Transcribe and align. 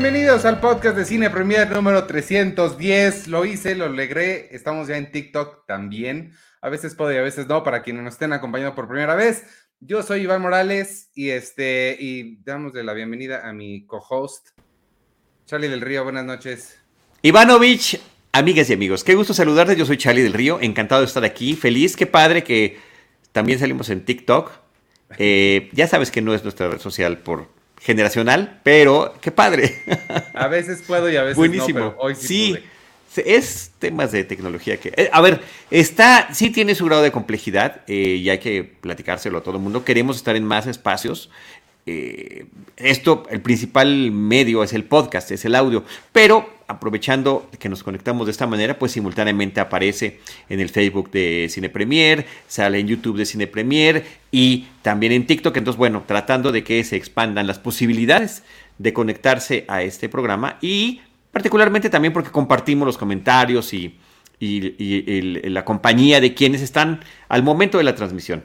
Bienvenidos 0.00 0.44
al 0.44 0.60
podcast 0.60 0.96
de 0.96 1.04
Cine 1.04 1.28
Premier 1.28 1.68
número 1.72 2.04
310. 2.04 3.26
Lo 3.26 3.44
hice, 3.44 3.74
lo 3.74 3.88
logré. 3.88 4.48
Estamos 4.54 4.86
ya 4.86 4.96
en 4.96 5.10
TikTok 5.10 5.66
también. 5.66 6.34
A 6.60 6.68
veces 6.68 6.94
puedo 6.94 7.12
y 7.12 7.16
a 7.16 7.20
veces 7.20 7.48
no, 7.48 7.64
para 7.64 7.82
quienes 7.82 8.04
nos 8.04 8.14
estén 8.14 8.32
acompañando 8.32 8.76
por 8.76 8.86
primera 8.86 9.16
vez. 9.16 9.42
Yo 9.80 10.04
soy 10.04 10.20
Iván 10.20 10.40
Morales 10.40 11.10
y 11.16 11.30
este 11.30 11.96
y 11.98 12.36
damos 12.44 12.74
la 12.74 12.92
bienvenida 12.92 13.48
a 13.48 13.52
mi 13.52 13.86
co-host 13.86 14.50
Charlie 15.46 15.66
del 15.66 15.80
Río. 15.80 16.04
Buenas 16.04 16.24
noches. 16.24 16.78
Ivanovich, 17.22 18.00
amigas 18.30 18.70
y 18.70 18.74
amigos, 18.74 19.02
qué 19.02 19.16
gusto 19.16 19.34
saludarte. 19.34 19.74
Yo 19.74 19.84
soy 19.84 19.96
Charlie 19.96 20.22
del 20.22 20.32
Río, 20.32 20.60
encantado 20.60 21.00
de 21.00 21.08
estar 21.08 21.24
aquí. 21.24 21.56
Feliz, 21.56 21.96
qué 21.96 22.06
padre 22.06 22.44
que 22.44 22.78
también 23.32 23.58
salimos 23.58 23.90
en 23.90 24.04
TikTok. 24.04 24.52
Eh, 25.18 25.70
ya 25.72 25.88
sabes 25.88 26.12
que 26.12 26.22
no 26.22 26.34
es 26.34 26.44
nuestra 26.44 26.68
red 26.68 26.78
social 26.78 27.18
por 27.18 27.57
generacional, 27.80 28.60
pero 28.62 29.14
qué 29.20 29.30
padre. 29.30 29.82
A 30.34 30.48
veces 30.48 30.82
puedo 30.86 31.10
y 31.10 31.16
a 31.16 31.22
veces 31.22 31.36
Buenísimo. 31.36 31.78
no, 31.78 31.90
pero 31.90 32.00
hoy 32.00 32.14
sí, 32.14 32.26
sí 32.26 32.54
pude. 33.14 33.34
es 33.34 33.72
temas 33.78 34.12
de 34.12 34.24
tecnología 34.24 34.78
que... 34.78 34.92
eh, 34.96 35.10
a 35.12 35.20
ver, 35.20 35.40
está, 35.70 36.32
sí 36.34 36.50
tiene 36.50 36.74
su 36.74 36.84
grado 36.86 37.02
de 37.02 37.12
complejidad 37.12 37.82
eh, 37.86 38.16
y 38.20 38.28
hay 38.30 38.38
que 38.38 38.64
platicárselo 38.64 39.38
a 39.38 39.42
todo 39.42 39.56
el 39.56 39.62
mundo. 39.62 39.84
Queremos 39.84 40.16
estar 40.16 40.36
en 40.36 40.44
más 40.44 40.66
espacios. 40.66 41.30
Eh, 41.86 42.44
esto, 42.76 43.24
el 43.30 43.40
principal 43.40 44.10
medio 44.10 44.62
es 44.62 44.72
el 44.74 44.84
podcast, 44.84 45.30
es 45.30 45.44
el 45.44 45.54
audio, 45.54 45.84
pero 46.12 46.57
aprovechando 46.68 47.50
que 47.58 47.68
nos 47.68 47.82
conectamos 47.82 48.26
de 48.26 48.30
esta 48.30 48.46
manera, 48.46 48.78
pues 48.78 48.92
simultáneamente 48.92 49.58
aparece 49.58 50.20
en 50.48 50.60
el 50.60 50.68
Facebook 50.68 51.10
de 51.10 51.48
Cine 51.50 51.70
Premier, 51.70 52.26
sale 52.46 52.78
en 52.78 52.86
YouTube 52.86 53.16
de 53.16 53.24
Cine 53.24 53.46
Premier 53.46 54.04
y 54.30 54.68
también 54.82 55.12
en 55.12 55.26
TikTok. 55.26 55.56
Entonces, 55.56 55.78
bueno, 55.78 56.04
tratando 56.06 56.52
de 56.52 56.62
que 56.62 56.84
se 56.84 56.96
expandan 56.96 57.46
las 57.46 57.58
posibilidades 57.58 58.42
de 58.76 58.92
conectarse 58.92 59.64
a 59.66 59.82
este 59.82 60.08
programa 60.08 60.58
y 60.60 61.00
particularmente 61.32 61.90
también 61.90 62.12
porque 62.12 62.30
compartimos 62.30 62.86
los 62.86 62.98
comentarios 62.98 63.72
y, 63.72 63.98
la 64.40 65.64
compañía 65.64 66.20
de 66.20 66.32
quienes 66.32 66.62
están 66.62 67.00
al 67.28 67.42
momento 67.42 67.78
de 67.78 67.84
la 67.84 67.94
transmisión. 67.96 68.44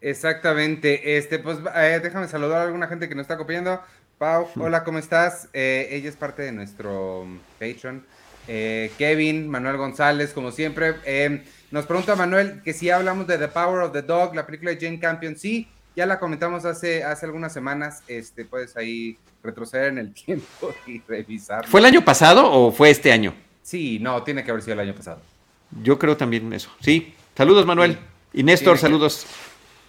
Exactamente. 0.00 1.16
Este, 1.18 1.38
pues 1.38 1.58
eh, 1.76 2.00
déjame 2.02 2.28
saludar 2.28 2.60
a 2.60 2.64
alguna 2.64 2.86
gente 2.88 3.08
que 3.08 3.14
nos 3.14 3.22
está 3.22 3.34
acompañando. 3.34 3.80
Pau, 4.22 4.48
hola, 4.60 4.84
¿cómo 4.84 4.98
estás? 4.98 5.48
Eh, 5.52 5.88
ella 5.90 6.08
es 6.08 6.14
parte 6.14 6.42
de 6.42 6.52
nuestro 6.52 7.22
um, 7.22 7.40
Patreon. 7.58 8.06
Eh, 8.46 8.92
Kevin, 8.96 9.48
Manuel 9.48 9.76
González, 9.76 10.32
como 10.32 10.52
siempre. 10.52 10.94
Eh, 11.04 11.42
nos 11.72 11.86
pregunta 11.86 12.14
Manuel 12.14 12.62
que 12.62 12.72
si 12.72 12.88
hablamos 12.88 13.26
de 13.26 13.36
The 13.36 13.48
Power 13.48 13.82
of 13.82 13.92
the 13.92 14.02
Dog, 14.02 14.36
la 14.36 14.46
película 14.46 14.70
de 14.70 14.78
Jane 14.80 15.00
Campion. 15.00 15.36
Sí, 15.36 15.66
ya 15.96 16.06
la 16.06 16.20
comentamos 16.20 16.64
hace, 16.64 17.02
hace 17.02 17.26
algunas 17.26 17.52
semanas. 17.52 18.04
Este, 18.06 18.44
puedes 18.44 18.76
ahí 18.76 19.18
retroceder 19.42 19.88
en 19.88 19.98
el 19.98 20.14
tiempo 20.14 20.72
y 20.86 21.00
revisar. 21.00 21.66
¿Fue 21.66 21.80
el 21.80 21.86
año 21.86 22.04
pasado 22.04 22.48
o 22.48 22.70
fue 22.70 22.90
este 22.90 23.10
año? 23.10 23.34
Sí, 23.64 23.98
no, 23.98 24.22
tiene 24.22 24.44
que 24.44 24.52
haber 24.52 24.62
sido 24.62 24.74
el 24.74 24.88
año 24.88 24.94
pasado. 24.94 25.20
Yo 25.82 25.98
creo 25.98 26.16
también 26.16 26.52
eso. 26.52 26.70
Sí. 26.80 27.12
Saludos, 27.36 27.66
Manuel. 27.66 27.98
Y 28.32 28.44
Néstor, 28.44 28.74
Tiene 28.74 28.76
que- 28.76 28.80
saludos. 28.82 29.26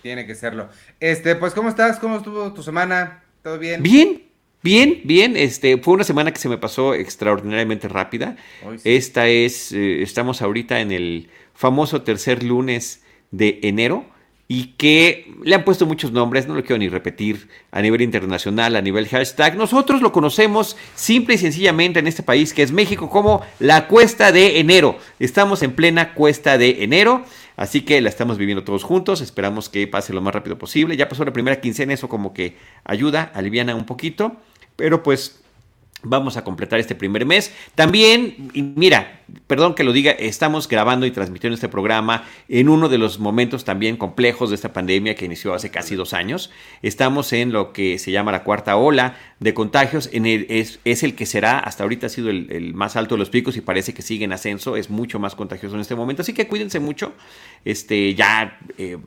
Tiene 0.02 0.26
que 0.26 0.34
serlo. 0.34 0.70
Este, 1.00 1.36
pues, 1.36 1.54
¿cómo 1.54 1.70
estás? 1.70 2.00
¿Cómo 2.00 2.18
estuvo 2.18 2.52
tu 2.52 2.64
semana? 2.64 3.23
¿Todo 3.44 3.60
bien? 3.60 3.84
Bien, 3.84 4.24
bien, 4.62 5.02
bien. 5.04 5.36
Este, 5.36 5.78
fue 5.78 5.96
una 5.96 6.06
semana 6.06 6.32
que 6.32 6.40
se 6.40 6.48
me 6.48 6.58
pasó 6.58 6.94
extraordinariamente 6.94 7.90
rápida. 7.90 8.38
Hoy 8.66 8.80
sí. 8.80 8.96
Esta 8.96 9.28
es, 9.28 9.74
eh, 9.74 10.02
estamos 10.02 10.42
ahorita 10.42 10.80
en 10.80 10.94
el 10.94 11.30
famoso 11.54 12.04
tercer 12.04 12.42
lunes 12.42 13.04
de 13.32 13.60
enero 13.64 14.06
y 14.48 14.74
que 14.78 15.34
le 15.44 15.56
han 15.56 15.66
puesto 15.66 15.86
muchos 15.86 16.12
nombres, 16.12 16.48
no 16.48 16.56
lo 16.56 16.62
quiero 16.62 16.78
ni 16.78 16.88
repetir, 16.88 17.50
a 17.72 17.82
nivel 17.82 18.02
internacional, 18.02 18.76
a 18.76 18.82
nivel 18.82 19.08
hashtag. 19.08 19.58
Nosotros 19.58 20.02
lo 20.02 20.12
conocemos 20.12 20.78
simple 20.96 21.36
y 21.36 21.38
sencillamente 21.38 22.00
en 22.00 22.08
este 22.08 22.24
país, 22.24 22.54
que 22.54 22.62
es 22.62 22.72
México, 22.72 23.10
como 23.10 23.42
la 23.60 23.88
cuesta 23.88 24.32
de 24.32 24.60
enero. 24.60 24.98
Estamos 25.20 25.64
en 25.64 25.74
plena 25.74 26.14
cuesta 26.14 26.58
de 26.58 26.84
enero, 26.84 27.26
así 27.56 27.82
que 27.82 28.02
la 28.02 28.10
estamos 28.10 28.38
viviendo 28.38 28.64
todos 28.64 28.84
juntos, 28.84 29.22
esperamos 29.22 29.70
que 29.70 29.88
pase 29.88 30.14
lo 30.14 30.22
más 30.22 30.34
rápido 30.34 30.58
posible. 30.58 30.98
Ya 30.98 31.10
pasó 31.10 31.26
la 31.26 31.34
primera 31.34 31.62
quincena, 31.62 31.94
eso 31.94 32.10
como 32.10 32.34
que 32.34 32.58
ayuda, 32.84 33.32
aliviana 33.34 33.76
un 33.76 33.86
poquito, 33.86 34.38
pero 34.76 35.04
pues 35.04 35.43
Vamos 36.06 36.36
a 36.36 36.44
completar 36.44 36.80
este 36.80 36.96
primer 36.96 37.26
mes. 37.26 37.54
También, 37.76 38.52
y 38.54 38.62
mira, 38.62 39.22
perdón 39.48 39.74
que 39.74 39.86
lo 39.86 39.94
diga, 39.94 40.12
estamos 40.12 40.68
grabando 40.68 41.06
y 41.06 41.12
transmitiendo 41.12 41.56
este 41.56 41.70
programa 41.70 42.26
en 42.50 42.68
uno 42.68 42.90
de 42.90 42.98
los 42.98 43.20
momentos 43.20 43.64
también 43.64 43.96
complejos 43.96 44.50
de 44.50 44.56
esta 44.56 44.74
pandemia 44.74 45.16
que 45.16 45.24
inició 45.24 45.54
hace 45.54 45.72
casi 45.72 45.96
dos 45.96 46.14
años. 46.14 46.52
Estamos 46.82 47.32
en 47.32 47.54
lo 47.54 47.72
que 47.72 48.00
se 48.00 48.12
llama 48.12 48.34
la 48.34 48.44
cuarta 48.44 48.76
ola 48.76 49.18
de 49.40 49.54
contagios. 49.54 50.10
Es, 50.12 50.82
es 50.84 51.04
el 51.04 51.16
que 51.16 51.26
será, 51.26 51.60
hasta 51.60 51.84
ahorita 51.84 52.08
ha 52.08 52.10
sido 52.10 52.30
el, 52.30 52.74
más 52.74 52.98
alto 52.98 53.16
de 53.16 53.20
los 53.20 53.30
picos 53.30 53.56
y 53.56 53.62
parece 53.62 53.94
que 53.94 54.02
sigue 54.02 54.26
en 54.26 54.34
ascenso. 54.34 54.76
Es 54.76 54.90
mucho 54.90 55.20
más 55.20 55.36
contagioso 55.36 55.76
en 55.76 55.82
este 55.82 55.96
momento. 55.96 56.22
Así 56.22 56.34
que 56.34 56.48
cuídense 56.48 56.82
mucho. 56.82 57.14
Este, 57.64 58.14
ya. 58.14 58.60
eh, 58.78 58.98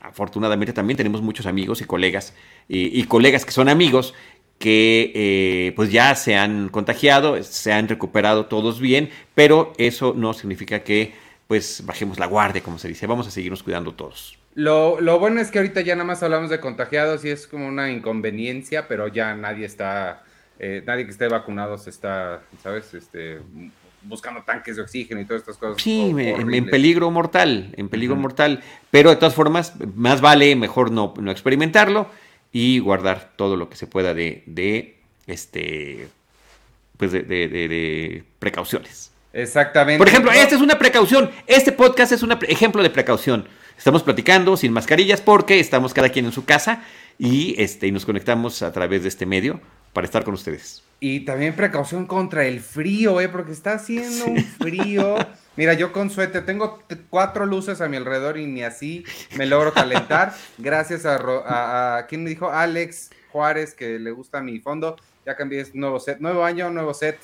afortunadamente 0.00 0.72
también 0.72 0.96
tenemos 0.96 1.22
muchos 1.22 1.46
amigos 1.46 1.80
y 1.80 1.84
colegas 1.84 2.32
y 2.68 3.02
colegas 3.04 3.44
que 3.44 3.50
son 3.50 3.68
amigos 3.68 4.14
que 4.58 5.12
eh, 5.14 5.72
pues 5.76 5.90
ya 5.92 6.14
se 6.14 6.36
han 6.36 6.68
contagiado, 6.68 7.42
se 7.42 7.72
han 7.72 7.88
recuperado 7.88 8.46
todos 8.46 8.80
bien, 8.80 9.10
pero 9.34 9.72
eso 9.78 10.14
no 10.16 10.32
significa 10.34 10.80
que 10.80 11.14
pues 11.46 11.82
bajemos 11.86 12.18
la 12.18 12.26
guardia, 12.26 12.62
como 12.62 12.78
se 12.78 12.88
dice, 12.88 13.06
vamos 13.06 13.26
a 13.26 13.30
seguirnos 13.30 13.62
cuidando 13.62 13.94
todos. 13.94 14.38
Lo, 14.54 15.00
lo 15.00 15.18
bueno 15.18 15.40
es 15.40 15.50
que 15.50 15.58
ahorita 15.58 15.80
ya 15.80 15.94
nada 15.94 16.04
más 16.04 16.22
hablamos 16.22 16.50
de 16.50 16.60
contagiados 16.60 17.24
y 17.24 17.30
es 17.30 17.46
como 17.46 17.68
una 17.68 17.90
inconveniencia, 17.90 18.88
pero 18.88 19.06
ya 19.08 19.34
nadie 19.34 19.64
está, 19.64 20.24
eh, 20.58 20.82
nadie 20.84 21.04
que 21.04 21.12
esté 21.12 21.28
vacunado 21.28 21.78
se 21.78 21.90
está, 21.90 22.42
¿sabes? 22.62 22.92
Este, 22.92 23.38
buscando 24.02 24.42
tanques 24.42 24.76
de 24.76 24.82
oxígeno 24.82 25.20
y 25.20 25.24
todas 25.24 25.42
estas 25.42 25.56
cosas. 25.56 25.80
Sí, 25.80 26.12
en, 26.18 26.66
peligro 26.66 27.10
mortal, 27.10 27.72
en 27.76 27.88
peligro 27.88 28.16
mortal, 28.16 28.62
pero 28.90 29.10
de 29.10 29.16
todas 29.16 29.34
formas, 29.34 29.74
más 29.94 30.20
vale 30.20 30.54
mejor 30.56 30.90
no, 30.90 31.14
no 31.18 31.30
experimentarlo 31.30 32.08
y 32.52 32.78
guardar 32.78 33.32
todo 33.36 33.56
lo 33.56 33.68
que 33.68 33.76
se 33.76 33.86
pueda 33.86 34.14
de, 34.14 34.42
de 34.46 34.96
este, 35.26 36.08
pues 36.96 37.12
de, 37.12 37.22
de- 37.22 37.48
de- 37.48 37.68
de 37.68 38.24
precauciones. 38.38 39.12
Exactamente. 39.32 39.98
Por 39.98 40.08
ejemplo, 40.08 40.32
No, 40.32 40.38
esta 40.38 40.54
es 40.54 40.60
una 40.60 40.78
precaución. 40.78 41.30
Este 41.46 41.70
podcast 41.72 42.12
es 42.12 42.22
un 42.22 42.32
ejemplo 42.48 42.82
de 42.82 42.90
precaución. 42.90 43.46
Estamos 43.76 44.02
platicando 44.02 44.56
sin 44.56 44.72
mascarillas 44.72 45.20
porque 45.20 45.60
estamos 45.60 45.94
cada 45.94 46.08
quien 46.08 46.24
en 46.24 46.32
su 46.32 46.44
casa 46.44 46.82
y, 47.18 47.54
este, 47.62 47.86
y 47.86 47.92
nos 47.92 48.04
conectamos 48.06 48.62
a 48.62 48.72
través 48.72 49.02
de 49.02 49.08
este 49.08 49.26
medio 49.26 49.60
para 49.92 50.06
estar 50.06 50.24
con 50.24 50.34
ustedes. 50.34 50.82
Y 51.00 51.20
también 51.20 51.54
precaución 51.54 52.06
contra 52.06 52.44
el 52.46 52.58
frío, 52.60 53.20
¿eh? 53.20 53.28
Porque 53.28 53.52
está 53.52 53.74
haciendo 53.74 54.24
un 54.26 54.42
frío. 54.44 55.16
Mira, 55.56 55.74
yo 55.74 55.92
con 55.92 56.10
suéter 56.10 56.44
tengo 56.44 56.82
cuatro 57.08 57.46
luces 57.46 57.80
a 57.80 57.88
mi 57.88 57.96
alrededor 57.96 58.36
y 58.36 58.46
ni 58.46 58.62
así 58.64 59.04
me 59.36 59.46
logro 59.46 59.72
calentar. 59.72 60.34
Gracias 60.58 61.06
a, 61.06 61.16
a, 61.16 61.98
a- 61.98 62.06
¿quién 62.06 62.24
me 62.24 62.30
dijo? 62.30 62.50
Alex 62.50 63.10
Juárez, 63.30 63.74
que 63.74 63.98
le 64.00 64.10
gusta 64.10 64.40
mi 64.40 64.58
fondo. 64.58 64.96
Ya 65.24 65.36
cambié 65.36 65.60
es 65.60 65.74
nuevo 65.74 66.00
set. 66.00 66.18
Nuevo 66.18 66.44
año, 66.44 66.68
nuevo 66.70 66.92
set. 66.94 67.18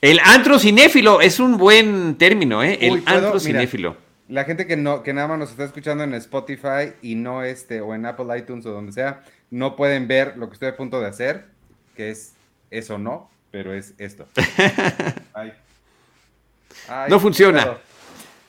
El 0.00 0.18
antro 0.24 0.58
cinéfilo 0.58 1.20
es 1.20 1.38
un 1.38 1.56
buen 1.56 2.16
término, 2.16 2.64
¿eh? 2.64 2.78
El 2.80 3.02
antro 3.06 3.38
cinéfilo. 3.38 3.96
La 4.28 4.44
gente 4.44 4.66
que 4.66 4.76
no, 4.76 5.02
que 5.02 5.12
nada 5.12 5.28
más 5.28 5.38
nos 5.38 5.50
está 5.50 5.64
escuchando 5.64 6.02
en 6.02 6.14
Spotify 6.14 6.92
y 7.02 7.14
no 7.14 7.44
este, 7.44 7.80
o 7.80 7.94
en 7.94 8.06
Apple 8.06 8.36
iTunes 8.36 8.64
o 8.66 8.70
donde 8.70 8.90
sea, 8.92 9.22
no 9.50 9.76
pueden 9.76 10.08
ver 10.08 10.36
lo 10.38 10.48
que 10.48 10.54
estoy 10.54 10.68
a 10.68 10.76
punto 10.76 10.98
de 11.00 11.06
hacer, 11.06 11.44
que 11.94 12.10
es 12.10 12.32
eso 12.78 12.98
no, 12.98 13.30
pero 13.50 13.72
es 13.72 13.94
esto. 13.98 14.26
Ay. 15.34 15.52
Ay, 16.88 17.10
No 17.10 17.20
funciona. 17.20 17.78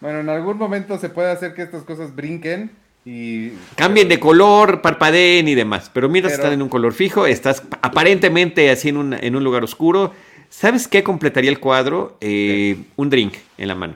Bueno, 0.02 0.20
en 0.20 0.30
algún 0.30 0.58
momento 0.58 0.98
se 1.00 1.10
puede 1.10 1.32
hacer 1.32 1.54
que 1.54 1.62
estas 1.64 1.84
cosas 1.84 2.16
brinquen 2.16 2.72
y 3.06 3.52
Cambien 3.76 4.10
de 4.10 4.20
color, 4.20 4.82
parpadeen 4.82 5.48
y 5.48 5.56
demás. 5.56 5.90
Pero 5.94 6.10
mientras 6.10 6.34
Pero- 6.34 6.44
están 6.44 6.54
en 6.54 6.62
un 6.62 6.70
color 6.70 6.94
fijo, 6.94 7.26
estás 7.28 7.62
aparentemente 7.82 8.70
así 8.72 8.90
en 8.90 8.98
un, 8.98 9.14
en 9.14 9.36
un 9.36 9.44
lugar 9.44 9.64
oscuro. 9.64 10.14
¿Sabes 10.50 10.88
qué 10.88 11.04
completaría 11.04 11.50
el 11.50 11.60
cuadro? 11.60 12.18
Eh, 12.22 12.78
un 12.96 13.10
drink 13.10 13.36
en 13.58 13.68
la 13.68 13.76
mano. 13.76 13.96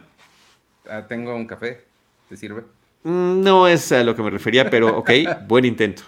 Ah, 0.89 1.05
tengo 1.07 1.35
un 1.35 1.45
café. 1.47 1.81
¿Te 2.27 2.37
sirve? 2.37 2.61
Mm, 3.03 3.41
No 3.41 3.67
es 3.67 3.91
a 3.91 4.03
lo 4.03 4.15
que 4.15 4.21
me 4.23 4.29
refería, 4.29 4.69
pero 4.69 4.97
ok, 4.97 5.09
buen 5.47 5.65
intento. 5.65 6.03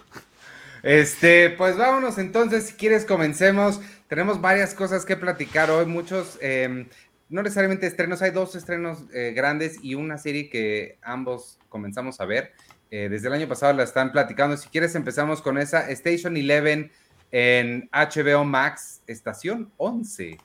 Este, 0.84 1.52
pues 1.52 1.78
vámonos 1.78 2.18
entonces, 2.18 2.66
si 2.68 2.74
quieres 2.74 3.06
comencemos. 3.06 3.80
Tenemos 4.12 4.42
varias 4.42 4.74
cosas 4.74 5.06
que 5.06 5.16
platicar 5.16 5.72
hoy, 5.72 5.86
muchos, 5.86 6.38
eh, 6.42 6.86
no 7.30 7.42
necesariamente 7.42 7.88
estrenos, 7.88 8.22
hay 8.22 8.32
dos 8.32 8.58
estrenos 8.58 9.06
eh, 9.14 9.32
grandes 9.34 9.80
y 9.82 9.96
una 9.96 10.18
serie 10.18 10.50
que 10.50 10.98
ambos 11.02 11.58
comenzamos 11.70 12.20
a 12.20 12.26
ver. 12.26 12.52
Eh, 12.90 13.08
desde 13.10 13.30
el 13.30 13.34
año 13.36 13.48
pasado 13.48 13.72
la 13.72 13.84
están 13.84 14.12
platicando. 14.12 14.58
Si 14.58 14.68
quieres 14.68 14.96
empezamos 14.96 15.42
con 15.42 15.58
esa 15.58 15.90
Station 15.92 16.36
11 16.36 16.92
en 17.32 17.90
HBO 17.94 18.44
Max, 18.44 19.02
Estación 19.08 19.72
11. 19.78 20.38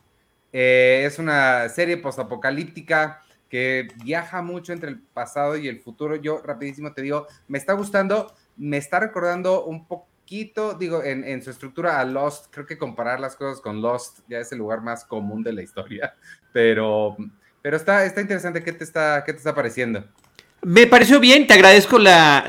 Eh, 0.52 1.02
es 1.04 1.18
una 1.18 1.68
serie 1.68 1.96
postapocalíptica 1.96 3.20
que 3.48 3.88
viaja 4.04 4.42
mucho 4.42 4.74
entre 4.74 4.90
el 4.90 5.00
pasado 5.00 5.56
y 5.56 5.66
el 5.66 5.80
futuro. 5.80 6.14
Yo 6.14 6.40
rapidísimo 6.40 6.92
te 6.92 7.02
digo, 7.02 7.26
me 7.48 7.58
está 7.58 7.72
gustando, 7.72 8.32
me 8.56 8.76
está 8.76 9.00
recordando 9.00 9.64
un 9.64 9.88
poco 9.88 10.06
poquito, 10.26 10.75
digo, 10.75 11.05
en, 11.05 11.40
su 11.40 11.50
estructura 11.50 12.00
a 12.00 12.05
Lost, 12.05 12.46
creo 12.50 12.67
que 12.67 12.76
comparar 12.76 13.20
las 13.20 13.37
cosas 13.37 13.61
con 13.61 13.81
Lost 13.81 14.19
ya 14.28 14.40
es 14.40 14.50
el 14.50 14.58
lugar 14.58 14.81
más 14.82 15.05
común 15.05 15.44
de 15.44 15.52
la 15.52 15.62
historia, 15.62 16.17
pero, 16.52 17.17
pero 17.62 17.76
está, 17.76 18.05
está 18.05 18.23
interesante, 18.23 18.64
¿qué 18.64 18.73
te 18.73 18.82
está, 18.82 19.23
qué 19.25 19.32
te 19.32 19.38
está 19.38 19.55
pareciendo? 19.55 20.02
Me 20.62 20.88
pareció 20.88 21.20
bien, 21.20 21.46
te 21.46 21.55
agradezco 21.55 22.00
la, 22.00 22.43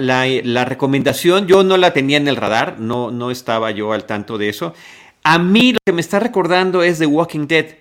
recomendación. 0.66 1.46
Yo 1.46 1.64
no 1.64 1.78
la 1.78 1.94
tenía 1.94 2.18
en 2.18 2.28
el 2.28 2.36
radar, 2.36 2.80
no, 2.80 3.12
no 3.12 3.30
estaba 3.30 3.70
yo 3.70 3.94
al 3.94 4.06
tanto 4.06 4.40
de 4.40 4.50
eso. 4.50 4.74
A 5.22 5.38
mí 5.38 5.74
lo 5.74 5.80
que 5.86 5.94
me 5.94 6.02
está 6.02 6.20
recordando 6.20 6.82
es 6.82 6.98
The 6.98 7.06
Walking 7.06 7.46
Dead. 7.46 7.76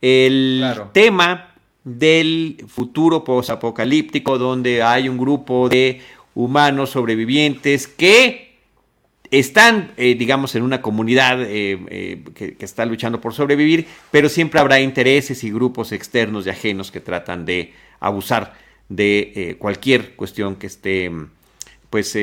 El 0.00 0.64
tema 0.92 1.54
del 1.84 2.64
futuro 2.66 3.22
posapocalíptico 3.22 4.36
donde 4.36 4.82
hay 4.82 5.08
un 5.08 5.16
grupo 5.16 5.68
de 5.68 6.00
humanos 6.34 6.90
sobrevivientes 6.90 7.86
que 7.86 8.47
están, 9.30 9.92
eh, 9.96 10.14
digamos, 10.14 10.54
en 10.54 10.62
una 10.62 10.80
comunidad 10.80 11.42
eh, 11.42 11.78
eh, 11.88 12.24
que, 12.34 12.54
que, 12.54 12.64
está 12.64 12.86
luchando 12.86 13.20
por 13.20 13.34
sobrevivir, 13.34 13.86
pero 14.10 14.28
siempre 14.28 14.60
habrá 14.60 14.80
intereses 14.80 15.44
y 15.44 15.50
grupos 15.50 15.92
externos 15.92 16.46
y 16.46 16.50
ajenos 16.50 16.90
que 16.90 17.00
tratan 17.00 17.44
de 17.44 17.72
abusar 18.00 18.54
de 18.88 19.56
cualquier 19.58 20.14
cuestión 20.16 20.56
que 20.56 20.66
esté, 20.66 21.10
pues, 21.90 22.16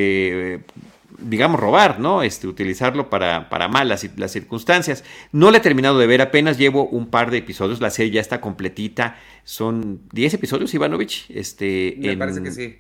digamos, 1.19 1.59
robar, 1.59 1.99
¿no? 1.99 2.23
Este, 2.23 2.47
utilizarlo 2.47 3.07
para, 3.09 3.49
para 3.49 3.67
mal 3.67 3.87
las, 3.87 4.31
circunstancias. 4.31 5.03
No 5.31 5.51
la 5.51 5.57
he 5.57 5.61
terminado 5.61 5.99
de 5.99 6.07
ver, 6.07 6.21
apenas 6.21 6.57
llevo 6.57 6.87
un 6.87 7.07
par 7.07 7.29
de 7.29 7.37
episodios, 7.37 7.81
la 7.81 7.91
serie 7.91 8.13
ya 8.13 8.21
está 8.21 8.41
completita, 8.41 9.19
son 9.43 10.01
10 10.11 10.33
episodios, 10.33 10.73
Ivanovich. 10.73 11.29
Este, 11.29 11.95
Me 11.99 12.17
parece 12.17 12.41
que 12.41 12.51
sí. 12.51 12.79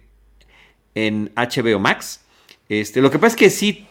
En 0.95 1.31
HBO 1.35 1.77
Max. 1.79 2.21
Este, 2.67 3.01
lo 3.01 3.11
que 3.11 3.19
pasa 3.19 3.35
es 3.35 3.35
que 3.35 3.49
sí 3.51 3.85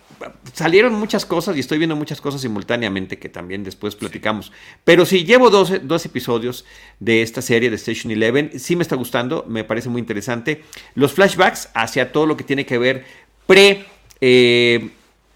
salieron 0.53 0.95
muchas 0.95 1.27
cosas 1.27 1.57
y 1.57 1.61
estoy 1.61 1.79
viendo 1.79 1.97
muchas 1.97 2.21
cosas 2.21 2.41
simultáneamente 2.41 3.19
que 3.19 3.29
también 3.29 3.65
después 3.65 3.97
platicamos. 3.97 4.53
Pero 4.85 5.07
sí, 5.07 5.25
llevo 5.25 5.51
dos, 5.51 5.71
episodios 6.07 6.65
de 7.01 7.23
esta 7.23 7.43
serie 7.43 7.71
de 7.71 7.77
Station 7.77 8.13
Eleven. 8.13 8.59
Sí 8.59 8.77
me 8.77 8.83
está 8.83 8.97
gustando, 8.97 9.45
me 9.49 9.65
parece 9.65 9.89
muy 9.89 10.01
interesante. 10.01 10.65
Los 10.95 11.13
flashbacks 11.13 11.71
hacia 11.75 12.13
todo 12.13 12.27
lo 12.27 12.37
que 12.37 12.45
tiene 12.45 12.67
que 12.67 12.79
ver 12.79 13.05
pre... 13.47 13.87
Eh, 14.21 14.91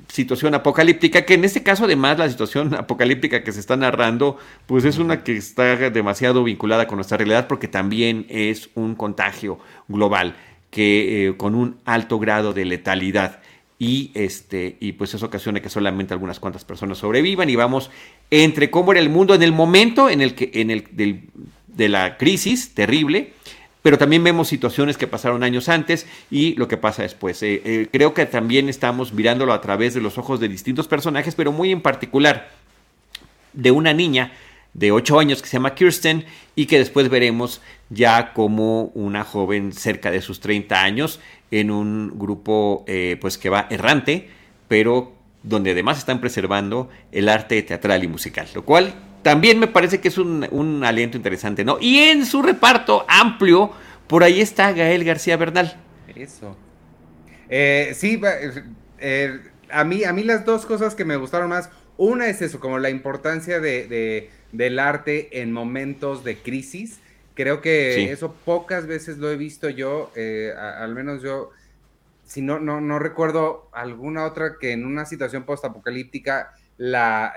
situación 0.09 0.55
apocalíptica, 0.55 1.27
que 1.27 1.35
en 1.35 1.45
este 1.45 1.63
caso 1.63 1.85
además 1.85 2.19
la 2.19 2.29
situación 2.29 2.75
apocalíptica 2.79 3.43
que 3.43 3.53
se 3.53 3.61
está 3.61 3.77
narrando, 3.77 4.39
pues 4.67 4.85
es 4.85 4.99
una 4.99 5.23
que 5.23 5.37
está 5.37 5.77
demasiado 5.91 6.45
vinculada 6.45 6.87
con 6.87 6.97
nuestra 6.97 7.19
realidad 7.19 7.47
porque 7.47 7.69
también 7.69 8.27
es 8.29 8.71
un 8.75 8.95
contagio 8.95 9.59
global 9.87 10.35
que 10.71 11.29
eh, 11.29 11.37
con 11.37 11.55
un 11.55 11.79
alto 11.85 12.19
grado 12.19 12.53
de 12.53 12.65
letalidad 12.65 13.41
y 13.79 14.11
este 14.15 14.77
y 14.81 14.93
pues 14.93 15.15
eso 15.15 15.27
ocasiona 15.27 15.61
que 15.61 15.71
solamente 15.71 16.13
algunas 16.13 16.41
cuantas 16.41 16.65
personas 16.65 16.99
sobrevivan 16.99 17.49
y 17.49 17.57
vamos 17.57 17.91
entre 18.31 18.71
cómo 18.71 18.93
era 18.93 19.01
el 19.01 19.09
mundo 19.09 19.35
en 19.35 19.43
el 19.43 19.53
momento 19.53 20.11
en 20.11 20.21
el 20.21 20.35
que 20.35 20.51
en 20.55 20.71
el 20.71 20.85
de 21.67 21.89
la 21.89 22.17
crisis 22.17 22.75
terrible 22.75 23.33
pero 23.83 23.97
también 23.97 24.25
vemos 24.25 24.49
situaciones 24.49 24.99
que 24.99 25.07
pasaron 25.07 25.43
años 25.43 25.69
antes 25.69 26.07
y 26.31 26.55
lo 26.57 26.69
que 26.69 26.77
pasa 26.77 27.03
después. 27.03 27.43
Eh, 27.43 27.63
eh, 27.65 27.89
creo 27.91 28.13
que 28.13 28.27
también 28.27 28.69
estamos 28.69 29.13
mirándolo 29.13 29.53
a 29.53 29.61
través 29.61 29.95
de 29.95 30.01
los 30.01 30.19
ojos 30.19 30.41
de 30.41 30.49
distintos 30.49 30.89
personajes, 30.89 31.35
pero 31.35 31.53
muy 31.53 31.71
en 31.71 31.81
particular 31.81 32.51
de 33.53 33.71
una 33.71 33.95
niña 33.95 34.33
de 34.79 34.93
8 34.93 35.19
años 35.19 35.43
que 35.43 35.49
se 35.49 35.57
llama 35.57 35.75
Kirsten 35.75 36.25
y 36.55 36.67
que 36.67 36.79
después 36.79 37.09
veremos 37.09 37.61
ya 37.91 38.33
como 38.33 38.85
una 38.95 39.25
joven 39.25 39.73
cerca 39.73 40.11
de 40.11 40.23
sus 40.23 40.41
30 40.41 40.83
años 40.83 41.21
en 41.51 41.71
un 41.71 42.19
grupo 42.19 42.85
eh, 42.87 43.17
pues 43.21 43.39
que 43.39 43.49
va 43.49 43.67
errante, 43.71 44.29
pero 44.69 45.13
donde 45.43 45.73
además 45.73 45.99
están 45.99 46.21
preservando 46.21 46.89
el 47.11 47.29
arte 47.29 47.63
teatral 47.63 48.05
y 48.05 48.09
musical, 48.09 48.47
lo 48.55 48.65
cual 48.65 48.95
también 49.23 49.59
me 49.59 49.67
parece 49.67 50.01
que 50.01 50.09
es 50.09 50.19
un, 50.19 50.85
aliento 50.85 51.17
interesante, 51.17 51.65
¿no? 51.65 51.79
Y 51.81 51.99
en 51.99 52.25
su 52.25 52.43
reparto 52.43 53.05
amplio, 53.09 53.73
por 54.07 54.23
ahí 54.23 54.41
está 54.41 54.73
Gael 54.73 55.05
García 55.05 55.37
Bernal. 55.37 55.77
Eso. 56.15 56.57
Eh, 57.49 57.93
sí, 57.97 58.21
eh, 58.99 59.41
a, 59.71 59.85
mí, 59.85 60.05
a 60.05 60.13
mí 60.13 60.23
las 60.23 60.45
dos 60.45 60.67
cosas 60.67 60.95
que 60.95 61.05
me 61.05 61.17
gustaron 61.17 61.49
más, 61.49 61.71
una 61.97 62.29
es 62.29 62.41
eso, 62.43 62.61
como 62.61 62.79
la 62.79 62.91
importancia 62.91 63.61
de, 63.61 64.31
del 64.53 64.79
arte 64.79 65.41
en 65.41 65.53
momentos 65.53 66.25
de 66.25 66.37
crisis. 66.37 67.01
Creo 67.35 67.61
que 67.61 68.11
eso 68.11 68.33
pocas 68.45 68.87
veces 68.87 69.19
lo 69.19 69.31
he 69.31 69.37
visto 69.37 69.69
yo, 69.69 70.11
eh, 70.17 70.53
al 70.59 70.95
menos 70.95 71.23
yo, 71.23 71.51
si 72.25 72.43
no, 72.43 72.59
no, 72.59 72.81
no 72.81 72.99
recuerdo 72.99 73.69
alguna 73.73 74.25
otra 74.25 74.57
que 74.61 74.73
en 74.73 74.85
una 74.85 75.07
situación 75.07 75.45
postapocalíptica 75.45 76.53
la, 76.79 77.33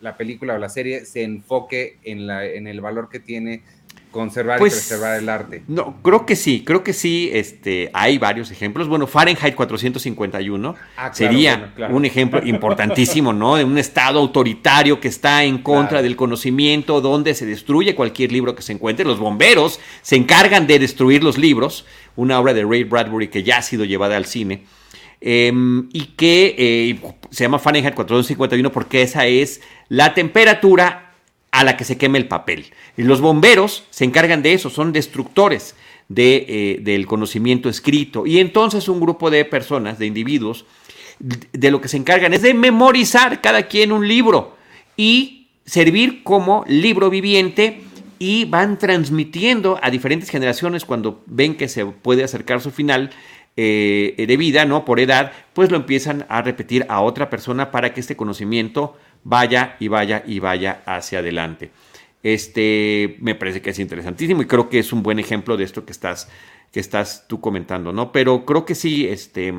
la 0.00 0.16
película 0.18 0.54
o 0.54 0.58
la 0.58 0.68
serie 0.68 1.06
se 1.06 1.22
enfoque 1.22 1.98
en, 2.02 2.26
la, 2.26 2.44
en 2.44 2.66
el 2.66 2.82
valor 2.82 3.08
que 3.08 3.20
tiene 3.20 3.62
conservar 4.10 4.58
y 4.58 4.60
pues, 4.60 4.72
preservar 4.74 5.18
el 5.18 5.28
arte. 5.28 5.62
No, 5.68 5.96
creo 6.02 6.26
que 6.26 6.36
sí, 6.36 6.64
creo 6.64 6.82
que 6.82 6.92
sí, 6.92 7.30
este, 7.32 7.90
hay 7.92 8.18
varios 8.18 8.50
ejemplos. 8.50 8.88
Bueno, 8.88 9.06
Fahrenheit 9.06 9.54
451 9.54 10.74
ah, 10.96 11.10
sería 11.12 11.72
un 11.90 12.04
ejemplo 12.04 12.44
importantísimo, 12.44 13.32
¿no? 13.32 13.56
De 13.56 13.64
un 13.64 13.78
estado 13.78 14.18
autoritario 14.18 15.00
que 15.00 15.08
está 15.08 15.44
en 15.44 15.58
contra 15.58 16.02
del 16.02 16.16
conocimiento, 16.16 17.00
donde 17.00 17.34
se 17.34 17.46
destruye 17.46 17.94
cualquier 17.94 18.32
libro 18.32 18.54
que 18.54 18.62
se 18.62 18.72
encuentre. 18.72 19.04
Los 19.04 19.18
bomberos 19.18 19.80
se 20.02 20.16
encargan 20.16 20.66
de 20.66 20.78
destruir 20.78 21.22
los 21.22 21.38
libros, 21.38 21.86
una 22.16 22.38
obra 22.38 22.54
de 22.54 22.64
Ray 22.64 22.84
Bradbury 22.84 23.28
que 23.28 23.42
ya 23.42 23.58
ha 23.58 23.62
sido 23.62 23.84
llevada 23.84 24.16
al 24.16 24.26
cine. 24.26 24.64
Em, 25.22 25.88
y 25.92 26.06
que 26.16 26.54
eh, 26.56 26.98
se 27.30 27.44
llama 27.44 27.58
Fahrenheit 27.58 27.94
451 27.94 28.72
porque 28.72 29.02
esa 29.02 29.26
es 29.26 29.60
la 29.88 30.14
temperatura 30.14 31.09
a 31.50 31.64
la 31.64 31.76
que 31.76 31.84
se 31.84 31.98
queme 31.98 32.18
el 32.18 32.28
papel. 32.28 32.66
Y 32.96 33.02
los 33.02 33.20
bomberos 33.20 33.84
se 33.90 34.04
encargan 34.04 34.42
de 34.42 34.52
eso, 34.52 34.70
son 34.70 34.92
destructores 34.92 35.74
de, 36.08 36.46
eh, 36.48 36.78
del 36.80 37.06
conocimiento 37.06 37.68
escrito. 37.68 38.26
Y 38.26 38.38
entonces 38.38 38.88
un 38.88 39.00
grupo 39.00 39.30
de 39.30 39.44
personas, 39.44 39.98
de 39.98 40.06
individuos, 40.06 40.64
de 41.18 41.70
lo 41.70 41.80
que 41.80 41.88
se 41.88 41.98
encargan 41.98 42.32
es 42.32 42.42
de 42.42 42.54
memorizar 42.54 43.40
cada 43.40 43.64
quien 43.64 43.92
un 43.92 44.08
libro 44.08 44.56
y 44.96 45.48
servir 45.66 46.22
como 46.22 46.64
libro 46.66 47.10
viviente 47.10 47.82
y 48.18 48.44
van 48.44 48.78
transmitiendo 48.78 49.78
a 49.82 49.90
diferentes 49.90 50.30
generaciones 50.30 50.84
cuando 50.84 51.22
ven 51.26 51.56
que 51.56 51.68
se 51.68 51.86
puede 51.86 52.24
acercar 52.24 52.60
su 52.60 52.70
final 52.70 53.10
eh, 53.56 54.14
de 54.26 54.36
vida, 54.36 54.64
¿no? 54.64 54.84
Por 54.84 55.00
edad, 55.00 55.32
pues 55.52 55.70
lo 55.70 55.76
empiezan 55.76 56.24
a 56.28 56.42
repetir 56.42 56.86
a 56.88 57.00
otra 57.00 57.30
persona 57.30 57.70
para 57.70 57.92
que 57.92 58.00
este 58.00 58.16
conocimiento 58.16 58.96
vaya 59.24 59.76
y 59.80 59.88
vaya 59.88 60.22
y 60.26 60.38
vaya 60.38 60.82
hacia 60.86 61.20
adelante. 61.20 61.70
Este 62.22 63.16
me 63.20 63.34
parece 63.34 63.62
que 63.62 63.70
es 63.70 63.78
interesantísimo 63.78 64.42
y 64.42 64.46
creo 64.46 64.68
que 64.68 64.78
es 64.78 64.92
un 64.92 65.02
buen 65.02 65.18
ejemplo 65.18 65.56
de 65.56 65.64
esto 65.64 65.84
que 65.84 65.92
estás, 65.92 66.28
que 66.72 66.80
estás 66.80 67.26
tú 67.28 67.40
comentando, 67.40 67.92
¿no? 67.92 68.12
Pero 68.12 68.44
creo 68.44 68.64
que 68.64 68.74
sí, 68.74 69.06
este, 69.06 69.54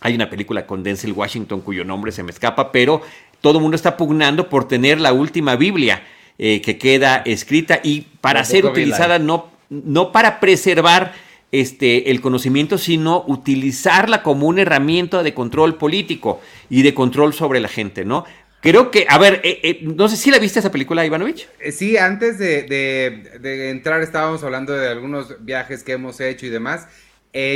hay 0.00 0.14
una 0.14 0.30
película 0.30 0.66
con 0.66 0.82
Denzel 0.82 1.12
Washington 1.12 1.60
cuyo 1.60 1.84
nombre 1.84 2.12
se 2.12 2.22
me 2.22 2.30
escapa, 2.30 2.72
pero 2.72 3.02
todo 3.40 3.58
el 3.58 3.62
mundo 3.62 3.76
está 3.76 3.96
pugnando 3.96 4.48
por 4.48 4.66
tener 4.66 5.00
la 5.00 5.12
última 5.12 5.56
Biblia 5.56 6.02
eh, 6.38 6.60
que 6.60 6.78
queda 6.78 7.22
escrita 7.24 7.80
y 7.82 8.02
para 8.20 8.44
ser 8.44 8.66
utilizada 8.66 9.18
no, 9.18 9.46
no 9.70 10.12
para 10.12 10.40
preservar 10.40 11.14
este, 11.52 12.10
el 12.10 12.20
conocimiento, 12.20 12.76
sino 12.76 13.24
utilizarla 13.26 14.22
como 14.22 14.46
una 14.46 14.62
herramienta 14.62 15.22
de 15.22 15.32
control 15.32 15.76
político 15.76 16.40
y 16.68 16.82
de 16.82 16.92
control 16.92 17.32
sobre 17.34 17.60
la 17.60 17.68
gente, 17.68 18.04
¿no? 18.04 18.24
Creo 18.60 18.90
que, 18.90 19.06
a 19.08 19.18
ver, 19.18 19.40
eh, 19.44 19.60
eh, 19.62 19.78
no 19.82 20.08
sé 20.08 20.16
si 20.16 20.30
la 20.30 20.38
viste 20.38 20.58
esa 20.58 20.72
película, 20.72 21.04
Ivanovich. 21.04 21.48
Eh, 21.60 21.72
sí, 21.72 21.96
antes 21.96 22.38
de, 22.38 23.70
entrar 23.70 24.02
estábamos 24.02 24.42
hablando 24.42 24.72
de 24.72 24.88
algunos 24.88 25.44
viajes 25.44 25.82
que 25.82 25.92
hemos 25.92 26.20
hecho 26.20 26.46
y 26.46 26.48
demás. 26.48 26.88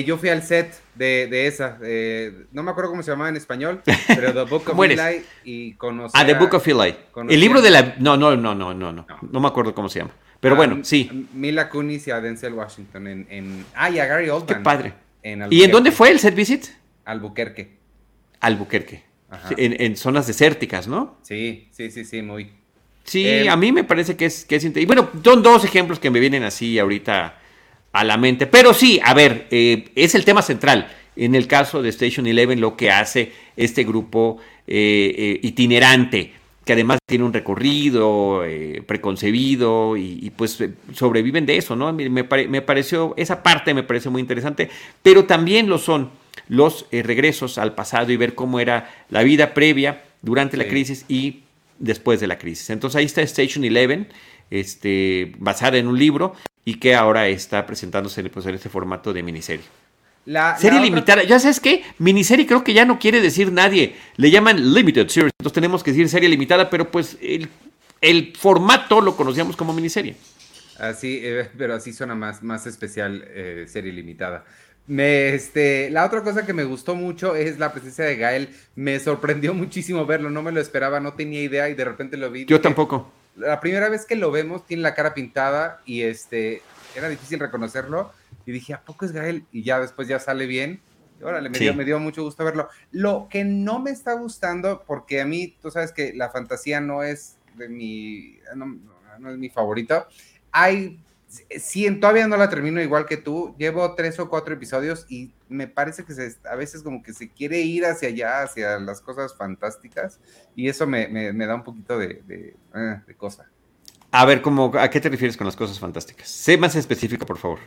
yo 0.07 0.19
fui 0.19 0.28
al 0.28 0.42
set 0.42 0.73
de, 0.95 1.47
esa, 1.47 1.78
no 2.52 2.62
me 2.62 2.71
acuerdo 2.71 2.90
cómo 2.90 3.02
se 3.02 3.11
llamaba 3.11 3.30
en 3.30 3.37
español, 3.37 3.83
pero 4.07 4.33
The 4.33 4.50
Book 4.50 4.71
of 4.71 4.85
Eli 4.85 5.25
y 5.45 5.73
conocí. 5.75 6.16
Ah, 6.16 6.25
The 6.25 6.35
Book 6.35 6.54
of 6.54 6.69
Eli. 6.69 6.95
El 7.28 7.40
libro 7.40 7.61
de 7.61 7.71
la. 7.71 7.97
No, 7.99 8.16
no, 8.16 8.37
no, 8.37 8.54
no, 8.54 8.75
no, 8.75 8.92
no. 8.92 9.07
No 9.21 9.40
me 9.40 9.49
acuerdo 9.49 9.75
cómo 9.75 9.88
se 9.88 10.00
llama. 10.00 10.12
Pero 10.38 10.57
bueno, 10.57 10.78
sí. 10.85 11.28
Mila 11.35 11.69
Kunis 11.69 12.07
y 12.07 12.11
a 12.11 12.21
Denzel 12.21 12.54
Washington 12.54 13.07
en. 13.07 13.26
en 13.30 13.66
ah, 13.75 13.90
y 13.90 13.99
a 13.99 14.07
Gary 14.07 14.28
Oldman. 14.28 14.59
Qué 14.59 14.62
padre. 14.62 14.95
¿Y 15.50 15.64
en 15.64 15.71
dónde 15.71 15.90
fue 15.90 16.11
el 16.11 16.19
set 16.19 16.35
visit? 16.35 16.66
Albuquerque. 17.04 17.78
Albuquerque 18.40 19.10
en, 19.57 19.97
zonas 19.97 20.27
desérticas, 20.27 20.89
¿no? 20.89 21.19
Sí, 21.23 21.69
sí, 21.71 21.91
sí, 21.91 22.05
sí, 22.05 22.23
muy. 22.23 22.51
Sí, 23.05 23.27
eh, 23.27 23.49
a 23.49 23.57
mí 23.57 23.73
me 23.73 23.85
parece 23.85 24.17
que 24.17 24.27
es, 24.27 24.45
que 24.45 24.57
es 24.57 24.65
Y 24.65 24.87
bueno, 24.87 25.09
son 25.25 25.43
dos 25.43 25.65
ejemplos 25.65 25.99
que 25.99 26.11
me 26.11 26.21
vienen 26.21 26.43
así 26.43 26.79
ahorita 26.79 27.39
a 27.93 28.05
la 28.05 28.17
mente. 28.17 28.47
Pero 28.47 28.75
sí, 28.75 29.01
a 29.03 29.15
ver, 29.15 29.47
eh, 29.51 29.91
es 29.95 30.15
el 30.15 30.25
tema 30.25 30.43
central. 30.43 30.89
En 31.17 31.35
el 31.35 31.47
caso 31.47 31.83
de 31.83 31.89
Station 31.91 32.27
Eleven, 32.27 32.61
lo 32.61 32.77
que 32.77 32.91
hace 32.91 33.33
este 33.57 33.85
grupo 33.85 34.39
eh, 34.67 35.41
itinerante, 35.43 36.33
que 36.65 36.73
además 36.75 36.99
tiene 37.07 37.25
un 37.25 37.33
recorrido 37.33 38.45
preconcebido 38.87 39.97
y, 39.97 40.31
pues 40.37 40.63
sobreviven 40.95 41.47
de 41.47 41.57
eso, 41.57 41.75
¿no? 41.75 41.93
Me, 41.93 42.09
me, 42.09 42.63
pareció, 42.63 43.15
esa 43.17 43.43
parte 43.43 43.75
me 43.75 43.83
parece 43.83 44.09
muy 44.09 44.21
interesante, 44.21 44.71
pero 45.03 45.25
también 45.25 45.69
lo 45.69 45.79
son 45.79 46.11
los 46.50 46.85
eh, 46.90 47.02
regresos 47.02 47.59
al 47.59 47.75
pasado 47.75 48.11
y 48.11 48.16
ver 48.16 48.35
cómo 48.35 48.59
era 48.59 48.90
la 49.09 49.23
vida 49.23 49.54
previa, 49.54 50.02
durante 50.21 50.57
la 50.57 50.66
crisis 50.66 51.04
y 51.09 51.45
después 51.78 52.21
de 52.21 52.26
la 52.26 52.38
crisis. 52.38 52.71
Entonces 52.71 52.97
ahí 52.99 53.07
está 53.07 53.23
Station 53.23 53.64
Eleven, 53.64 54.09
este, 54.50 55.33
basada 55.38 55.78
en 55.78 55.87
un 55.87 55.99
libro 55.99 56.35
y 56.64 56.75
que 56.75 56.95
ahora 56.95 57.28
está 57.28 57.64
presentándose 57.66 58.23
pues, 58.25 58.45
en 58.47 58.57
este 58.57 58.69
formato 58.69 59.12
de 59.12 59.23
miniserie. 59.23 59.64
La, 60.26 60.59
serie 60.59 60.80
limitada. 60.80 61.23
¿Ya 61.23 61.38
sabes 61.38 61.61
qué? 61.61 61.83
Miniserie 61.99 62.47
creo 62.47 62.62
que 62.62 62.75
ya 62.75 62.85
no 62.85 62.99
quiere 62.99 63.21
decir 63.21 63.50
nadie. 63.50 63.97
Le 64.16 64.30
llaman 64.30 64.75
Limited 64.75 65.09
Series. 65.09 65.33
Entonces 65.38 65.54
tenemos 65.54 65.83
que 65.83 65.92
decir 65.92 66.09
serie 66.09 66.28
limitada, 66.28 66.69
pero 66.69 66.90
pues 66.90 67.16
el, 67.23 67.49
el 68.00 68.35
formato 68.37 69.00
lo 69.00 69.16
conocíamos 69.16 69.57
como 69.57 69.73
miniserie. 69.73 70.16
Así, 70.78 71.21
eh, 71.23 71.49
pero 71.57 71.75
así 71.75 71.92
suena 71.92 72.14
más, 72.14 72.42
más 72.42 72.66
especial 72.66 73.25
eh, 73.28 73.64
serie 73.69 73.92
limitada. 73.92 74.45
Me, 74.91 75.35
este, 75.35 75.89
la 75.91 76.05
otra 76.05 76.25
cosa 76.25 76.45
que 76.45 76.53
me 76.53 76.65
gustó 76.65 76.97
mucho 76.97 77.37
es 77.37 77.61
la 77.61 77.73
presencia 77.73 78.05
de 78.05 78.17
Gael. 78.17 78.57
Me 78.75 78.99
sorprendió 78.99 79.55
muchísimo 79.55 80.05
verlo, 80.05 80.31
no 80.31 80.43
me 80.43 80.51
lo 80.51 80.61
esperaba, 80.61 80.99
no 80.99 81.13
tenía 81.13 81.41
idea 81.41 81.69
y 81.69 81.75
de 81.75 81.85
repente 81.85 82.17
lo 82.17 82.29
vi. 82.29 82.45
Yo 82.45 82.61
tampoco. 82.61 83.09
La 83.37 83.61
primera 83.61 83.89
vez 83.89 84.05
que 84.05 84.17
lo 84.17 84.33
vemos 84.33 84.67
tiene 84.67 84.83
la 84.83 84.97
cara 84.97 85.15
pintada 85.15 85.81
y 85.85 86.03
este, 86.03 86.63
era 86.97 87.09
difícil 87.09 87.39
reconocerlo 87.39 88.11
y 88.45 88.51
dije, 88.51 88.75
¿a 88.75 88.81
poco 88.81 89.05
es 89.05 89.13
Gael? 89.13 89.45
Y 89.53 89.63
ya 89.63 89.79
después 89.79 90.09
ya 90.09 90.19
sale 90.19 90.47
bien. 90.47 90.81
órale, 91.23 91.51
me, 91.51 91.59
dio, 91.61 91.73
me 91.73 91.85
dio 91.85 92.01
mucho 92.01 92.25
gusto 92.25 92.45
verlo. 92.45 92.69
Lo 92.91 93.29
que 93.31 93.45
no 93.45 93.79
me 93.79 93.93
está 93.93 94.15
gustando, 94.15 94.83
porque 94.85 95.21
a 95.21 95.25
mí, 95.25 95.57
tú 95.63 95.71
sabes 95.71 95.93
que 95.93 96.15
la 96.15 96.31
fantasía 96.31 96.81
no 96.81 97.05
es 97.05 97.37
de 97.55 97.69
mi, 97.69 98.41
no, 98.57 98.77
no 99.21 99.31
es 99.31 99.39
mi 99.39 99.51
favorito. 99.51 100.09
Hay 100.51 100.99
sí, 101.59 101.91
todavía 102.01 102.27
no 102.27 102.37
la 102.37 102.49
termino 102.49 102.81
igual 102.81 103.07
que 103.07 103.17
tú. 103.17 103.55
Llevo 103.59 103.95
tres 103.95 104.19
o 104.19 104.29
cuatro 104.29 104.55
episodios 104.55 105.07
y 105.09 105.33
me 105.49 105.69
parece 105.69 106.05
que 106.05 106.13
se, 106.13 106.37
a 106.49 106.57
veces 106.57 106.83
como 106.83 107.03
que 107.03 107.13
se 107.13 107.31
quiere 107.31 107.61
ir 107.61 107.87
hacia 107.87 108.09
allá, 108.09 108.43
hacia 108.43 108.79
las 108.79 109.01
cosas 109.01 109.37
fantásticas. 109.37 110.19
Y 110.57 110.69
eso 110.69 110.87
me, 110.87 111.33
da 111.33 111.55
un 111.55 111.65
poquito 111.65 111.99
de, 111.99 112.23
eh, 112.29 113.01
de, 113.07 113.15
cosa. 113.15 113.49
A 114.11 114.25
ver, 114.25 114.43
¿cómo, 114.43 114.73
¿a 114.77 114.91
qué 114.91 115.01
te 115.01 115.09
refieres 115.09 115.37
con 115.37 115.47
las 115.47 115.57
cosas 115.57 115.79
fantásticas? 115.79 116.29
Sé 116.29 116.59
más 116.59 116.75
específico, 116.75 117.25
por 117.25 117.39
favor. 117.39 117.61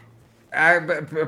Ah, 0.52 0.86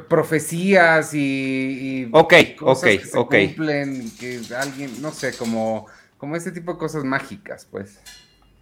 profecías 0.08 1.12
y, 1.14 2.10
ok, 2.12 2.34
ok, 2.62 2.84
que 2.84 3.00
se 3.00 3.12
cumplen, 3.26 4.12
que 4.20 4.40
alguien, 4.56 5.02
no 5.02 5.12
sé, 5.12 5.36
como, 5.36 5.88
como 6.18 6.36
ese 6.36 6.52
tipo 6.52 6.74
de 6.74 6.78
cosas 6.78 7.04
mágicas, 7.04 7.68
pues. 7.72 8.00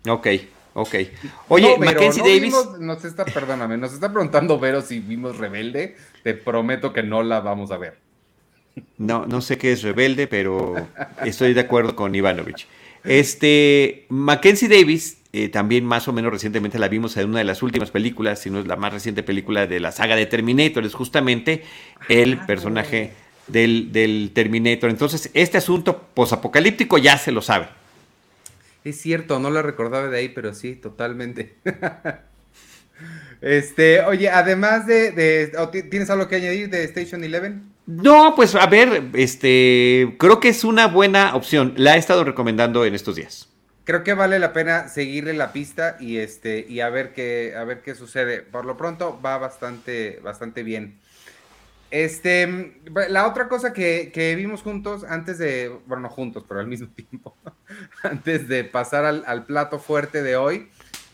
Ok. 0.07 0.27
Ok. 0.73 0.95
Oye, 1.49 1.77
Mackenzie 1.77 2.23
Davis. 2.23 2.55
nos 2.79 3.05
está, 3.05 3.25
perdóname, 3.25 3.77
nos 3.77 3.93
está 3.93 4.11
preguntando 4.11 4.59
Vero 4.59 4.81
si 4.81 4.99
vimos 4.99 5.37
Rebelde. 5.37 5.95
Te 6.23 6.33
prometo 6.33 6.93
que 6.93 7.03
no 7.03 7.21
la 7.23 7.41
vamos 7.41 7.71
a 7.71 7.77
ver. 7.77 7.97
No, 8.97 9.25
no 9.27 9.41
sé 9.41 9.57
qué 9.57 9.71
es 9.71 9.83
Rebelde, 9.83 10.27
pero 10.27 10.75
estoy 11.23 11.53
de 11.53 11.61
acuerdo 11.61 11.95
con 11.95 12.15
Ivanovich. 12.15 12.67
Este, 13.03 14.05
Mackenzie 14.09 14.67
Davis, 14.67 15.17
eh, 15.31 15.49
también 15.49 15.85
más 15.85 16.07
o 16.07 16.13
menos 16.13 16.31
recientemente 16.31 16.79
la 16.79 16.87
vimos 16.87 17.15
en 17.17 17.29
una 17.29 17.39
de 17.39 17.45
las 17.45 17.61
últimas 17.61 17.91
películas, 17.91 18.39
si 18.39 18.49
no 18.49 18.59
es 18.59 18.67
la 18.67 18.75
más 18.75 18.93
reciente 18.93 19.21
película 19.21 19.67
de 19.67 19.79
la 19.79 19.91
saga 19.91 20.15
de 20.15 20.25
Terminator, 20.25 20.85
es 20.85 20.95
justamente 20.95 21.63
el 22.09 22.39
ah, 22.41 22.45
personaje 22.47 23.11
del, 23.47 23.91
del 23.91 24.31
Terminator. 24.33 24.89
Entonces, 24.89 25.29
este 25.33 25.57
asunto 25.59 26.01
posapocalíptico 26.13 26.97
ya 26.97 27.17
se 27.17 27.31
lo 27.31 27.41
sabe. 27.41 27.67
Es 28.83 28.99
cierto, 28.99 29.39
no 29.39 29.49
lo 29.49 29.61
recordaba 29.61 30.09
de 30.09 30.17
ahí, 30.17 30.29
pero 30.29 30.53
sí, 30.53 30.75
totalmente. 30.75 31.55
este, 33.41 34.01
oye, 34.01 34.29
además 34.29 34.85
de, 34.87 35.51
¿tienes 35.89 36.09
algo 36.09 36.27
que 36.27 36.35
añadir 36.35 36.69
de 36.69 36.83
Station 36.83 37.23
Eleven? 37.23 37.71
No, 37.85 38.33
pues 38.35 38.55
a 38.55 38.65
ver, 38.67 39.03
este, 39.13 40.15
creo 40.17 40.39
que 40.39 40.49
es 40.49 40.63
una 40.63 40.87
buena 40.87 41.35
opción. 41.35 41.73
La 41.77 41.95
he 41.95 41.99
estado 41.99 42.23
recomendando 42.23 42.85
en 42.85 42.95
estos 42.95 43.15
días. 43.15 43.49
Creo 43.85 44.05
que 44.05 44.13
vale 44.13 44.39
la 44.39 44.53
pena 44.53 44.87
seguirle 44.87 45.33
la 45.33 45.51
pista 45.51 45.97
y 45.99 46.17
este 46.17 46.65
y 46.69 46.79
a 46.79 46.89
ver 46.89 47.11
qué 47.11 47.53
a 47.57 47.65
ver 47.65 47.81
qué 47.81 47.95
sucede. 47.95 48.41
Por 48.41 48.63
lo 48.63 48.77
pronto 48.77 49.19
va 49.21 49.37
bastante 49.37 50.21
bastante 50.23 50.63
bien. 50.63 50.99
Este, 51.93 52.73
la 53.07 53.27
otra 53.27 53.47
cosa 53.47 53.71
que, 53.71 54.33
vimos 54.35 54.63
juntos, 54.63 55.03
antes 55.03 55.37
de, 55.37 55.69
bueno, 55.85 56.01
no 56.01 56.09
juntos, 56.09 56.43
pero 56.47 56.59
al 56.59 56.65
mismo 56.65 56.87
tiempo, 56.95 57.37
antes 58.01 58.47
de 58.47 58.63
pasar 58.63 59.05
al, 59.05 59.45
plato 59.45 59.77
fuerte 59.77 60.23
de 60.23 60.35
hoy, 60.35 60.69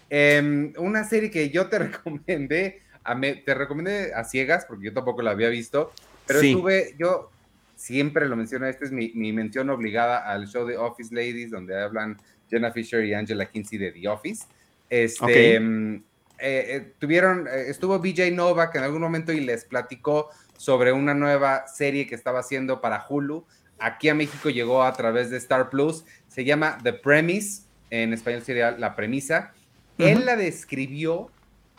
em, 0.10 0.72
una 0.78 1.04
serie 1.04 1.32
que 1.32 1.50
yo 1.50 1.68
te 1.68 1.80
recomendé, 1.80 2.82
a 3.04 3.20
te 3.20 3.54
recomendé 3.56 4.14
a 4.14 4.24
ciegas, 4.24 4.64
porque 4.64 4.86
yo 4.86 4.94
tampoco 4.94 5.22
la 5.22 5.32
había 5.32 5.50
visto, 5.50 5.92
pero 6.26 6.40
estuve, 6.40 6.96
yo 6.98 7.30
siempre 7.76 8.30
lo 8.30 8.38
menciono, 8.38 8.66
esta 8.66 8.86
es 8.86 8.94
mi, 8.94 9.12
mención 9.34 9.70
obligada 9.70 10.32
al 10.32 10.48
show 10.48 10.66
de 10.66 10.78
Office 10.78 11.14
Ladies, 11.14 11.52
donde 11.52 11.78
hablan 11.78 12.16
Jenna 12.50 12.72
Fisher 12.72 13.04
y 13.04 13.14
Angela 13.14 13.50
Kinsey 13.50 13.78
de 13.78 13.92
The 13.92 14.08
Office. 14.08 14.46
Este, 14.90 15.56
em, 15.56 16.04
eh, 16.42 16.66
eh, 16.70 16.94
tuvieron, 17.00 17.50
eh, 17.50 17.66
estuvo 17.68 18.00
BJ 18.00 18.32
Novak 18.32 18.76
en 18.76 18.84
algún 18.84 19.02
momento 19.02 19.34
y 19.34 19.42
les 19.42 19.66
platicó 19.66 20.30
sobre 20.60 20.92
una 20.92 21.14
nueva 21.14 21.68
serie 21.68 22.06
que 22.06 22.16
estaba 22.16 22.42
haciendo 22.42 22.82
para 22.82 23.06
Hulu. 23.08 23.46
Aquí 23.80 24.10
a 24.10 24.14
México 24.14 24.50
llegó 24.50 24.84
a 24.84 24.92
través 24.92 25.30
de 25.30 25.38
Star 25.38 25.70
Plus. 25.70 26.04
Se 26.28 26.44
llama 26.44 26.78
The 26.84 26.92
Premise. 26.92 27.62
En 27.90 28.12
español 28.12 28.42
sería 28.42 28.72
La 28.72 28.94
Premisa. 28.94 29.54
Él 29.98 30.26
la 30.26 30.36
describió, 30.36 31.32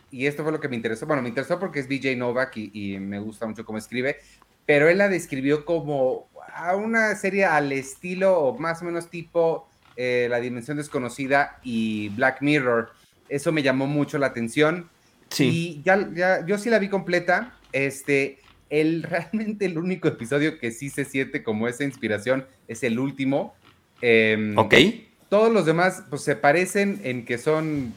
y 0.09 0.25
esto 0.25 0.41
fue 0.41 0.51
lo 0.51 0.59
que 0.59 0.67
me 0.67 0.75
interesó. 0.75 1.05
Bueno, 1.05 1.21
me 1.21 1.29
interesó 1.29 1.59
porque 1.59 1.79
es 1.79 1.87
BJ 1.87 2.15
Novak 2.15 2.57
y, 2.57 2.97
me 2.97 3.19
gusta 3.19 3.45
mucho 3.45 3.63
cómo 3.65 3.77
escribe. 3.77 4.17
Pero 4.65 4.89
él 4.89 4.97
la 4.97 5.09
describió 5.09 5.63
como 5.63 6.27
a 6.51 6.75
una 6.75 7.15
serie 7.15 7.45
al 7.45 7.71
estilo, 7.71 8.39
o 8.39 8.57
más 8.57 8.81
o 8.81 8.85
menos 8.85 9.11
tipo 9.11 9.69
eh, 9.95 10.25
La 10.27 10.39
Dimensión 10.39 10.77
Desconocida 10.77 11.59
y 11.61 12.09
Black 12.09 12.41
Mirror. 12.41 12.91
Eso 13.29 13.51
me 13.51 13.61
llamó 13.61 13.85
mucho 13.85 14.17
la 14.17 14.27
atención. 14.27 14.89
Sí. 15.29 15.45
Y 15.45 15.83
ya, 15.83 16.09
ya, 16.13 16.43
yo 16.47 16.57
sí 16.57 16.71
la 16.71 16.79
vi 16.79 16.89
completa. 16.89 17.53
Este, 17.71 18.40
el, 18.71 19.03
realmente 19.03 19.65
el 19.65 19.77
único 19.77 20.07
episodio 20.07 20.57
que 20.57 20.71
sí 20.71 20.89
se 20.89 21.05
siente 21.05 21.43
como 21.43 21.67
esa 21.67 21.83
inspiración 21.83 22.47
es 22.67 22.81
el 22.83 22.97
último. 22.97 23.53
Em, 24.01 24.57
ok. 24.57 24.73
Todos 25.29 25.53
los 25.53 25.65
demás, 25.65 26.03
pues 26.09 26.23
se 26.23 26.35
parecen 26.35 26.99
en 27.03 27.25
que 27.25 27.37
son 27.37 27.93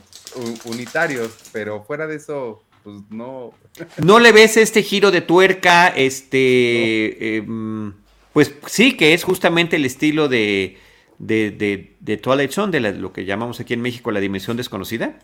unitarios, 0.65 1.33
pero 1.53 1.85
fuera 1.85 2.07
de 2.07 2.17
eso, 2.17 2.63
pues 2.83 2.97
no. 3.11 3.55
¿No 4.03 4.19
le 4.19 4.33
ves 4.33 4.57
este 4.57 4.83
giro 4.83 5.11
de 5.11 5.21
tuerca? 5.21 5.89
Este. 5.89 7.37
Em, 7.37 7.95
pues 8.33 8.55
sí, 8.67 8.97
que 8.97 9.15
es 9.15 9.25
justamente 9.25 9.77
el 9.77 9.85
estilo 9.85 10.29
de, 10.29 10.77
de, 11.19 11.53
de, 11.53 11.95
de 12.01 12.17
Twilight 12.17 12.51
Zone, 12.51 12.73
de 12.73 12.93
lo 12.93 13.13
que 13.13 13.25
llamamos 13.25 13.61
aquí 13.61 13.75
en 13.75 13.81
México 13.81 14.11
la 14.11 14.21
dimensión 14.21 14.57
desconocida. 14.57 15.19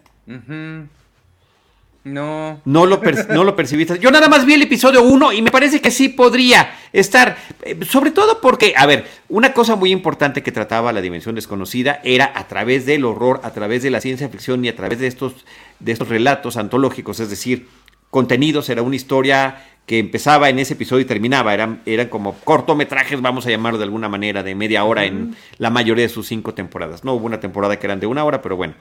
No. 2.03 2.61
No 2.65 2.87
lo, 2.87 3.01
no 3.29 3.45
lo 3.45 3.57
percibiste. 3.57 3.99
Yo 3.99 4.11
nada 4.11 4.29
más 4.29 4.47
vi 4.47 4.55
el 4.55 4.63
episodio 4.63 5.03
1 5.03 5.35
y 5.35 5.43
me 5.43 5.51
parece 5.51 5.81
que 5.81 5.91
sí 5.91 6.09
podría 6.09 6.75
estar. 6.93 7.37
Eh, 7.63 7.79
sobre 7.85 8.11
todo 8.11 8.41
porque, 8.41 8.73
a 8.77 8.87
ver, 8.87 9.07
una 9.29 9.53
cosa 9.53 9.77
muy 9.77 9.91
importante 9.93 10.43
que 10.43 10.51
trataba 10.51 10.93
la 10.93 11.03
dimensión 11.03 11.35
desconocida 11.35 12.01
era 12.03 12.33
a 12.35 12.49
través 12.49 12.87
del 12.87 13.05
horror, 13.05 13.41
a 13.45 13.53
través 13.53 13.83
de 13.83 13.91
la 13.91 14.01
ciencia 14.01 14.29
ficción 14.31 14.65
y 14.65 14.69
a 14.69 14.77
través 14.77 14.99
de 14.99 15.09
estos, 15.09 15.45
de 15.79 15.93
estos 15.93 16.09
relatos 16.09 16.57
antológicos, 16.57 17.21
es 17.21 17.29
decir, 17.29 17.69
contenidos, 18.09 18.71
era 18.71 18.83
una 18.83 18.97
historia 18.97 19.67
que 19.85 19.99
empezaba 19.99 20.49
en 20.49 20.59
ese 20.59 20.75
episodio 20.75 21.03
y 21.03 21.05
terminaba. 21.05 21.53
Eran, 21.53 21.83
eran 21.85 22.09
como 22.09 22.35
cortometrajes, 22.45 23.21
vamos 23.21 23.47
a 23.47 23.51
llamarlo 23.51 23.79
de 23.79 23.85
alguna 23.85 24.09
manera, 24.09 24.43
de 24.43 24.55
media 24.55 24.85
hora 24.85 25.05
en 25.05 25.37
la 25.59 25.69
mayoría 25.69 26.05
de 26.05 26.09
sus 26.09 26.29
cinco 26.29 26.55
temporadas. 26.55 27.05
No 27.05 27.15
hubo 27.15 27.27
una 27.27 27.41
temporada 27.41 27.79
que 27.79 27.87
eran 27.87 28.01
de 28.01 28.07
una 28.07 28.25
hora, 28.25 28.41
pero 28.41 28.57
bueno. 28.57 28.75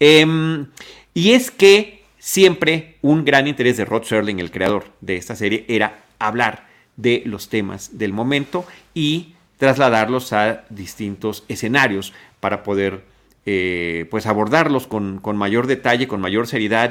Em, 0.00 0.66
y 1.14 1.32
es 1.32 1.50
que 1.50 1.95
Siempre 2.18 2.96
un 3.02 3.24
gran 3.24 3.46
interés 3.46 3.76
de 3.76 3.84
Rod 3.84 4.04
Serling, 4.04 4.40
el 4.40 4.50
creador 4.50 4.84
de 5.00 5.16
esta 5.16 5.36
serie, 5.36 5.64
era 5.68 6.04
hablar 6.18 6.66
de 6.96 7.22
los 7.26 7.48
temas 7.48 7.98
del 7.98 8.12
momento 8.12 8.66
y 8.94 9.34
trasladarlos 9.58 10.32
a 10.32 10.64
distintos 10.70 11.44
escenarios 11.48 12.12
para 12.40 12.62
poder 12.62 13.04
eh, 13.44 14.06
pues 14.10 14.26
abordarlos 14.26 14.86
con, 14.86 15.20
mayor 15.36 15.66
detalle, 15.66 16.08
con 16.08 16.20
mayor 16.20 16.46
seriedad 16.46 16.90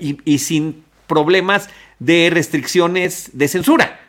y 0.00 0.38
sin 0.38 0.84
problemas 1.06 1.68
de 1.98 2.30
restricciones 2.30 3.30
de 3.32 3.48
censura 3.48 4.05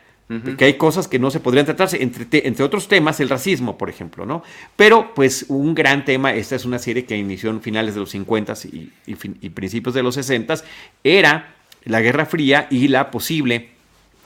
que 0.58 0.64
hay 0.66 0.74
cosas 0.74 1.08
que 1.08 1.18
no 1.18 1.30
se 1.30 1.40
podrían 1.40 1.64
tratarse, 1.64 2.02
entre, 2.02 2.46
entre 2.46 2.64
otros 2.64 2.86
temas, 2.86 3.18
el 3.20 3.30
racismo, 3.30 3.78
por 3.78 3.88
ejemplo, 3.88 4.26
¿no? 4.26 4.42
Pero, 4.76 5.14
pues, 5.14 5.46
un 5.48 5.74
gran 5.74 6.04
tema, 6.04 6.34
esta 6.34 6.54
es 6.54 6.66
una 6.66 6.78
serie 6.78 7.06
que 7.06 7.16
inició 7.16 7.48
en 7.48 7.62
finales 7.62 7.94
de 7.94 8.00
los 8.00 8.10
50 8.10 8.52
y, 8.70 8.92
y, 9.06 9.48
principios 9.48 9.94
de 9.94 10.02
los 10.02 10.14
60 10.16 10.54
era 11.02 11.54
la 11.84 12.00
Guerra 12.02 12.26
Fría 12.26 12.66
y 12.70 12.88
la 12.88 13.10
posible 13.10 13.70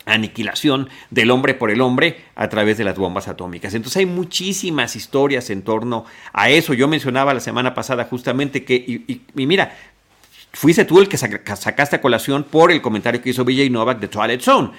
aniquilación 0.04 0.88
del 1.11 1.30
hombre 1.30 1.54
por 1.54 1.71
el 1.71 1.80
hombre 1.80 2.16
a 2.35 2.49
través 2.49 2.78
de 2.78 2.85
las 2.85 2.97
bombas 2.97 3.28
atómicas. 3.28 3.73
Entonces 3.75 3.99
hay 3.99 4.06
muchísimas 4.06 4.97
historias 4.97 5.50
en 5.50 5.62
torno 5.62 6.04
a 6.32 6.50
eso. 6.50 6.75
Yo 6.75 6.88
mencionaba 6.88 7.32
la 7.32 7.38
semana 7.38 7.75
pasada 7.75 8.06
justamente 8.06 8.64
que, 8.64 8.75
y, 8.75 9.23
mira, 9.35 9.76
fuiste 10.52 10.85
tú 10.85 10.99
el 10.99 11.09
que 11.09 11.16
sacaste 11.16 11.97
a 11.97 12.00
colación 12.00 12.42
por 12.42 12.73
el 12.73 12.82
comentario 12.82 13.23
que 13.23 13.30
hizo 13.30 13.44
Villa 13.44 13.68
Novak 13.71 14.00
de 14.00 14.09
Twilight 14.09 14.40
Zone 14.40 14.73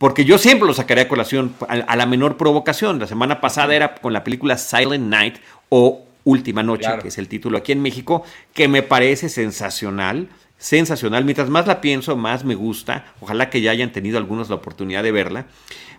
porque 0.00 0.24
yo 0.24 0.38
siempre 0.38 0.66
lo 0.66 0.72
sacaré 0.72 1.02
a 1.02 1.08
colación 1.08 1.54
a, 1.68 1.94
la 1.94 2.06
menor 2.06 2.38
provocación. 2.38 2.98
La 2.98 3.06
semana 3.06 3.42
pasada 3.42 3.74
era 3.74 3.96
con 3.96 4.14
la 4.14 4.24
película 4.24 4.56
Silent 4.56 5.04
Night 5.04 5.34
o 5.68 6.06
Última 6.24 6.62
Noche, 6.62 6.88
que 7.02 7.08
es 7.08 7.18
el 7.18 7.28
título 7.28 7.58
aquí 7.58 7.72
en 7.72 7.82
México, 7.82 8.22
que 8.54 8.66
me 8.66 8.82
parece 8.82 9.28
sensacional 9.28 10.30
sensacional. 10.56 11.26
Mientras 11.26 11.50
más 11.50 11.66
la 11.66 11.82
pienso, 11.82 12.16
más 12.16 12.46
me 12.46 12.54
gusta. 12.54 13.12
Ojalá 13.20 13.50
que 13.50 13.60
ya 13.60 13.72
hayan 13.72 13.92
tenido 13.92 14.16
algunos 14.16 14.48
la 14.48 14.54
oportunidad 14.54 15.02
de 15.02 15.12
verla. 15.12 15.46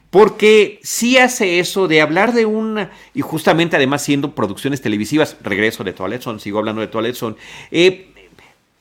Porque 0.10 0.80
sí 0.82 1.20
hace 1.20 1.60
eso 1.60 1.88
de 1.88 2.02
hablar 2.02 2.34
de 2.34 2.48
una, 2.48 2.90
y 3.14 3.22
justamente 3.22 3.76
además 3.76 4.02
siendo 4.02 4.34
producciones 4.34 4.82
televisivas, 4.82 5.38
regreso 5.44 5.84
de 5.84 5.94
Toilet 5.94 6.24
Zone, 6.24 6.40
sigo 6.40 6.58
hablando 6.58 6.82
de 6.82 6.88
Toilet 6.88 7.16
Zone, 7.16 7.36
eh, 7.70 8.08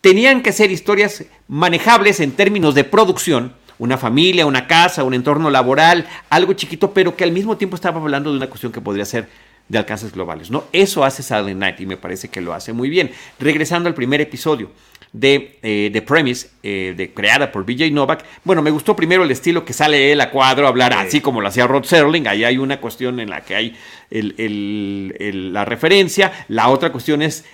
tenían 0.01 0.43
que 0.43 0.53
ser 0.53 0.71
historias 0.71 1.27
manejables 1.47 2.21
en 2.21 2.33
términos 2.33 2.75
de 2.75 2.85
producción, 2.85 3.53
una 3.81 3.97
familia, 3.97 4.47
una 4.47 4.67
casa, 4.67 5.03
un 5.05 5.15
entorno 5.15 5.51
laboral, 5.51 6.07
algo 6.29 6.53
chiquito, 6.53 6.93
pero 6.93 7.17
que 7.17 7.25
al 7.25 7.33
mismo 7.33 7.57
tiempo 7.57 7.75
estaba 7.75 8.01
hablando 8.01 8.31
de 8.31 8.37
una 8.37 8.47
cuestión 8.47 8.71
que 8.71 8.81
podría 8.81 9.05
ser 9.05 9.29
de 9.69 9.79
alcances 9.79 10.13
globales, 10.13 10.51
¿no? 10.51 10.65
Eso 10.73 11.03
hace 11.05 11.23
Saturday 11.23 11.55
Night 11.55 11.81
y 11.81 11.87
me 11.87 11.97
parece 11.97 12.29
que 12.29 12.41
lo 12.41 12.53
hace 12.53 12.73
muy 12.73 12.91
bien. 12.91 13.11
Regresando 13.39 13.89
al 13.89 13.95
primer 13.95 14.21
episodio, 14.21 14.71
de 15.13 15.59
The 15.61 15.87
eh, 15.87 16.03
Premise, 16.03 16.51
eh, 16.63 16.95
de, 16.97 17.13
creada 17.13 17.51
por 17.51 17.65
BJ 17.65 17.91
Novak. 17.91 18.25
Bueno, 18.45 18.63
me 18.63 18.71
gustó 18.71 18.95
primero 18.95 19.25
el 19.25 19.31
estilo 19.31 19.65
que 19.65 19.73
sale 19.73 20.13
él 20.13 20.21
a 20.21 20.31
cuadro 20.31 20.67
a 20.67 20.69
hablar 20.69 20.93
así 20.93 21.21
como 21.21 21.41
lo 21.41 21.49
hacía 21.49 21.67
Rod 21.67 21.85
Serling. 21.85 22.29
Ahí 22.29 22.45
hay 22.45 22.59
una 22.59 22.81
cuestión 22.81 23.19
en 23.19 23.31
la 23.31 23.41
que 23.41 23.57
hay 23.57 23.77
la 24.11 25.65
referencia. 25.65 26.45
La 26.49 26.69
otra 26.69 26.93
cuestión 26.93 27.23
es 27.23 27.45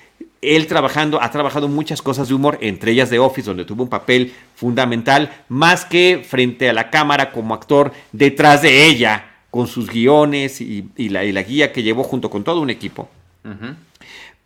él 0.54 0.66
trabajando, 0.66 1.20
ha 1.20 1.30
trabajado 1.30 1.68
muchas 1.68 2.02
cosas 2.02 2.28
de 2.28 2.34
humor, 2.34 2.58
entre 2.60 2.92
ellas 2.92 3.10
de 3.10 3.18
Office, 3.18 3.46
donde 3.46 3.64
tuvo 3.64 3.82
un 3.82 3.88
papel 3.88 4.32
fundamental, 4.54 5.30
más 5.48 5.84
que 5.84 6.22
frente 6.26 6.68
a 6.68 6.72
la 6.72 6.90
cámara 6.90 7.32
como 7.32 7.54
actor 7.54 7.92
detrás 8.12 8.62
de 8.62 8.86
ella, 8.86 9.24
con 9.50 9.66
sus 9.66 9.88
guiones 9.90 10.60
y, 10.60 10.84
la, 11.08 11.42
guía 11.42 11.72
que 11.72 11.82
llevó 11.82 12.04
junto 12.04 12.30
con 12.30 12.44
todo 12.44 12.60
un 12.60 12.70
equipo. 12.70 13.08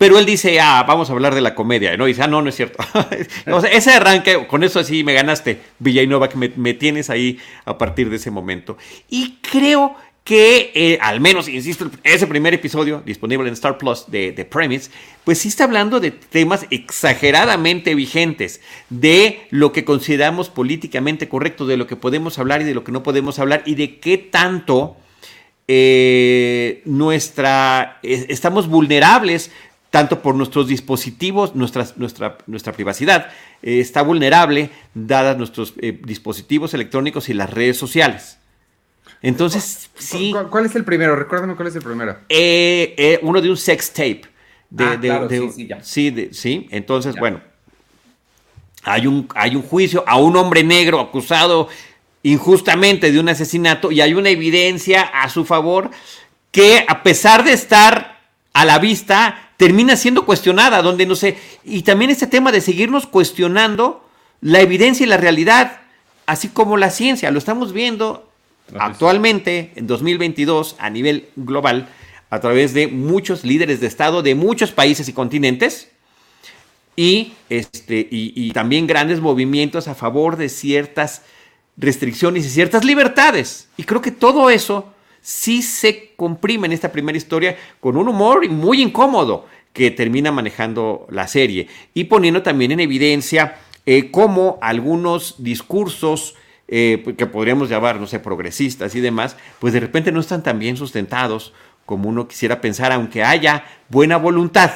Pero 0.00 0.18
él 0.18 0.24
dice, 0.24 0.58
ah, 0.60 0.82
vamos 0.88 1.10
a 1.10 1.12
hablar 1.12 1.34
de 1.34 1.42
la 1.42 1.54
comedia, 1.54 1.94
¿no? 1.98 2.08
Y 2.08 2.12
dice, 2.12 2.22
ah, 2.22 2.26
no, 2.26 2.40
no 2.40 2.48
es 2.48 2.56
cierto. 2.56 2.82
o 3.52 3.60
sea, 3.60 3.70
ese 3.70 3.92
arranque, 3.92 4.46
con 4.46 4.64
eso 4.64 4.82
sí 4.82 5.04
me 5.04 5.12
ganaste, 5.12 5.60
Villainova, 5.78 6.30
que 6.30 6.38
me, 6.38 6.72
tienes 6.72 7.10
ahí 7.10 7.38
a 7.66 7.76
partir 7.76 8.08
de 8.08 8.16
ese 8.16 8.30
momento. 8.30 8.78
Y 9.10 9.36
creo 9.42 9.94
que, 10.24 10.70
eh, 10.74 10.98
al 11.00 11.20
menos, 11.20 11.48
insisto, 11.48 11.90
ese 12.04 12.26
primer 12.26 12.54
episodio 12.54 13.02
disponible 13.04 13.48
en 13.48 13.54
Star 13.54 13.78
Plus 13.78 14.04
de, 14.08 14.32
Premise, 14.50 14.90
pues 15.24 15.38
sí 15.38 15.48
está 15.48 15.64
hablando 15.64 15.98
de 15.98 16.10
temas 16.10 16.66
exageradamente 16.70 17.94
vigentes, 17.94 18.60
de 18.90 19.46
lo 19.50 19.72
que 19.72 19.84
consideramos 19.84 20.48
políticamente 20.48 21.28
correcto, 21.28 21.66
de 21.66 21.76
lo 21.76 21.86
que 21.86 21.96
podemos 21.96 22.38
hablar 22.38 22.62
y 22.62 22.64
de 22.64 22.74
lo 22.74 22.84
que 22.84 22.92
no 22.92 23.02
podemos 23.02 23.38
hablar, 23.38 23.62
y 23.66 23.74
de 23.74 23.98
qué 23.98 24.18
tanto 24.18 24.96
eh, 25.68 26.82
nuestra, 26.84 27.98
estamos 28.02 28.68
vulnerables 28.68 29.50
tanto 29.90 30.22
por 30.22 30.34
nuestros 30.34 30.68
dispositivos, 30.68 31.54
nuestra, 31.54 31.86
nuestra, 31.96 32.72
privacidad 32.72 33.28
eh, 33.62 33.80
está 33.80 34.02
vulnerable 34.02 34.70
dadas 34.94 35.36
nuestros 35.36 35.74
eh, 35.80 35.98
dispositivos 36.04 36.74
electrónicos 36.74 37.28
y 37.28 37.34
las 37.34 37.50
redes 37.50 37.76
sociales. 37.76 38.39
Entonces, 39.22 39.90
sí. 39.96 40.34
¿Cuál, 40.50 40.66
es 40.66 40.74
el 40.74 40.84
primero? 40.84 41.14
Recuérdame 41.16 41.54
cuál 41.54 41.68
es 41.68 41.76
el 41.76 41.82
primero. 41.82 42.16
Eh, 42.28 43.18
uno 43.22 43.40
de 43.40 43.50
un 43.50 43.56
sex 43.56 43.92
tape. 43.92 44.22
De, 44.70 44.84
ah, 44.84 44.98
claro, 45.00 45.28
sí, 45.28 45.50
sí, 45.52 45.66
ya. 45.66 45.82
sí, 45.82 46.28
sí, 46.30 46.68
entonces, 46.70 47.16
bueno, 47.16 47.40
hay 48.84 49.08
un, 49.08 49.28
hay 49.34 49.56
un 49.56 49.62
juicio 49.62 50.04
a 50.06 50.16
un 50.16 50.36
hombre 50.36 50.62
negro 50.62 51.00
acusado 51.00 51.68
injustamente 52.22 53.10
de 53.10 53.18
un 53.18 53.28
asesinato 53.28 53.90
y 53.90 54.00
hay 54.00 54.14
una 54.14 54.28
evidencia 54.28 55.02
a 55.02 55.28
su 55.28 55.44
favor 55.44 55.90
que 56.52 56.84
a 56.86 57.02
pesar 57.02 57.42
de 57.42 57.52
estar 57.52 58.20
a 58.52 58.64
la 58.64 58.78
vista, 58.78 59.50
termina 59.56 59.96
siendo 59.96 60.26
cuestionada, 60.26 60.82
donde 60.82 61.06
no 61.06 61.14
sé, 61.14 61.38
y 61.64 61.82
también 61.82 62.10
este 62.10 62.26
tema 62.26 62.50
de 62.50 62.60
seguirnos 62.60 63.06
cuestionando 63.06 64.04
la 64.40 64.60
evidencia 64.60 65.04
y 65.04 65.08
la 65.08 65.16
realidad, 65.16 65.80
así 66.26 66.48
como 66.48 66.76
la 66.76 66.90
ciencia, 66.90 67.30
lo 67.30 67.38
estamos 67.38 67.72
viendo 67.72 68.29
actualmente 68.78 69.72
en 69.76 69.86
2022 69.86 70.76
a 70.78 70.90
nivel 70.90 71.28
global 71.36 71.88
a 72.30 72.40
través 72.40 72.72
de 72.74 72.86
muchos 72.86 73.44
líderes 73.44 73.80
de 73.80 73.86
Estado 73.86 74.22
de 74.22 74.34
muchos 74.34 74.70
países 74.70 75.08
y 75.08 75.12
continentes 75.12 75.90
y, 76.96 77.32
este, 77.48 78.06
y, 78.10 78.50
también 78.52 78.86
grandes 78.86 79.20
movimientos 79.20 79.88
a 79.88 79.94
favor 79.94 80.36
de 80.36 80.48
ciertas 80.48 81.22
restricciones 81.78 82.44
y 82.44 82.50
ciertas 82.50 82.84
libertades. 82.84 83.68
Y 83.78 83.84
creo 83.84 84.02
que 84.02 84.10
todo 84.10 84.50
eso 84.50 84.92
sí 85.22 85.62
se 85.62 86.12
comprime 86.16 86.66
en 86.66 86.72
esta 86.72 86.92
primera 86.92 87.16
historia 87.16 87.56
con 87.80 87.96
un 87.96 88.08
humor 88.08 88.46
muy 88.50 88.82
incómodo 88.82 89.46
que 89.72 89.90
termina 89.90 90.30
manejando 90.30 91.06
la 91.10 91.26
serie 91.26 91.68
y 91.94 92.04
poniendo 92.04 92.42
también 92.42 92.72
en 92.72 92.80
evidencia 92.80 93.56
eh, 93.86 94.10
cómo 94.10 94.58
algunos 94.60 95.36
discursos 95.42 96.34
eh, 96.72 97.14
que 97.18 97.26
podríamos 97.26 97.68
llamar, 97.68 97.98
no 97.98 98.06
sé, 98.06 98.20
progresistas 98.20 98.94
y 98.94 99.00
demás, 99.00 99.36
pues 99.58 99.72
de 99.72 99.80
repente 99.80 100.12
no 100.12 100.20
están 100.20 100.44
tan 100.44 100.60
bien 100.60 100.76
sustentados 100.76 101.52
como 101.84 102.08
uno 102.08 102.28
quisiera 102.28 102.60
pensar, 102.60 102.92
aunque 102.92 103.24
haya 103.24 103.64
buena 103.88 104.16
voluntad. 104.16 104.70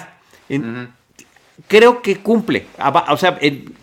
Creo 1.68 2.02
que 2.02 2.16
cumple. 2.16 2.66
O 3.08 3.16
sea, 3.16 3.38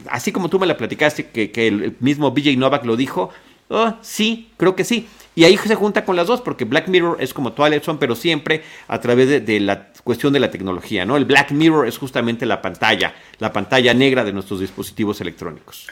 así 0.10 0.34
como 0.34 0.50
tú 0.50 0.60
me 0.60 0.68
la 0.68 0.76
platicaste, 0.76 1.30
que, 1.30 1.68
el 1.68 1.96
mismo 2.02 2.32
BJ 2.32 2.58
Novak 2.58 2.84
lo 2.84 2.98
dijo, 2.98 3.30
oh, 3.70 3.94
sí, 4.02 4.52
creo 4.58 4.76
que 4.76 4.84
sí. 4.84 5.08
Y 5.34 5.46
ahí 5.46 5.58
se 5.58 5.76
junta 5.76 6.04
con 6.04 6.16
las 6.16 6.28
dos, 6.28 6.42
porque 6.42 6.66
Black 6.66 6.90
Mirror 6.90 7.18
es 7.22 7.34
como 7.34 7.54
Twilight 7.54 7.84
Zone, 7.84 8.00
pero 8.00 8.16
siempre 8.16 8.64
a 8.88 9.00
través 9.00 9.46
de, 9.46 9.60
la 9.62 9.92
cuestión 10.04 10.34
de 10.34 10.40
la 10.40 10.52
tecnología, 10.52 11.06
¿no? 11.06 11.16
El 11.16 11.26
Black 11.26 11.52
Mirror 11.52 11.88
es 11.88 11.98
justamente 11.98 12.46
la 12.46 12.62
pantalla, 12.62 13.14
la 13.40 13.54
pantalla 13.54 13.94
negra 13.94 14.26
de 14.26 14.34
nuestros 14.34 14.60
dispositivos 14.60 15.22
electrónicos. 15.22 15.88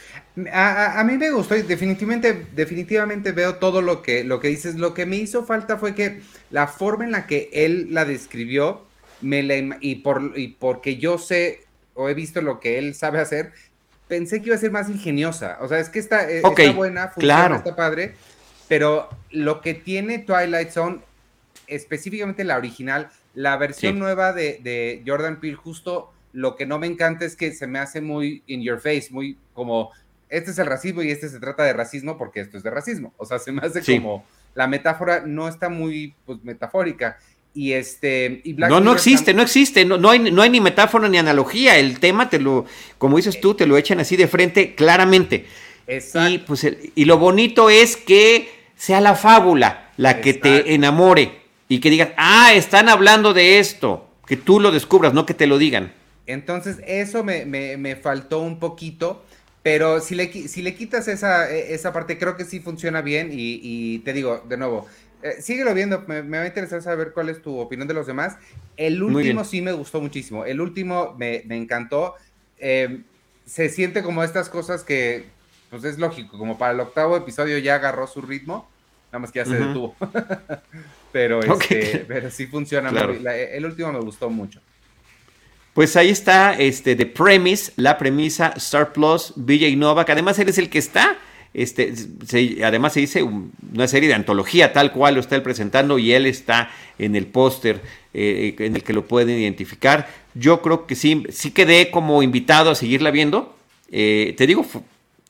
A, 0.51 1.03
mí 1.05 1.17
me 1.17 1.31
gustó 1.31 1.55
y 1.55 1.61
definitivamente, 1.61 2.47
definitivamente 2.53 3.31
veo 3.31 3.55
todo 3.55 3.81
lo 3.81 4.01
que, 4.01 4.25
lo 4.25 4.41
que 4.41 4.49
dices. 4.49 4.75
Lo 4.75 4.93
que 4.93 5.05
me 5.05 5.15
hizo 5.15 5.45
falta 5.45 5.77
fue 5.77 5.95
que 5.95 6.21
la 6.49 6.67
forma 6.67 7.05
en 7.05 7.11
la 7.11 7.25
que 7.25 7.49
él 7.53 7.87
la 7.91 8.03
describió, 8.03 8.85
me 9.21 9.39
y, 9.79 9.95
por, 9.95 10.33
y 10.35 10.49
porque 10.49 10.97
yo 10.97 11.17
sé 11.17 11.65
o 11.93 12.09
he 12.09 12.13
visto 12.13 12.41
lo 12.41 12.59
que 12.59 12.77
él 12.77 12.95
sabe 12.95 13.19
hacer, 13.19 13.51
pensé 14.07 14.41
que 14.41 14.47
iba 14.47 14.55
a 14.55 14.59
ser 14.59 14.71
más 14.71 14.89
ingeniosa. 14.89 15.57
O 15.61 15.67
sea, 15.67 15.79
es 15.79 15.89
que 15.89 15.99
está, 15.99 16.29
eh, 16.29 16.41
está 16.43 16.71
buena, 16.71 17.09
funciona, 17.09 17.57
está 17.57 17.75
padre 17.75 18.15
pero 18.69 19.09
lo 19.31 19.59
que 19.59 19.73
tiene 19.73 20.19
Twilight 20.19 20.69
Zone, 20.69 20.99
específicamente 21.67 22.45
la 22.45 22.55
original, 22.55 23.09
la 23.33 23.57
versión 23.57 23.99
nueva 23.99 24.31
de, 24.31 25.03
Jordan 25.05 25.41
Peele, 25.41 25.55
justo 25.55 26.13
lo 26.31 26.55
que 26.55 26.67
no 26.67 26.77
me 26.77 26.85
encanta 26.85 27.25
es 27.25 27.35
que 27.35 27.51
se 27.51 27.65
me 27.65 27.79
hace 27.79 27.99
muy 27.99 28.43
in 28.45 28.61
your 28.61 28.79
face, 28.79 29.07
muy 29.09 29.37
como, 29.55 29.91
este 30.29 30.51
es 30.51 30.59
el 30.59 30.67
racismo 30.67 31.01
y 31.01 31.09
este 31.09 31.27
se 31.27 31.39
trata 31.39 31.63
de 31.63 31.73
racismo 31.73 32.17
porque 32.17 32.41
esto 32.41 32.57
es 32.57 32.63
de 32.63 32.69
racismo. 32.69 33.11
O 33.17 33.25
sea, 33.25 33.39
se 33.39 33.51
me 33.51 33.65
hace 33.65 33.81
como, 33.97 34.23
la 34.53 34.67
metáfora 34.67 35.23
no 35.25 35.47
está 35.47 35.67
muy 35.67 36.13
pues, 36.25 36.37
metafórica. 36.43 37.17
Y 37.55 37.73
este. 37.73 38.43
no, 38.45 38.79
no 38.79 38.93
existe, 38.93 39.33
no 39.33 39.41
existe, 39.41 39.83
no, 39.83 39.97
no, 39.97 40.11
hay, 40.11 40.19
no 40.19 40.43
hay 40.43 40.51
ni 40.51 40.61
metáfora 40.61 41.09
ni 41.09 41.17
analogía. 41.17 41.79
El 41.79 41.99
tema 41.99 42.29
te 42.29 42.39
lo, 42.39 42.65
como 42.99 43.17
dices 43.17 43.41
tú, 43.41 43.55
te 43.55 43.65
lo 43.65 43.75
echan 43.75 43.99
así 43.99 44.15
de 44.15 44.27
frente 44.27 44.75
claramente. 44.75 45.47
Exacto. 45.87 46.29
Y, 46.29 46.37
pues, 46.37 46.67
y 46.93 47.05
lo 47.05 47.17
bonito 47.17 47.71
es 47.71 47.97
que 47.97 48.58
sea 48.79 49.01
la 49.01 49.13
fábula 49.13 49.91
la 49.97 50.21
que 50.21 50.33
te 50.33 50.73
enamore 50.73 51.41
y 51.67 51.81
que 51.81 51.89
digas, 51.89 52.11
ah, 52.15 52.53
están 52.53 52.87
hablando 52.87 53.33
de 53.33 53.59
esto, 53.59 54.09
que 54.25 54.37
tú 54.37 54.61
lo 54.61 54.71
descubras, 54.71 55.13
no 55.13 55.25
que 55.25 55.33
te 55.33 55.47
lo 55.47 55.57
digan. 55.57 55.91
Entonces, 56.25 56.77
eso 56.87 57.25
me, 57.25 57.97
faltó 58.01 58.39
un 58.39 58.57
poquito, 58.57 59.25
pero 59.63 59.99
si 59.99 60.15
le, 60.15 60.31
si 60.47 60.61
le 60.61 60.75
quitas 60.75 61.09
esa, 61.09 61.51
e, 61.51 61.73
esa 61.73 61.91
parte, 61.91 62.17
creo 62.17 62.37
que 62.37 62.45
sí 62.45 62.61
funciona 62.61 63.01
bien 63.01 63.31
y, 63.33 63.99
te 63.99 64.13
digo, 64.13 64.45
de 64.47 64.55
nuevo, 64.55 64.87
eh, 65.23 65.41
síguelo 65.41 65.73
viendo, 65.73 66.05
me, 66.07 66.21
va 66.21 66.43
a 66.43 66.47
interesar 66.47 66.81
saber 66.81 67.11
cuál 67.11 67.27
es 67.27 67.41
tu 67.41 67.59
opinión 67.59 67.89
de 67.89 67.93
los 67.93 68.07
demás. 68.07 68.37
El 68.77 69.03
último 69.03 69.43
sí 69.43 69.61
me 69.61 69.73
gustó 69.73 69.99
muchísimo, 69.99 70.45
el 70.45 70.61
último 70.61 71.15
me, 71.19 71.43
encantó. 71.49 72.15
Em, 72.57 73.03
se 73.45 73.67
siente 73.67 74.03
como 74.03 74.23
estas 74.23 74.47
cosas 74.47 74.83
que, 74.83 75.25
pues 75.69 75.83
es 75.83 75.99
lógico, 75.99 76.37
como 76.37 76.57
para 76.57 76.73
el 76.73 76.79
octavo 76.79 77.17
episodio 77.17 77.57
ya 77.57 77.75
agarró 77.75 78.07
su 78.07 78.21
ritmo, 78.21 78.67
nada 79.07 79.19
más 79.19 79.31
que 79.31 79.39
ya 79.39 79.45
se 79.45 79.55
detuvo. 79.55 79.95
pero, 81.11 81.41
este, 81.41 82.05
pero 82.07 82.29
sí 82.31 82.47
funciona. 82.47 82.89
el 82.89 83.65
último 83.65 83.91
me 83.91 83.99
gustó 83.99 84.29
mucho. 84.29 84.59
Pues 85.73 85.95
ahí 85.95 86.09
está 86.09 86.53
este, 86.53 86.95
The 86.95 87.05
Premise, 87.05 87.73
la 87.75 87.97
premisa, 87.97 88.53
Star 88.57 88.91
Plus, 88.91 89.33
BJ 89.35 89.77
Novak. 89.77 90.09
Además, 90.09 90.37
él 90.39 90.49
es 90.49 90.57
el 90.57 90.69
que 90.69 90.79
está. 90.79 91.17
Este, 91.53 91.93
además 92.63 92.93
se 92.93 92.99
dice 92.99 93.23
una 93.23 93.87
serie 93.87 94.07
de 94.07 94.13
antología 94.13 94.71
tal 94.71 94.91
cual 94.91 95.15
lo 95.15 95.19
está 95.19 95.35
él 95.35 95.41
presentando 95.41 95.97
y 95.97 96.13
él 96.13 96.27
está 96.27 96.69
en 96.99 97.15
el 97.15 97.25
póster 97.25 97.81
eh, 98.13 98.55
en 98.59 98.75
el 98.75 98.83
que 98.83 98.93
lo 98.93 99.05
pueden 99.05 99.39
identificar. 99.39 100.07
Yo 100.35 100.61
creo 100.61 100.85
que 100.85 100.95
sí, 100.95 101.23
sí 101.29 101.51
quedé 101.51 101.89
como 101.91 102.21
invitado 102.21 102.71
a 102.71 102.75
seguirla 102.75 103.09
viendo. 103.09 103.55
Eh, 103.91 104.35
te 104.37 104.45
digo, 104.45 104.65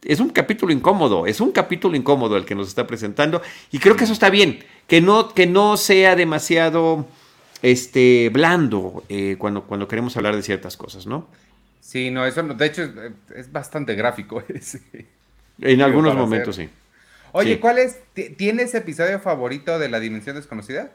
es 0.03 0.19
un 0.19 0.29
capítulo 0.29 0.71
incómodo, 0.71 1.25
es 1.25 1.41
un 1.41 1.51
capítulo 1.51 1.95
incómodo 1.95 2.37
el 2.37 2.45
que 2.45 2.55
nos 2.55 2.67
está 2.67 2.87
presentando 2.87 3.41
y 3.71 3.79
creo 3.79 3.95
que 3.95 4.05
eso 4.05 4.13
está 4.13 4.29
bien, 4.29 4.63
que 4.87 5.01
no, 5.01 5.33
que 5.33 5.45
no 5.47 5.77
sea 5.77 6.15
demasiado 6.15 7.05
este, 7.61 8.29
blando 8.31 9.03
eh, 9.09 9.35
cuando, 9.37 9.63
cuando 9.63 9.87
queremos 9.87 10.15
hablar 10.17 10.35
de 10.35 10.43
ciertas 10.43 10.77
cosas, 10.77 11.05
¿no? 11.05 11.27
Sí, 11.81 12.11
no, 12.11 12.25
eso 12.25 12.43
de 12.43 12.65
hecho 12.65 12.83
es, 13.35 13.51
bastante 13.51 13.95
gráfico. 13.95 14.43
En 15.61 15.81
algunos 15.81 16.15
momentos, 16.15 16.55
sí. 16.55 16.69
Oye, 17.33 17.59
¿cuál 17.59 17.79
es? 17.79 17.99
¿Tienes 18.37 18.73
episodio 18.75 19.19
favorito 19.19 19.77
de 19.77 19.89
La 19.89 19.99
Dimensión 19.99 20.37
Desconocida? 20.37 20.91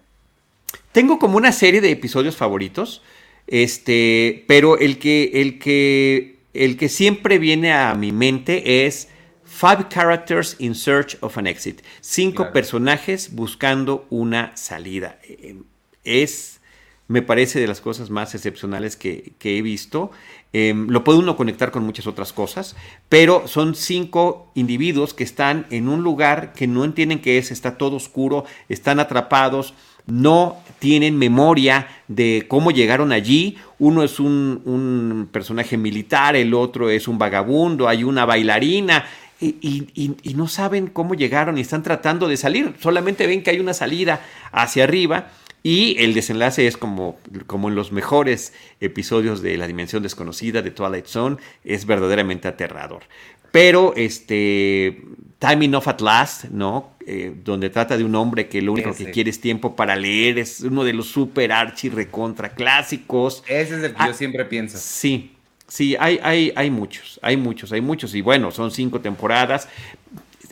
Tengo 0.92 1.18
como 1.18 1.36
una 1.36 1.52
serie 1.52 1.82
de 1.82 1.90
episodios 1.90 2.36
favoritos, 2.36 3.02
este, 3.46 4.44
pero 4.48 4.78
el 4.78 4.98
que, 4.98 5.32
el 5.34 5.58
que, 5.58 6.33
el 6.54 6.76
que 6.76 6.88
siempre 6.88 7.38
viene 7.38 7.72
a 7.72 7.94
mi 7.94 8.12
mente 8.12 8.86
es 8.86 9.08
Five 9.44 9.86
Characters 9.88 10.56
in 10.58 10.74
Search 10.74 11.16
of 11.20 11.36
an 11.38 11.46
Exit. 11.46 11.82
Cinco 12.00 12.52
personajes 12.52 13.34
buscando 13.34 14.06
una 14.10 14.56
salida. 14.56 15.18
Eh, 15.22 15.56
es, 16.02 16.60
me 17.06 17.22
parece, 17.22 17.60
de 17.60 17.66
las 17.66 17.80
cosas 17.80 18.10
más 18.10 18.34
excepcionales 18.34 18.96
que, 18.96 19.34
he 19.40 19.62
visto. 19.62 20.10
Em, 20.52 20.88
lo 20.88 21.04
puede 21.04 21.18
uno 21.18 21.36
conectar 21.36 21.70
con 21.70 21.84
muchas 21.84 22.06
otras 22.06 22.32
cosas, 22.32 22.76
pero 23.08 23.46
son 23.46 23.74
cinco 23.74 24.50
individuos 24.54 25.12
que 25.12 25.24
están 25.24 25.66
en 25.70 25.88
un 25.88 26.02
lugar 26.02 26.52
que 26.52 26.66
no 26.66 26.84
entienden 26.84 27.20
qué 27.20 27.38
es, 27.38 27.50
está 27.50 27.76
todo 27.76 27.96
oscuro, 27.96 28.44
están 28.68 29.00
atrapados, 29.00 29.74
no 30.06 30.56
tienen 30.78 31.16
memoria 31.16 31.88
de 32.08 32.46
cómo 32.48 32.70
llegaron 32.70 33.12
allí. 33.12 33.58
Uno 33.78 34.02
es 34.02 34.20
un, 34.20 34.62
un 34.64 35.28
personaje 35.30 35.76
militar, 35.76 36.36
el 36.36 36.54
otro 36.54 36.90
es 36.90 37.08
un 37.08 37.18
vagabundo, 37.18 37.88
hay 37.88 38.04
una 38.04 38.24
bailarina. 38.24 39.04
Y, 39.40 39.88
y, 40.22 40.34
no 40.34 40.48
saben 40.48 40.86
cómo 40.86 41.14
llegaron 41.14 41.58
y 41.58 41.60
están 41.60 41.82
tratando 41.82 42.28
de 42.28 42.36
salir. 42.38 42.74
Solamente 42.80 43.26
ven 43.26 43.42
que 43.42 43.50
hay 43.50 43.60
una 43.60 43.74
salida 43.74 44.20
hacia 44.52 44.84
arriba 44.84 45.28
y 45.66 45.96
el 45.98 46.12
desenlace 46.12 46.66
es 46.66 46.76
como, 46.76 47.18
como 47.46 47.70
en 47.70 47.74
los 47.74 47.90
mejores 47.90 48.52
episodios 48.80 49.40
de 49.40 49.56
La 49.56 49.66
Dimensión 49.66 50.02
Desconocida 50.02 50.60
de 50.60 50.70
Twilight 50.70 51.06
Zone, 51.06 51.38
es 51.64 51.86
verdaderamente 51.86 52.48
aterrador. 52.48 53.04
Pero 53.50 53.94
este 53.96 55.00
Time 55.38 55.64
Enough 55.64 55.88
at 55.88 56.00
Last, 56.02 56.44
¿no? 56.50 56.90
Eh, 57.06 57.32
donde 57.42 57.70
trata 57.70 57.96
de 57.96 58.04
un 58.04 58.14
hombre 58.14 58.46
que 58.46 58.60
lo 58.60 58.72
único 58.72 58.94
que 58.94 59.10
quiere 59.10 59.30
es 59.30 59.40
tiempo 59.40 59.74
para 59.74 59.96
leer, 59.96 60.38
es 60.38 60.60
uno 60.60 60.84
de 60.84 60.92
los 60.92 61.06
super 61.06 61.50
archi 61.50 61.88
recontra 61.88 62.50
clásicos. 62.50 63.42
Ese 63.46 63.76
es 63.76 63.84
el 63.84 63.94
que 63.94 64.04
yo 64.04 64.10
ah, 64.10 64.12
siempre 64.12 64.44
pienso. 64.44 64.76
Sí, 64.76 65.32
sí, 65.66 65.96
hay, 65.98 66.20
hay, 66.22 66.52
hay 66.56 66.70
muchos, 66.70 67.18
hay 67.22 67.38
muchos, 67.38 67.72
hay 67.72 67.80
muchos. 67.80 68.14
Y 68.14 68.20
bueno, 68.20 68.50
son 68.50 68.70
cinco 68.70 69.00
temporadas. 69.00 69.68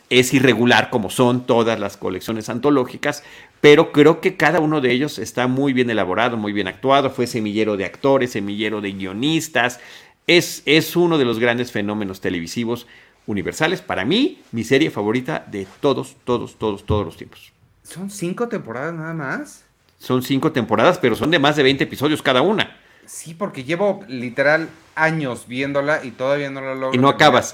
Es 0.09 0.33
irregular 0.33 0.89
como 0.89 1.11
son 1.11 1.45
todas 1.45 1.79
las 1.79 1.97
colecciones 1.97 2.49
antológicas, 2.49 3.23
pero 3.63 3.93
creo 3.93 4.19
que 4.19 4.35
cada 4.35 4.59
uno 4.59 4.81
de 4.81 4.91
ellos 4.91 5.17
está 5.19 5.47
muy 5.47 5.71
bien 5.71 5.89
elaborado, 5.89 6.35
muy 6.35 6.51
bien 6.51 6.67
actuado, 6.67 7.09
fue 7.09 7.27
semillero 7.27 7.77
de 7.77 7.85
actores, 7.85 8.33
semillero 8.33 8.81
de 8.81 8.91
guionistas, 8.91 9.79
es, 10.27 10.63
es 10.65 10.97
uno 10.97 11.17
de 11.17 11.23
los 11.23 11.39
grandes 11.39 11.71
fenómenos 11.71 12.19
televisivos 12.19 12.87
universales. 13.25 13.79
Para 13.81 14.03
mí, 14.03 14.41
mi 14.51 14.65
serie 14.65 14.91
favorita 14.91 15.45
de 15.49 15.65
todos, 15.79 16.17
todos, 16.25 16.59
todos, 16.59 16.85
todos 16.85 17.05
los 17.05 17.15
tiempos. 17.15 17.53
¿Son 17.83 18.09
cinco 18.09 18.49
temporadas 18.49 18.95
nada 18.95 19.13
más? 19.13 19.63
Son 19.97 20.21
cinco 20.23 20.51
temporadas, 20.51 20.97
pero 20.97 21.15
son 21.15 21.31
de 21.31 21.39
más 21.39 21.55
de 21.55 21.63
20 21.63 21.85
episodios 21.85 22.21
cada 22.21 22.41
una. 22.41 22.75
Sí, 23.05 23.33
porque 23.33 23.63
llevo 23.63 24.03
literal 24.09 24.67
años 24.93 25.47
viéndola 25.47 26.03
y 26.03 26.11
todavía 26.11 26.49
no 26.49 26.59
la 26.59 26.75
logro. 26.75 26.99
Y 26.99 27.01
no 27.01 27.07
acabas. 27.07 27.53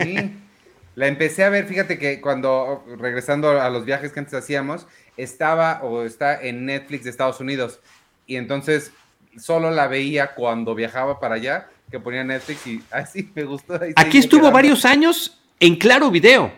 Sí. 0.00 0.32
La 0.96 1.08
empecé 1.08 1.44
a 1.44 1.50
ver, 1.50 1.66
fíjate 1.66 1.98
que 1.98 2.22
cuando, 2.22 2.82
regresando 2.98 3.60
a 3.60 3.68
los 3.68 3.84
viajes 3.84 4.12
que 4.12 4.20
antes 4.20 4.32
hacíamos, 4.32 4.86
estaba 5.16 5.80
o 5.82 6.02
está 6.04 6.40
en 6.42 6.66
Netflix 6.66 7.04
de 7.04 7.10
Estados 7.10 7.40
Unidos. 7.40 7.80
Y 8.26 8.36
entonces 8.36 8.92
solo 9.38 9.70
la 9.70 9.86
veía 9.86 10.34
cuando 10.34 10.74
viajaba 10.74 11.20
para 11.20 11.36
allá, 11.36 11.68
que 11.90 12.00
ponía 12.00 12.24
Netflix 12.24 12.66
y 12.66 12.82
así 12.90 13.30
me 13.34 13.44
gustó. 13.44 13.78
Aquí 13.96 14.18
estuvo 14.18 14.50
varios 14.50 14.84
años 14.84 15.38
en 15.60 15.76
Claro 15.76 16.10
Video. 16.10 16.52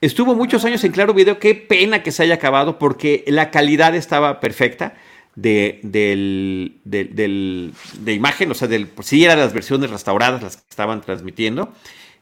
Estuvo 0.00 0.34
muchos 0.34 0.64
años 0.64 0.84
en 0.84 0.92
Claro 0.92 1.12
Video. 1.12 1.38
Qué 1.38 1.54
pena 1.54 2.02
que 2.02 2.12
se 2.12 2.22
haya 2.22 2.34
acabado 2.34 2.78
porque 2.78 3.24
la 3.26 3.50
calidad 3.50 3.94
estaba 3.94 4.38
perfecta 4.40 4.94
de, 5.34 5.80
del, 5.82 6.80
de 6.84 8.12
imagen, 8.12 8.50
o 8.50 8.54
sea, 8.54 8.66
del, 8.68 8.88
pues 8.88 9.08
sí 9.08 9.24
eran 9.24 9.38
las 9.38 9.52
versiones 9.52 9.90
restauradas 9.90 10.42
las 10.42 10.56
que 10.56 10.64
estaban 10.68 11.00
transmitiendo. 11.00 11.72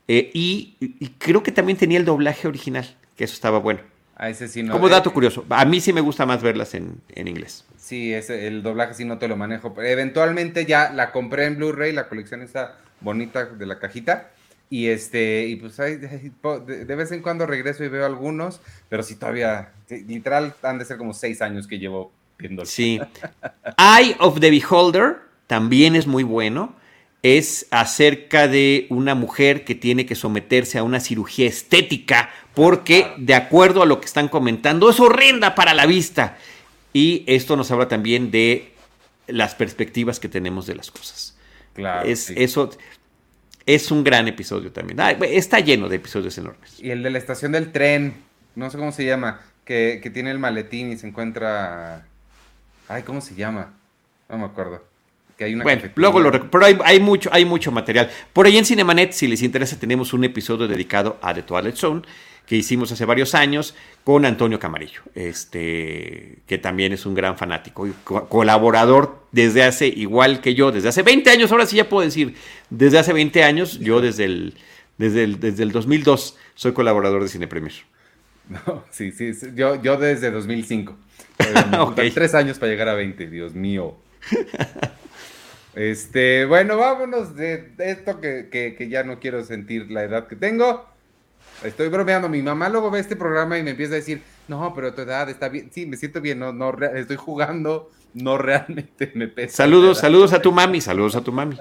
Eh, 0.09 0.31
y, 0.35 0.77
creo 1.19 1.43
que 1.43 1.51
también 1.51 1.79
tenía 1.79 1.99
el 1.99 2.05
doblaje 2.05 2.47
original, 2.47 2.97
que 3.17 3.25
eso 3.25 3.35
estaba 3.35 3.59
bueno. 3.59 3.81
A 4.16 4.31
ese 4.31 4.48
sí 4.48 4.62
no. 4.62 4.72
Como 4.72 4.88
dato 4.88 5.12
curioso, 5.12 5.44
a 5.50 5.64
mí 5.66 5.81
sí 5.81 5.92
me 5.92 6.00
gusta 6.00 6.24
más 6.24 6.42
verlas 6.42 6.74
en, 6.74 7.02
inglés. 7.14 7.66
Sí, 7.76 8.14
ese, 8.14 8.46
el 8.46 8.62
doblaje 8.62 8.94
sí 8.94 9.05
no 9.05 9.18
te 9.18 9.29
lo 9.29 9.37
manejo. 9.37 9.74
Pero 9.74 9.87
eventualmente 9.87 10.64
ya 10.64 10.90
la 10.90 11.12
compré 11.12 11.44
en 11.44 11.57
Blu-ray, 11.57 11.92
la 11.92 12.09
colección 12.09 12.40
está 12.40 12.79
bonita 13.00 13.44
de 13.44 13.66
la 13.66 13.79
cajita. 13.79 14.31
Y 14.70 14.87
este, 14.88 15.46
y 15.46 15.57
pues 15.57 15.76
de, 15.76 16.85
vez 16.85 17.12
en 17.12 17.22
cuando 17.22 17.46
regreso 17.46 17.85
y 17.85 17.88
veo 17.88 18.07
algunos, 18.07 18.61
pero 18.88 19.02
sí 19.02 19.14
todavía, 19.16 19.70
literal, 19.88 20.55
han 20.62 20.79
de 20.79 20.87
ser 20.87 20.96
como 20.96 21.12
seis 21.12 21.42
años 21.42 21.66
que 21.66 21.79
llevo 21.79 22.11
viendo. 22.38 22.64
Sí. 22.64 22.98
Eye 23.79 24.16
of 24.18 24.40
the 24.40 24.50
Beholder 24.50 25.18
también 25.46 25.94
es 25.94 26.07
muy 26.07 26.24
bueno 26.24 26.74
es 27.35 27.66
acerca 27.72 28.46
de 28.46 28.87
una 28.88 29.16
mujer 29.16 29.64
que 29.64 29.74
tiene 29.74 30.07
que 30.07 30.14
someterse 30.14 30.79
a 30.79 30.85
una 30.85 31.00
cirugía 31.00 31.48
estética 31.48 32.31
porque, 32.57 33.12
de 33.19 33.35
acuerdo 33.35 33.83
a 33.83 33.87
lo 33.87 34.01
que 34.01 34.07
están 34.07 34.29
comentando, 34.29 34.88
es 34.88 34.99
horrenda 34.99 35.55
para 35.55 35.75
la 35.75 35.85
vista. 35.85 36.38
Y 36.95 37.23
esto 37.27 37.55
nos 37.55 37.71
habla 37.71 37.87
también 37.87 38.31
de 38.31 38.73
las 39.27 39.55
perspectivas 39.55 40.19
que 40.19 40.31
tenemos 40.31 40.66
de 40.66 40.75
las 40.75 40.90
cosas. 40.90 41.37
Claro. 41.75 42.09
Es, 42.09 42.31
Eso 42.31 42.71
es 43.66 43.90
un 43.90 44.03
gran 44.03 44.27
episodio 44.27 44.73
también. 44.73 44.99
está 45.25 45.61
lleno 45.61 45.90
de 45.90 45.97
episodios 45.97 46.38
enormes. 46.38 46.81
Y 46.81 46.92
el 46.92 47.03
de 47.03 47.11
la 47.11 47.19
estación 47.19 47.53
del 47.53 47.73
tren, 47.73 48.14
no 48.55 48.71
sé 48.71 48.79
cómo 48.79 48.90
se 48.90 49.05
llama, 49.05 49.42
que, 49.66 50.01
que 50.03 50.09
tiene 50.09 50.31
el 50.31 50.38
maletín 50.38 50.90
y 50.90 50.97
se 50.97 51.07
encuentra... 51.07 52.07
Ay, 52.88 53.03
¿cómo 53.03 53.21
se 53.21 53.35
llama? 53.35 53.75
No 54.31 54.38
me 54.38 54.47
acuerdo 54.47 54.83
bueno, 55.62 55.83
luego 55.97 56.21
lo 56.21 56.51
pero 56.51 56.64
hay, 56.64 56.79
hay, 56.85 57.01
mucho, 57.01 57.29
hay 57.33 57.45
mucho 57.45 57.71
material. 57.71 58.11
Por 58.33 58.47
ahí 58.47 58.57
en 58.57 58.64
Cinemanet, 58.64 59.12
si 59.12 59.27
les 59.27 59.42
interesa, 59.42 59.79
tenemos 59.79 60.12
un 60.14 60.25
episodio 60.25 60.66
dedicado 60.66 61.19
a 61.21 61.35
The 61.35 61.42
Twilight 61.42 61.77
Zone 61.77 62.03
que 62.47 62.57
hicimos 62.57 62.93
hace 62.93 63.05
varios 63.05 63.35
años 63.35 63.75
con 64.05 64.25
Antonio 64.25 64.59
Camarillo, 64.59 65.03
este, 65.15 66.39
que 66.47 66.59
también 66.59 66.93
es 66.93 67.07
un 67.07 67.15
gran 67.15 67.37
fanático 67.37 67.87
y 67.87 67.93
colaborador 68.05 69.27
desde 69.33 69.65
hace, 69.65 69.89
igual 69.89 70.41
que 70.41 70.55
yo, 70.55 70.73
desde 70.73 70.89
hace 70.89 71.03
20 71.03 71.29
años, 71.31 71.51
ahora 71.51 71.67
sí 71.67 71.77
ya 71.77 71.89
puedo 71.89 72.05
decir, 72.05 72.35
desde 72.71 72.99
hace 72.99 73.13
20 73.13 73.43
años, 73.43 73.81
yo 73.81 74.01
desde 74.01 74.25
el, 74.25 74.55
desde 74.99 75.25
el, 75.25 75.41
desde 75.41 75.63
el 75.63 75.73
2002 75.73 76.37
soy 76.55 76.73
colaborador 76.73 77.23
de 77.23 77.29
Cine 77.29 77.49
Premier. 77.49 77.75
No, 78.49 78.85
sí, 78.93 79.11
sí, 79.11 79.33
yo, 79.57 79.83
yo 79.83 79.97
desde 79.97 80.31
2005. 80.31 80.97
Tres 82.15 82.33
años 82.33 82.61
para 82.61 82.71
llegar 82.71 82.89
a 82.89 82.95
20, 82.95 83.27
Dios 83.27 83.55
mío. 83.55 83.97
Este, 85.75 86.47
bueno, 86.47 86.79
vámonos 86.79 87.37
de, 87.37 87.73
esto 87.79 88.19
que, 88.21 88.89
ya 88.91 89.03
no 89.05 89.21
quiero 89.21 89.45
sentir 89.45 89.91
la 89.91 90.05
edad 90.05 90.27
que 90.27 90.35
tengo. 90.35 90.89
Estoy 91.62 91.88
bromeando. 91.88 92.29
Mi 92.29 92.42
mamá 92.42 92.69
luego 92.69 92.90
ve 92.90 93.01
este 93.01 93.16
programa 93.16 93.59
y 93.59 93.62
me 93.62 93.71
empieza 93.71 93.92
a 93.92 93.97
decir, 93.97 94.23
no, 94.49 94.73
pero 94.75 94.95
tu 94.95 95.03
edad 95.03 95.29
está 95.29 95.49
bien. 95.49 95.71
Sí, 95.73 95.87
me 95.87 95.97
siento 95.97 96.21
bien, 96.21 96.38
no, 96.38 96.53
no, 96.53 96.73
estoy 96.95 97.16
jugando, 97.16 97.90
no 98.14 98.38
realmente 98.38 99.12
me 99.14 99.29
pesa. 99.29 99.57
Saludos, 99.57 99.99
saludos 99.99 100.33
a 100.33 100.40
tu 100.40 100.53
mami, 100.53 100.81
saludos 100.81 101.16
a 101.16 101.23
tu 101.23 101.33
mami. 101.33 101.59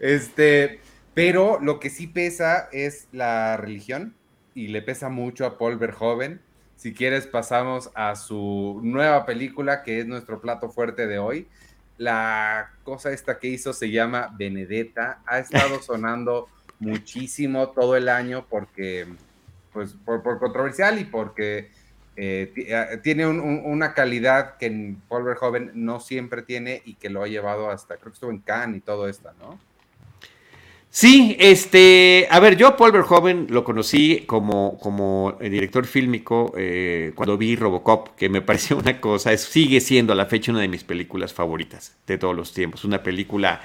este, 0.00 0.80
pero 1.14 1.58
lo 1.60 1.80
que 1.80 1.90
sí 1.90 2.06
pesa 2.06 2.68
es 2.72 3.08
la 3.12 3.56
religión 3.56 4.14
y 4.54 4.68
le 4.68 4.82
pesa 4.82 5.08
mucho 5.08 5.46
a 5.46 5.58
Paul 5.58 5.76
Verhoeven. 5.76 6.40
Si 6.76 6.94
quieres, 6.94 7.26
pasamos 7.26 7.90
a 7.94 8.16
su 8.16 8.80
nueva 8.82 9.26
película, 9.26 9.82
que 9.82 10.00
es 10.00 10.06
nuestro 10.06 10.40
plato 10.40 10.70
fuerte 10.70 11.06
de 11.06 11.18
hoy 11.18 11.46
la 12.00 12.70
cosa 12.82 13.12
esta 13.12 13.38
que 13.38 13.48
hizo 13.48 13.74
se 13.74 13.90
llama 13.90 14.34
Benedetta. 14.34 15.20
Ha 15.26 15.38
estado 15.38 15.82
sonando 15.82 16.48
muchísimo 16.80 17.68
todo 17.68 17.96
el 17.96 18.08
año 18.08 18.46
porque, 18.48 19.06
pues, 19.72 19.94
por, 20.04 20.22
controversial 20.38 20.98
y 20.98 21.04
porque 21.04 21.70
eh, 22.16 22.52
eh, 22.56 22.98
tiene 23.02 23.26
una 23.26 23.94
calidad 23.94 24.56
que 24.56 24.96
Paul 25.08 25.24
Verhoeven 25.24 25.70
no 25.74 26.00
siempre 26.00 26.42
tiene 26.42 26.82
y 26.84 26.94
que 26.94 27.10
lo 27.10 27.22
ha 27.22 27.28
llevado 27.28 27.70
hasta, 27.70 27.96
creo 27.96 28.12
que 28.12 28.16
estuvo 28.16 28.30
en 28.30 28.40
Cannes 28.40 28.78
y 28.78 28.80
todo 28.80 29.08
esto, 29.08 29.30
¿no? 29.38 29.58
Sí, 30.92 31.36
este, 31.38 32.26
a 32.30 32.40
ver, 32.40 32.56
yo 32.56 32.76
Paul 32.76 32.90
Verhoeven 32.90 33.46
lo 33.48 33.62
conocí 33.62 34.24
como, 34.26 34.76
como 34.78 35.38
director 35.40 35.86
fílmico 35.86 36.52
eh, 36.56 37.12
cuando 37.14 37.38
vi 37.38 37.54
Robocop, 37.54 38.16
que 38.16 38.28
me 38.28 38.42
pareció 38.42 38.76
una 38.76 39.00
cosa, 39.00 39.36
sigue 39.36 39.80
siendo 39.80 40.12
a 40.12 40.16
la 40.16 40.26
fecha 40.26 40.50
una 40.50 40.62
de 40.62 40.68
mis 40.68 40.82
películas 40.82 41.32
favoritas 41.32 41.96
de 42.08 42.18
todos 42.18 42.34
los 42.34 42.52
tiempos, 42.52 42.84
una 42.84 43.04
película 43.04 43.60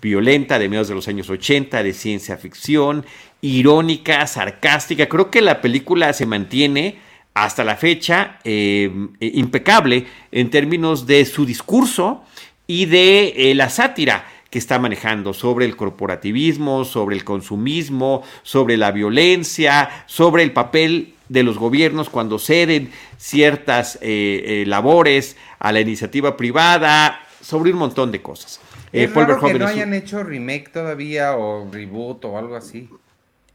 violenta 0.00 0.58
de 0.58 0.68
mediados 0.68 0.88
de 0.88 0.94
los 0.94 1.08
años 1.08 1.28
80, 1.28 1.82
de 1.82 1.92
ciencia 1.92 2.36
ficción, 2.36 3.04
irónica, 3.40 4.26
sarcástica. 4.26 5.08
Creo 5.08 5.30
que 5.30 5.40
la 5.40 5.60
película 5.60 6.12
se 6.12 6.26
mantiene 6.26 6.98
hasta 7.34 7.64
la 7.64 7.76
fecha 7.76 8.38
eh, 8.44 8.90
impecable 9.20 10.06
en 10.32 10.50
términos 10.50 11.06
de 11.06 11.24
su 11.24 11.46
discurso 11.46 12.24
y 12.66 12.86
de 12.86 13.34
eh, 13.36 13.54
la 13.54 13.68
sátira 13.68 14.26
que 14.50 14.58
está 14.58 14.78
manejando 14.80 15.32
sobre 15.32 15.64
el 15.64 15.76
corporativismo, 15.76 16.84
sobre 16.84 17.14
el 17.14 17.24
consumismo, 17.24 18.22
sobre 18.42 18.76
la 18.76 18.90
violencia, 18.90 20.04
sobre 20.06 20.42
el 20.42 20.52
papel 20.52 21.14
de 21.28 21.44
los 21.44 21.56
gobiernos 21.56 22.10
cuando 22.10 22.40
ceden 22.40 22.90
ciertas 23.16 23.98
eh, 24.02 24.64
labores 24.66 25.36
a 25.60 25.70
la 25.70 25.80
iniciativa 25.80 26.36
privada, 26.36 27.20
sobre 27.40 27.72
un 27.72 27.78
montón 27.78 28.10
de 28.10 28.20
cosas. 28.20 28.60
Es 28.92 29.14
raro 29.14 29.40
que 29.40 29.54
no 29.54 29.66
hayan 29.66 29.94
hecho 29.94 30.22
remake 30.22 30.70
todavía 30.72 31.36
o 31.36 31.68
reboot 31.70 32.24
o 32.24 32.38
algo 32.38 32.56
así. 32.56 32.88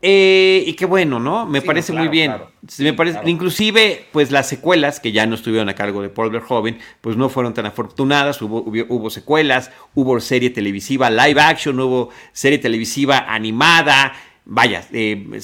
Eh, 0.01 0.63
y 0.67 0.73
qué 0.73 0.85
bueno, 0.85 1.19
¿no? 1.19 1.47
Me 1.47 1.61
parece 1.61 1.91
muy 1.91 2.09
bien. 2.09 2.31
me 2.77 2.93
parece, 2.93 3.19
Inclusive, 3.25 4.05
pues 4.11 4.29
las 4.29 4.47
secuelas, 4.47 4.99
que 4.99 5.11
ya 5.11 5.25
no 5.25 5.33
estuvieron 5.33 5.67
a 5.67 5.73
cargo 5.73 6.01
de 6.01 6.09
Paul 6.09 6.29
Verhoeven, 6.29 6.77
pues 7.01 7.17
no 7.17 7.27
fueron 7.27 7.55
tan 7.55 7.65
afortunadas. 7.65 8.39
Hubo, 8.41 8.63
hubo, 8.63 9.09
secuelas, 9.09 9.71
hubo 9.95 10.19
serie 10.19 10.51
televisiva 10.51 11.09
live 11.09 11.41
action, 11.41 11.79
hubo 11.79 12.09
serie 12.33 12.59
televisiva 12.59 13.25
animada. 13.27 14.13
Vaya, 14.47 14.85
eh, 14.93 15.39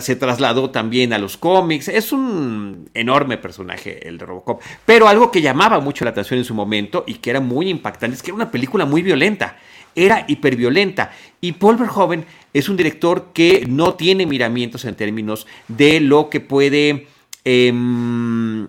se 0.00 0.16
trasladó 0.16 0.70
también 0.70 1.12
a 1.12 1.18
los 1.18 1.36
cómics. 1.36 1.88
Es 1.88 2.10
un 2.12 2.88
enorme 2.94 3.36
personaje 3.36 4.08
el 4.08 4.16
de 4.16 4.24
Robocop. 4.24 4.62
Pero 4.86 5.08
algo 5.08 5.30
que 5.30 5.42
llamaba 5.42 5.78
mucho 5.80 6.04
la 6.04 6.12
atención 6.12 6.38
en 6.38 6.44
su 6.44 6.54
momento 6.54 7.04
y 7.06 7.14
que 7.14 7.30
era 7.30 7.40
muy 7.40 7.68
impactante 7.68 8.16
es 8.16 8.22
que 8.22 8.30
era 8.30 8.36
una 8.36 8.50
película 8.50 8.86
muy 8.86 9.02
violenta 9.02 9.56
era 9.96 10.24
hiperviolenta. 10.28 11.10
Y 11.40 11.52
Paul 11.52 11.76
Verhoeven 11.76 12.26
es 12.52 12.68
un 12.68 12.76
director 12.76 13.30
que 13.32 13.64
no 13.66 13.94
tiene 13.94 14.26
miramientos 14.26 14.84
en 14.84 14.94
términos 14.94 15.46
de 15.66 16.00
lo 16.00 16.28
que 16.28 16.40
puede 16.40 17.08
em, 17.44 18.68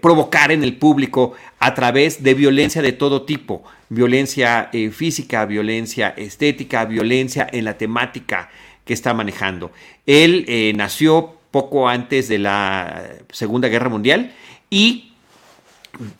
provocar 0.00 0.52
en 0.52 0.62
el 0.62 0.76
público 0.76 1.32
a 1.58 1.72
través 1.74 2.22
de 2.22 2.34
violencia 2.34 2.82
de 2.82 2.92
todo 2.92 3.22
tipo. 3.22 3.62
Violencia 3.88 4.68
eh, 4.72 4.90
física, 4.90 5.46
violencia 5.46 6.08
estética, 6.16 6.84
violencia 6.84 7.46
en 7.50 7.64
la 7.64 7.78
temática 7.78 8.50
que 8.90 8.94
está 8.94 9.14
manejando. 9.14 9.70
Él 10.04 10.44
eh, 10.48 10.72
nació 10.74 11.36
poco 11.52 11.88
antes 11.88 12.26
de 12.26 12.40
la 12.40 13.04
Segunda 13.30 13.68
Guerra 13.68 13.88
Mundial 13.88 14.32
y 14.68 15.12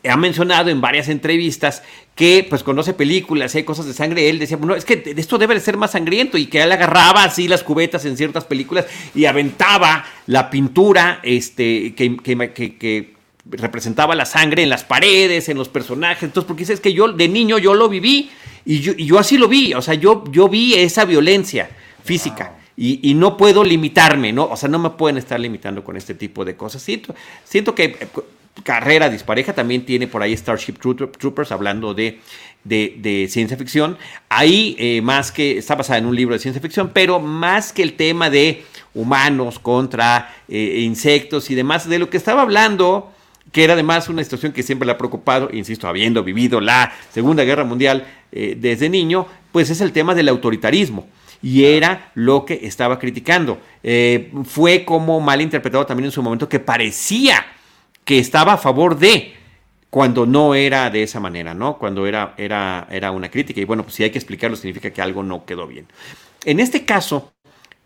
ha 0.09 0.16
mencionado 0.16 0.70
en 0.70 0.80
varias 0.80 1.09
entrevistas 1.09 1.83
que 2.14 2.46
pues 2.48 2.62
conoce 2.62 2.94
películas, 2.94 3.56
hay 3.56 3.64
cosas 3.64 3.87
de 3.87 3.92
sangre, 3.92 4.30
él 4.30 4.38
decía, 4.38 4.56
bueno, 4.56 4.76
es 4.76 4.85
que 4.85 5.02
esto 5.16 5.37
debe 5.37 5.54
de 5.54 5.61
ser 5.61 5.76
más 5.78 5.90
sangriento 5.90 6.38
y 6.38 6.46
que 6.46 6.62
él 6.62 6.70
agarraba 6.70 7.24
así 7.24 7.48
las 7.48 7.64
cubetas 7.64 8.04
en 8.04 8.16
ciertas 8.16 8.44
películas 8.44 8.87
y 9.16 9.24
aventaba 9.24 10.04
la 10.28 10.48
pintura 10.48 11.18
este, 11.24 11.92
que, 11.96 12.18
que, 12.18 13.14
representaba 13.46 14.14
la 14.14 14.26
sangre 14.26 14.62
en 14.62 14.68
las 14.68 14.85
paredes, 14.85 15.48
en 15.48 15.59
los 15.59 15.68
personajes, 15.68 16.22
entonces 16.22 16.46
porque 16.46 16.61
dice, 16.61 16.74
es 16.74 16.80
que 16.80 16.92
yo 16.92 17.11
de 17.11 17.26
niño 17.26 17.59
yo 17.59 17.74
lo 17.74 17.88
viví 17.88 18.30
y 18.64 18.78
yo, 18.78 18.92
y 18.96 19.06
yo 19.06 19.18
así 19.18 19.38
lo 19.38 19.48
vi, 19.48 19.74
o 19.74 19.83
sea, 19.83 19.94
yo, 19.94 20.22
yo 20.30 20.48
vi 20.48 20.74
esa 20.74 21.04
violencia 21.04 21.68
física. 22.04 22.60
Y, 22.82 23.12
no 23.12 23.36
puedo 23.36 23.62
limitarme, 23.62 24.32
¿no? 24.32 24.44
O 24.44 24.56
sea, 24.56 24.70
no 24.70 24.78
me 24.78 24.88
pueden 24.88 25.18
estar 25.18 25.38
limitando 25.38 25.84
con 25.84 25.98
este 25.98 26.14
tipo 26.14 26.46
de 26.46 26.56
cosas. 26.56 26.80
Siento, 26.80 27.14
siento 27.44 27.74
que 27.74 28.08
carrera 28.62 29.10
dispareja, 29.10 29.52
también 29.52 29.84
tiene 29.84 30.06
por 30.06 30.22
ahí 30.22 30.34
Starship 30.34 30.78
Troopers 30.78 31.52
hablando 31.52 31.92
de, 31.92 32.20
de, 32.64 33.28
ciencia 33.28 33.58
ficción. 33.58 33.98
Ahí 34.30 34.76
eh, 34.78 35.02
más 35.02 35.30
que, 35.30 35.58
está 35.58 35.74
basada 35.74 35.98
en 35.98 36.06
un 36.06 36.16
libro 36.16 36.34
de 36.34 36.38
ciencia 36.38 36.62
ficción, 36.62 36.90
pero 36.94 37.20
más 37.20 37.74
que 37.74 37.82
el 37.82 37.96
tema 37.96 38.30
de 38.30 38.64
humanos 38.94 39.58
contra 39.58 40.34
eh, 40.48 40.80
insectos 40.80 41.50
y 41.50 41.54
demás, 41.54 41.86
de 41.86 41.98
lo 41.98 42.08
que 42.08 42.16
estaba 42.16 42.40
hablando, 42.40 43.12
que 43.52 43.62
era 43.62 43.74
además 43.74 44.08
una 44.08 44.24
situación 44.24 44.52
que 44.52 44.62
siempre 44.62 44.86
le 44.86 44.92
ha 44.92 44.98
preocupado, 44.98 45.50
insisto, 45.52 45.86
habiendo 45.86 46.24
vivido 46.24 46.62
la 46.62 46.94
Segunda 47.12 47.44
Guerra 47.44 47.64
Mundial 47.64 48.06
eh, 48.32 48.56
desde 48.58 48.88
niño, 48.88 49.26
pues 49.52 49.68
es 49.68 49.82
el 49.82 49.92
tema 49.92 50.14
del 50.14 50.30
autoritarismo 50.30 51.06
y 51.42 51.64
era 51.64 52.11
lo 52.14 52.44
que 52.44 52.61
estaba 52.62 52.98
criticando. 52.98 53.61
fue 54.44 54.85
como 54.85 55.20
mal 55.20 55.40
interpretado 55.40 55.87
también 55.87 56.07
en 56.07 56.12
su 56.12 56.22
momento 56.22 56.48
que 56.48 56.61
parecía 56.61 57.46
que 58.05 58.18
estaba 58.18 58.55
a 58.55 58.59
favor 58.59 58.98
de 58.98 59.35
cuando 59.90 60.24
no 60.24 60.55
era 60.55 60.88
de 60.88 61.03
esa 61.03 61.18
manera, 61.18 61.53
¿no? 61.53 61.76
Cuando 61.76 62.07
era, 62.07 62.35
era, 62.38 62.87
era 62.90 63.11
una 63.11 63.29
crítica. 63.29 63.61
Y 63.61 63.64
bueno, 63.64 63.83
pues 63.83 63.96
si 63.96 64.05
hay 64.05 64.11
que 64.11 64.18
explicarlo, 64.18 64.57
significa 64.57 64.90
que 64.90 65.03
algo 65.03 65.22
no 65.22 65.44
quedó 65.44 65.66
bien. 65.66 65.87
En 66.44 66.61
este 66.61 66.85
caso, 66.85 67.33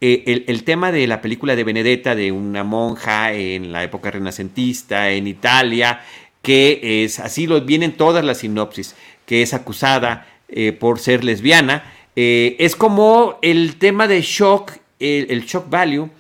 eh, 0.01 0.45
el, 0.47 0.65
tema 0.65 0.93
de 0.93 1.07
la 1.07 1.23
película 1.23 1.57
de 1.57 1.65
Benedetta, 1.65 2.15
de 2.15 2.31
una 2.31 2.63
monja 2.63 3.33
en 3.33 3.73
la 3.73 3.83
época 3.83 4.11
renacentista 4.11 5.11
en 5.11 5.27
Italia, 5.27 6.01
que 6.43 7.05
es, 7.05 7.21
así 7.21 7.47
lo 7.47 7.63
vienen 7.63 7.93
todas 7.93 8.23
las 8.23 8.39
sinopsis, 8.39 8.95
que 9.25 9.41
es 9.41 9.55
acusada 9.55 10.27
eh, 10.49 10.73
por 10.73 10.99
ser 10.99 11.25
lesbiana, 11.25 11.91
eh, 12.17 12.57
es 12.59 12.77
como 12.77 13.39
el 13.43 13.77
tema 13.77 14.09
de 14.09 14.21
shock, 14.23 14.73
el 14.99 15.45
shock 15.45 15.69
value, 15.69 16.11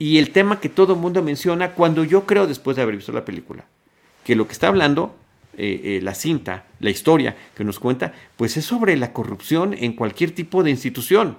y 0.00 0.16
el 0.16 0.30
tema 0.30 0.60
que 0.60 0.70
todo 0.70 0.94
el 0.94 0.98
mundo 0.98 1.22
menciona 1.22 1.72
cuando 1.72 2.04
yo 2.04 2.24
creo, 2.24 2.46
después 2.46 2.74
de 2.74 2.82
haber 2.82 2.96
visto 2.96 3.12
la 3.12 3.24
película, 3.24 3.66
que 4.24 4.34
lo 4.34 4.46
que 4.46 4.54
está 4.54 4.68
hablando 4.68 5.14
eh, 5.58 5.80
eh, 5.84 6.00
la 6.02 6.14
cinta, 6.14 6.64
la 6.80 6.88
historia 6.88 7.36
que 7.54 7.64
nos 7.64 7.78
cuenta, 7.78 8.14
pues 8.38 8.56
es 8.56 8.64
sobre 8.64 8.96
la 8.96 9.12
corrupción 9.12 9.76
en 9.78 9.92
cualquier 9.92 10.30
tipo 10.30 10.62
de 10.62 10.70
institución 10.70 11.36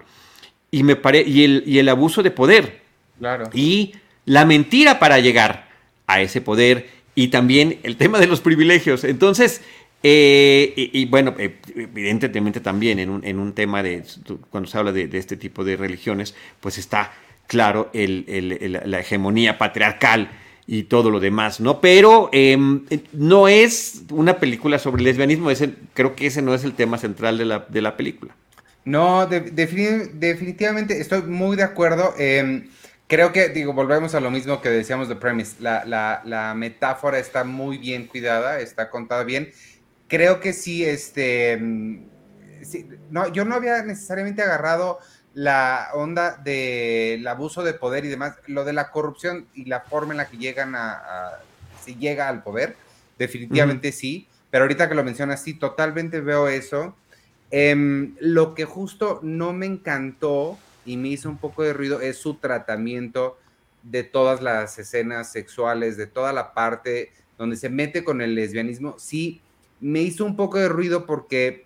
y, 0.69 0.83
me 0.83 0.95
pare 0.95 1.23
y, 1.25 1.43
el, 1.43 1.63
y 1.65 1.79
el 1.79 1.89
abuso 1.89 2.21
de 2.21 2.29
poder. 2.29 2.81
Claro. 3.17 3.49
Y 3.51 3.95
la 4.25 4.45
mentira 4.45 4.99
para 4.99 5.17
llegar 5.19 5.67
a 6.05 6.21
ese 6.21 6.39
poder 6.39 6.87
y 7.15 7.29
también 7.29 7.79
el 7.81 7.97
tema 7.97 8.19
de 8.19 8.27
los 8.27 8.41
privilegios. 8.41 9.03
Entonces, 9.05 9.63
eh, 10.03 10.73
y, 10.75 11.05
bueno, 11.05 11.35
evidentemente 11.37 12.59
también 12.59 12.99
en 12.99 13.09
un, 13.09 13.25
en 13.25 13.39
un, 13.39 13.53
tema 13.53 13.83
de, 13.83 14.03
cuando 14.49 14.69
se 14.69 14.77
habla 14.77 14.91
de, 14.91 15.09
este 15.13 15.37
tipo 15.37 15.63
de 15.63 15.77
religiones, 15.77 16.35
pues 16.59 16.77
está 16.77 17.13
claro, 17.47 17.91
la 17.93 18.99
hegemonía 18.99 19.57
patriarcal 19.57 20.29
y 20.67 20.83
todo 20.83 21.09
lo 21.09 21.19
demás, 21.19 21.59
¿no? 21.59 21.81
Pero 21.81 22.29
em, 22.31 22.85
no 23.11 23.47
es 23.47 24.03
una 24.09 24.39
película 24.39 24.79
sobre 24.79 25.03
lesbianismo, 25.03 25.51
ese, 25.51 25.73
creo 25.93 26.15
que 26.15 26.27
ese 26.27 26.41
no 26.41 26.53
es 26.53 26.63
el 26.63 26.73
tema 26.73 26.97
central 26.97 27.37
de 27.37 27.45
la, 27.45 27.65
de 27.67 27.81
la 27.81 27.97
película. 27.97 28.33
No, 28.85 29.27
definitivamente 29.27 30.99
estoy 30.99 31.21
muy 31.23 31.55
de 31.55 31.63
acuerdo. 31.63 32.13
Em, 32.17 32.69
creo 33.07 33.31
que, 33.31 33.49
digo, 33.49 33.73
volvemos 33.73 34.15
a 34.15 34.19
lo 34.19 34.31
mismo 34.31 34.61
que 34.61 34.69
decíamos 34.69 35.07
de 35.09 35.15
Premise. 35.15 35.57
La, 35.59 35.83
la, 36.23 36.53
metáfora 36.55 37.19
está 37.19 37.43
muy 37.43 37.77
bien 37.77 38.07
cuidada, 38.07 38.59
está 38.59 38.89
contada 38.89 39.23
bien. 39.23 39.51
Creo 40.11 40.41
que 40.41 40.51
sí, 40.51 40.83
este. 40.83 41.53
Em, 41.53 42.03
no, 43.09 43.31
yo 43.31 43.45
no 43.45 43.55
había 43.55 43.81
necesariamente 43.81 44.41
agarrado 44.41 44.99
la 45.33 45.87
onda 45.93 46.35
del 46.35 47.25
abuso 47.25 47.63
de 47.63 47.73
poder 47.73 48.03
y 48.03 48.09
demás, 48.09 48.35
lo 48.47 48.65
de 48.65 48.73
la 48.73 48.91
corrupción 48.91 49.47
y 49.53 49.63
la 49.65 49.79
forma 49.79 50.11
en 50.11 50.17
la 50.17 50.27
que 50.27 50.35
llegan 50.35 50.75
a, 50.75 51.39
si 51.81 51.95
llega 51.95 52.27
al 52.27 52.43
poder, 52.43 52.75
definitivamente 53.17 53.93
sí, 53.93 54.27
pero 54.49 54.65
ahorita 54.65 54.89
que 54.89 54.95
lo 54.95 55.05
mencionas, 55.05 55.41
sí, 55.41 55.53
totalmente 55.53 56.19
veo 56.19 56.49
eso. 56.49 56.93
Em, 57.49 58.17
lo 58.19 58.53
que 58.53 58.65
justo 58.65 59.21
no 59.23 59.53
me 59.53 59.65
encantó 59.65 60.59
y 60.85 60.97
me 60.97 61.07
hizo 61.07 61.29
un 61.29 61.37
poco 61.37 61.63
de 61.63 61.71
ruido 61.71 62.01
es 62.01 62.17
su 62.17 62.33
tratamiento 62.33 63.39
de 63.81 64.03
todas 64.03 64.41
las 64.41 64.77
escenas 64.77 65.31
sexuales, 65.31 65.95
de 65.95 66.07
toda 66.07 66.33
la 66.33 66.53
parte 66.53 67.13
donde 67.37 67.55
se 67.55 67.69
mete 67.69 68.03
con 68.03 68.19
el 68.19 68.35
lesbianismo, 68.35 68.99
sí, 68.99 69.41
me 69.81 70.01
hizo 70.01 70.23
un 70.23 70.35
poco 70.35 70.57
de 70.59 70.69
ruido 70.69 71.05
porque 71.05 71.65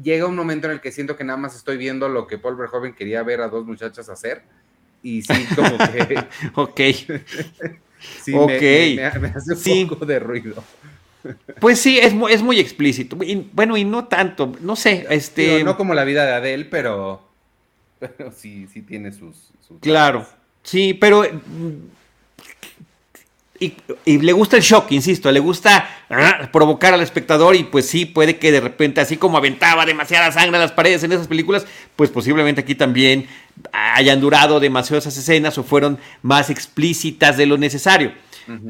llega 0.00 0.26
un 0.26 0.36
momento 0.36 0.66
en 0.66 0.74
el 0.74 0.80
que 0.80 0.92
siento 0.92 1.16
que 1.16 1.24
nada 1.24 1.38
más 1.38 1.56
estoy 1.56 1.76
viendo 1.76 2.08
lo 2.08 2.26
que 2.26 2.38
Paul 2.38 2.56
Verhoeven 2.56 2.94
quería 2.94 3.22
ver 3.22 3.40
a 3.40 3.48
dos 3.48 3.64
muchachas 3.64 4.08
hacer. 4.08 4.42
Y 5.02 5.22
sí, 5.22 5.46
como 5.54 5.78
que. 5.78 6.24
ok. 6.54 6.80
sí, 8.22 8.32
Me, 8.34 9.04
hace 9.04 9.82
un 9.82 9.88
poco 9.88 10.04
de 10.04 10.18
ruido. 10.18 10.62
Pues 11.60 11.78
sí, 11.78 12.00
es 12.00 12.12
muy, 12.12 12.32
es 12.32 12.42
muy 12.42 12.58
explícito. 12.58 13.16
bueno, 13.52 13.76
y 13.76 13.84
no 13.84 14.06
tanto, 14.06 14.52
no 14.60 14.74
sé, 14.74 15.06
este... 15.08 15.62
no 15.62 15.76
como 15.76 15.94
la 15.94 16.02
vida 16.02 16.26
de 16.26 16.32
Adele, 16.32 16.64
pero, 16.64 17.22
pero 18.00 18.32
sí, 18.32 18.66
sí 18.72 18.82
tiene 18.82 19.12
sus... 19.12 19.52
sus 19.60 19.78
claro, 19.78 20.26
sí, 20.64 20.94
pero 20.94 21.24
y, 24.04 24.18
le 24.18 24.32
gusta 24.32 24.56
el 24.56 24.62
shock, 24.62 24.90
insisto, 24.92 25.30
le 25.30 25.40
gusta 25.40 25.88
ah, 26.10 26.48
provocar 26.52 26.94
al 26.94 27.00
espectador 27.00 27.54
y 27.54 27.64
pues 27.64 27.86
sí, 27.86 28.04
puede 28.04 28.36
que 28.36 28.50
de 28.50 28.60
repente, 28.60 29.00
así 29.00 29.16
como 29.16 29.38
aventaba 29.38 29.86
demasiada 29.86 30.32
sangre 30.32 30.56
a 30.56 30.60
las 30.60 30.72
paredes 30.72 31.04
en 31.04 31.12
esas 31.12 31.28
películas, 31.28 31.66
pues 31.96 32.10
posiblemente 32.10 32.62
aquí 32.62 32.74
también 32.74 33.26
hayan 33.72 34.20
durado 34.20 34.60
demasiado 34.60 34.98
esas 34.98 35.16
escenas 35.16 35.56
o 35.58 35.62
fueron 35.62 35.98
más 36.22 36.50
explícitas 36.50 37.36
de 37.36 37.46
lo 37.46 37.58
necesario. 37.58 38.12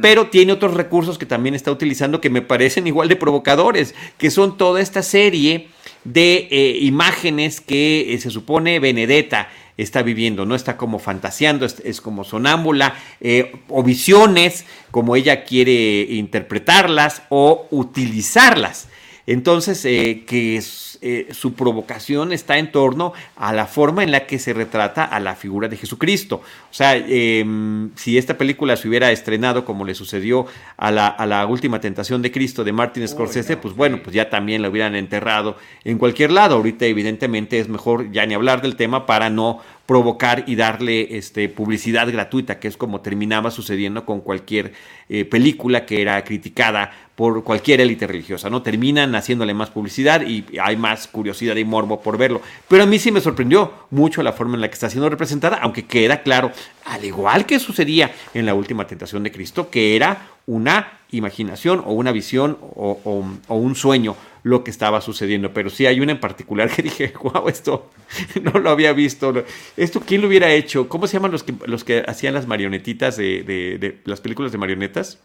Pero 0.02 0.28
tiene 0.28 0.52
otros 0.52 0.74
recursos 0.74 1.16
que 1.16 1.24
también 1.24 1.54
está 1.54 1.70
utilizando 1.70 2.20
que 2.20 2.28
me 2.28 2.42
parecen 2.42 2.86
igual 2.86 3.08
de 3.08 3.16
provocadores, 3.16 3.94
que 4.18 4.30
son 4.30 4.58
toda 4.58 4.82
esta 4.82 5.02
serie 5.02 5.68
de 6.04 6.48
eh, 6.50 6.78
imágenes 6.82 7.62
que 7.62 8.12
eh, 8.12 8.18
se 8.18 8.30
supone 8.30 8.80
Benedetta 8.80 9.48
está 9.76 10.02
viviendo, 10.02 10.44
no 10.44 10.54
está 10.54 10.76
como 10.76 10.98
fantaseando, 10.98 11.66
es, 11.66 12.00
como 12.00 12.24
sonámbula, 12.24 12.94
eh, 13.20 13.52
o 13.68 13.82
visiones, 13.82 14.64
como 14.90 15.16
ella 15.16 15.44
quiere 15.44 16.02
interpretarlas 16.10 17.22
o 17.28 17.66
utilizarlas. 17.70 18.88
Entonces, 19.26 19.84
eh, 19.84 20.24
que 20.26 20.60
eh, 21.02 21.28
su 21.32 21.54
provocación 21.54 22.32
está 22.32 22.58
en 22.58 22.70
torno 22.70 23.12
a 23.36 23.52
la 23.52 23.66
forma 23.66 24.04
en 24.04 24.12
la 24.12 24.26
que 24.26 24.38
se 24.38 24.52
retrata 24.52 25.04
a 25.04 25.18
la 25.18 25.34
figura 25.34 25.68
de 25.68 25.76
Jesucristo. 25.76 26.36
O 26.36 26.74
sea, 26.74 26.96
em, 26.96 27.90
si 27.96 28.18
esta 28.18 28.38
película 28.38 28.76
se 28.76 28.88
hubiera 28.88 29.10
estrenado 29.10 29.64
como 29.64 29.84
le 29.84 29.94
sucedió 29.96 30.46
a 30.76 30.90
la, 30.92 31.46
última 31.46 31.80
tentación 31.80 32.22
de 32.22 32.30
Cristo 32.30 32.62
de 32.62 32.72
Martin 32.72 33.06
Scorsese, 33.08 33.56
pues 33.56 33.74
bueno, 33.74 34.00
pues 34.02 34.14
ya 34.14 34.30
también 34.30 34.62
la 34.62 34.68
hubieran 34.68 34.94
enterrado 34.94 35.56
en 35.84 35.98
cualquier 35.98 36.30
lado. 36.30 36.54
Ahorita, 36.54 36.86
evidentemente, 36.86 37.58
es 37.58 37.68
mejor 37.68 38.12
ya 38.12 38.24
ni 38.24 38.34
hablar 38.34 38.62
del 38.62 38.76
tema 38.76 39.04
para 39.04 39.28
no 39.28 39.60
provocar 39.86 40.44
y 40.46 40.54
darle 40.54 41.16
este, 41.16 41.48
publicidad 41.48 42.10
gratuita, 42.10 42.58
que 42.58 42.68
es 42.68 42.76
como 42.76 43.00
terminaba 43.00 43.50
sucediendo 43.50 44.06
con 44.06 44.20
cualquier 44.20 44.72
eh, 45.08 45.24
película 45.24 45.84
que 45.84 46.00
era 46.00 46.22
criticada 46.24 46.90
por 47.14 47.44
cualquier 47.44 47.80
élite 47.80 48.06
religiosa, 48.06 48.48
¿no? 48.48 48.62
Terminan 48.62 49.14
haciéndole 49.14 49.54
más 49.54 49.70
publicidad 49.70 50.22
y 50.22 50.44
hay 50.60 50.76
más 50.76 51.06
curiosidad 51.08 51.56
y 51.56 51.64
morbo 51.64 52.00
por 52.00 52.16
verlo. 52.16 52.40
Pero 52.68 52.84
a 52.84 52.86
mí 52.86 52.98
sí 52.98 53.12
me 53.12 53.20
sorprendió 53.20 53.72
mucho 53.90 54.22
la 54.22 54.32
forma 54.32 54.54
en 54.54 54.62
la 54.62 54.68
que 54.68 54.74
está 54.74 54.88
siendo 54.88 55.08
representada, 55.08 55.58
aunque 55.60 55.84
queda 55.84 56.22
claro, 56.22 56.52
al 56.84 57.04
igual 57.04 57.44
que 57.44 57.58
sucedía 57.58 58.12
en 58.34 58.46
la 58.46 58.54
última 58.54 58.86
tentación 58.86 59.22
de 59.22 59.32
Cristo, 59.32 59.68
que 59.68 59.94
era 59.94 60.28
una 60.46 61.00
imaginación 61.10 61.82
o 61.84 61.92
una 61.92 62.12
visión 62.12 62.58
o, 62.60 63.24
un 63.48 63.74
sueño 63.74 64.16
lo 64.42 64.64
que 64.64 64.70
estaba 64.70 65.00
sucediendo. 65.00 65.52
Pero 65.52 65.70
sí 65.70 65.86
hay 65.86 66.00
una 66.00 66.12
en 66.12 66.20
particular 66.20 66.70
que 66.70 66.82
dije, 66.82 67.12
wow, 67.22 67.48
esto 67.48 67.90
no 68.42 68.58
lo 68.58 68.70
había 68.70 68.92
visto. 68.92 69.44
¿Esto 69.76 70.00
quién 70.00 70.20
lo 70.20 70.28
hubiera 70.28 70.52
hecho? 70.52 70.88
¿Cómo 70.88 71.06
se 71.06 71.14
llaman 71.14 71.32
los 71.32 71.42
que, 71.42 71.54
los 71.66 71.84
que 71.84 72.04
hacían 72.06 72.34
las 72.34 72.46
marionetitas 72.46 73.16
de, 73.16 73.42
de 73.44 74.00
las 74.04 74.20
películas 74.20 74.52
de 74.52 74.58
marionetas? 74.58 75.18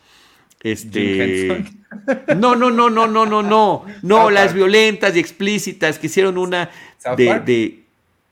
Este. 0.62 1.65
No, 2.38 2.56
no, 2.56 2.69
no, 2.69 2.89
no, 2.89 3.08
no, 3.08 3.25
no, 3.25 3.41
no. 3.41 3.86
No, 4.01 4.30
las 4.30 4.53
violentas 4.53 5.15
y 5.15 5.19
explícitas 5.19 5.97
que 5.99 6.08
hicieron 6.08 6.38
una 6.38 6.69
de, 7.15 7.84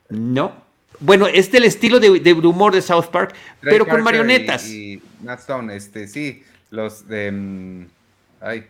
No. 0.09 0.53
Bueno, 0.99 1.27
es 1.27 1.51
del 1.51 1.63
estilo 1.63 1.99
de, 1.99 2.33
humor 2.33 2.73
de 2.73 2.81
South 2.81 3.07
Park, 3.11 3.33
pero 3.61 3.87
con 3.87 4.03
marionetas. 4.03 4.69
Y, 4.69 5.01
Matt 5.23 5.39
Stone, 5.39 5.75
este, 5.75 6.07
sí, 6.07 6.43
los 6.69 7.07
de. 7.07 7.87
Ay. 8.41 8.65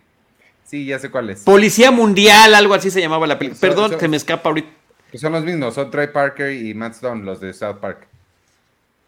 Sí, 0.66 0.86
ya 0.86 1.00
sé 1.00 1.10
cuál 1.12 1.30
es. 1.30 1.42
Policía 1.42 1.92
Mundial, 1.92 2.56
algo 2.56 2.74
así 2.74 2.90
se 2.90 3.00
llamaba 3.00 3.28
la 3.28 3.38
película. 3.38 3.62
Perdón, 3.62 4.00
se 4.00 4.08
me 4.08 4.18
escapa 4.18 4.50
ahorita. 4.50 4.70
son 5.14 5.34
los 5.34 5.44
mismos, 5.44 5.76
son 5.76 5.92
Trey 5.92 6.08
Parker 6.08 6.52
y 6.54 6.74
Matt 6.74 6.96
Stone, 6.96 7.24
los 7.24 7.40
de 7.40 7.54
South 7.54 7.78
Park. 7.80 8.08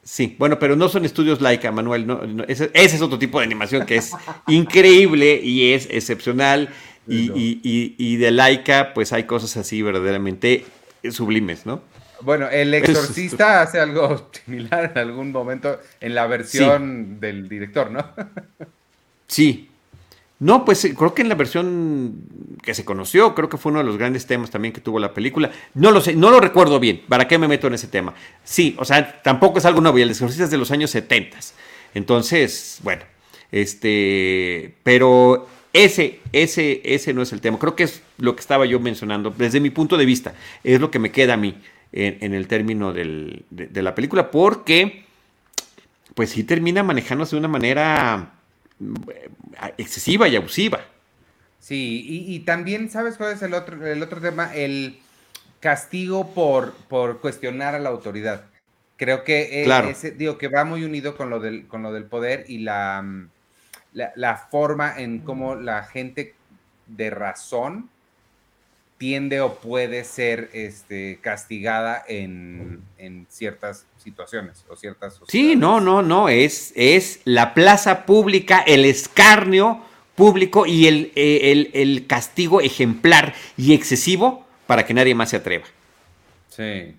Sí, 0.03 0.37
bueno, 0.39 0.57
pero 0.57 0.77
no 0.77 0.87
son 0.87 1.03
estudios 1.03 1.41
Laika, 1.41 1.69
Manuel. 1.71 2.45
ese, 2.47 2.71
es 2.73 3.01
otro 3.01 3.19
tipo 3.19 3.39
de 3.39 3.45
animación 3.45 3.85
que 3.85 3.97
es 3.97 4.13
increíble 4.47 5.41
y 5.43 5.73
es 5.73 5.87
excepcional. 5.91 6.69
Y, 7.09 8.15
de 8.17 8.31
Laika, 8.31 8.93
pues 8.93 9.11
hay 9.11 9.23
cosas 9.23 9.57
así 9.57 9.81
verdaderamente 9.81 10.65
sublimes, 11.11 11.65
¿no? 11.65 11.81
Bueno, 12.21 12.49
El 12.49 12.73
Exorcista 12.73 13.61
hace 13.61 13.79
algo 13.79 14.29
similar 14.45 14.91
en 14.95 14.97
algún 14.97 15.31
momento 15.31 15.79
en 15.99 16.15
la 16.15 16.25
versión 16.25 17.19
del 17.19 17.49
director, 17.49 17.91
¿no? 17.91 18.05
sí, 19.27 19.69
no, 20.39 20.65
pues 20.65 20.85
eh, 20.85 20.93
creo 20.93 21.15
que 21.15 21.23
en 21.23 21.29
la 21.29 21.35
versión 21.35 22.15
que 22.61 22.75
se 22.75 22.85
conoció, 22.85 23.33
creo 23.33 23.49
que 23.49 23.57
fue 23.57 23.71
uno 23.71 23.79
de 23.79 23.85
los 23.85 23.97
grandes 23.97 24.27
temas 24.27 24.51
también 24.51 24.71
que 24.71 24.81
tuvo 24.81 24.99
la 24.99 25.13
película. 25.13 25.51
No 25.73 25.91
lo 25.91 25.99
sé, 25.99 26.15
no 26.15 26.29
lo 26.29 26.39
recuerdo 26.39 26.79
bien. 26.79 27.01
¿Para 27.07 27.27
qué 27.27 27.39
me 27.39 27.47
meto 27.47 27.67
en 27.67 27.73
ese 27.73 27.87
tema? 27.87 28.13
Sí, 28.43 28.75
o 28.77 28.85
sea, 28.85 29.21
tampoco 29.23 29.57
es 29.57 29.65
algo 29.65 29.81
nuevo. 29.81 29.97
Y 29.97 30.03
el 30.03 30.11
exorcista 30.11 30.43
es 30.43 30.51
de 30.51 30.57
los 30.57 30.69
años 30.69 30.91
70. 30.91 31.37
Entonces, 31.95 32.79
bueno, 32.83 33.01
este, 33.51 34.75
pero 34.83 35.47
ese, 35.73 36.19
ese, 36.31 36.81
ese 36.83 37.13
no 37.15 37.23
es 37.23 37.33
el 37.33 37.41
tema. 37.41 37.57
Creo 37.57 37.75
que 37.75 37.83
es 37.83 38.03
lo 38.19 38.35
que 38.35 38.41
estaba 38.41 38.67
yo 38.67 38.79
mencionando 38.79 39.33
desde 39.35 39.59
mi 39.59 39.71
punto 39.71 39.97
de 39.97 40.05
vista. 40.05 40.35
Es 40.63 40.79
lo 40.79 40.91
que 40.91 40.99
me 40.99 41.11
queda 41.11 41.33
a 41.33 41.37
mí 41.37 41.57
en, 41.91 42.35
el 42.35 42.47
término 42.47 42.93
de, 42.93 43.41
de 43.49 43.81
la 43.81 43.95
película, 43.95 44.29
porque, 44.29 45.05
pues 46.13 46.29
sí 46.29 46.43
termina 46.43 46.83
manejándose 46.83 47.35
de 47.35 47.39
una 47.39 47.47
manera 47.47 48.36
excesiva 49.77 50.27
y 50.27 50.35
abusiva. 50.35 50.81
Sí, 51.59 52.05
y, 52.27 52.39
también, 52.41 52.89
¿sabes 52.89 53.17
cuál 53.17 53.33
es 53.33 53.41
el 53.41 53.53
otro, 53.53 53.85
el 53.85 54.01
otro 54.01 54.21
tema? 54.21 54.53
El 54.55 54.99
castigo 55.59 56.33
por, 56.33 56.73
por 56.87 57.19
cuestionar 57.19 57.75
a 57.75 57.79
la 57.79 57.89
autoridad. 57.89 58.45
Creo 58.95 59.23
que 59.23 59.63
eh, 59.63 60.13
digo 60.15 60.37
que 60.37 60.47
va 60.47 60.63
muy 60.63 60.83
unido 60.83 61.17
con 61.17 61.29
lo 61.29 61.39
del, 61.39 61.67
con 61.67 61.83
lo 61.83 61.91
del 61.91 62.05
poder 62.05 62.45
y 62.47 62.59
la, 62.59 63.03
la, 63.93 64.37
forma 64.37 64.99
en 64.99 65.19
cómo 65.19 65.55
la 65.55 65.83
gente 65.83 66.35
de 66.87 67.09
razón 67.09 67.89
tiende 68.97 69.41
o 69.41 69.55
puede 69.55 70.03
ser 70.03 70.49
este, 70.53 71.19
castigada 71.21 72.03
en, 72.07 72.81
en 72.97 73.27
ciertas 73.29 73.85
situaciones 74.03 74.65
o 74.69 74.75
ciertas 74.75 75.19
Sí, 75.27 75.55
no, 75.55 75.79
no, 75.79 76.01
no, 76.01 76.29
es, 76.29 76.73
es 76.75 77.19
la 77.25 77.53
plaza 77.53 78.05
pública, 78.05 78.63
el 78.65 78.85
escarnio 78.85 79.81
público 80.15 80.65
y 80.65 80.87
el, 80.87 81.11
eh, 81.15 81.69
el, 81.73 82.07
castigo 82.07 82.59
ejemplar 82.59 83.35
y 83.55 83.73
excesivo 83.73 84.45
para 84.65 84.85
que 84.85 84.93
nadie 84.93 85.13
más 85.13 85.29
se 85.29 85.37
atreva. 85.37 85.65
Sí. 86.49 86.95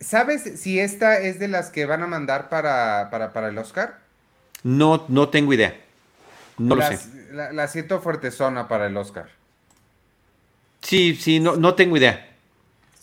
¿Sabes 0.00 0.60
si 0.60 0.80
esta 0.80 1.20
es 1.20 1.38
de 1.38 1.46
las 1.46 1.70
que 1.70 1.86
van 1.86 2.02
a 2.02 2.08
mandar 2.08 2.48
para, 2.48 3.08
para, 3.10 3.48
el 3.48 3.58
Oscar? 3.58 4.00
No, 4.64 5.04
no 5.08 5.28
tengo 5.28 5.52
idea. 5.52 5.76
No 6.58 6.74
lo 6.74 6.82
sé. 6.82 6.98
La, 7.30 7.52
la, 7.52 7.68
siento 7.68 8.00
fuertezona 8.00 8.66
para 8.66 8.88
el 8.88 8.96
Oscar. 8.96 9.28
Sí, 10.82 11.16
sí, 11.16 11.40
no, 11.40 11.56
no 11.56 11.74
tengo 11.74 11.96
idea. 11.96 12.28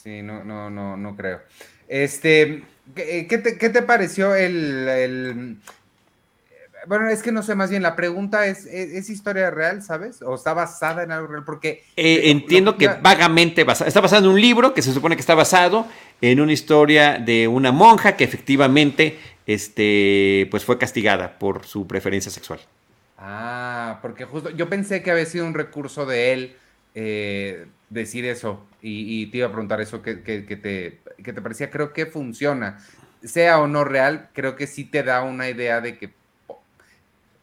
Sí, 0.04 0.22
no, 0.22 0.44
no, 0.44 0.70
no, 0.70 0.96
no 0.96 1.15
creo. 1.15 1.42
Este, 1.88 2.63
¿qué, 2.94 3.28
eh, 3.30 3.70
te, 3.70 3.82
pareció 3.82 4.36
el, 4.36 5.58
Bueno, 6.88 7.10
es 7.10 7.24
que 7.24 7.32
no 7.32 7.42
sé, 7.42 7.56
más 7.56 7.70
bien 7.70 7.82
la 7.82 7.96
pregunta 7.96 8.46
es, 8.46 8.65
¿es, 8.65 9.10
historia 9.10 9.50
real, 9.50 9.82
sabes? 9.82 10.22
¿O 10.22 10.36
está 10.36 10.54
basada 10.54 11.04
en 11.04 11.12
algo 11.12 11.28
real? 11.28 11.44
Porque... 11.46 11.84
Eh, 11.96 12.30
entiendo 12.30 12.78
que 12.78 12.88
vagamente 12.88 13.65
está 13.86 14.02
basado 14.02 14.26
en 14.26 14.32
un 14.32 14.42
libro 14.42 14.74
que 14.74 14.82
se 14.82 14.94
supone 14.94 15.15
que 15.15 15.22
está 15.22 15.36
basado 15.36 15.88
en 16.22 16.39
una 16.42 16.54
historia 16.54 17.18
de 17.18 17.48
una 17.48 17.72
monja 17.72 18.15
que 18.15 18.24
efectivamente 18.24 19.18
este, 19.48 20.48
pues 20.52 20.63
fue 20.63 20.78
castigada 20.78 21.39
por 21.39 21.65
su 21.65 21.88
preferencia 21.88 22.32
sexual. 22.32 22.60
Ah, 23.18 24.00
porque 24.02 24.26
justo 24.26 24.50
yo 24.52 24.70
pensé 24.70 25.02
que 25.02 25.12
había 25.12 25.26
sido 25.26 25.46
un 25.46 25.54
recurso 25.54 26.06
de 26.06 26.34
él 26.34 26.56
eh, 26.95 27.67
decir 27.89 28.25
eso 28.25 28.65
y, 28.82 29.28
te 29.28 29.39
iba 29.39 29.47
a 29.47 29.52
preguntar 29.52 29.82
eso 29.82 30.02
que, 30.02 30.15
te, 30.15 30.45
que 30.45 31.34
te 31.34 31.41
parecía, 31.41 31.69
creo 31.69 31.93
que 31.93 32.06
funciona. 32.06 32.80
Sea 33.23 33.60
o 33.60 33.67
no 33.67 33.84
real, 33.84 34.30
creo 34.34 34.56
que 34.56 34.67
sí 34.67 34.86
te 34.86 35.04
da 35.04 35.23
una 35.23 35.49
idea 35.49 35.82
de 35.82 35.97
que 35.97 36.13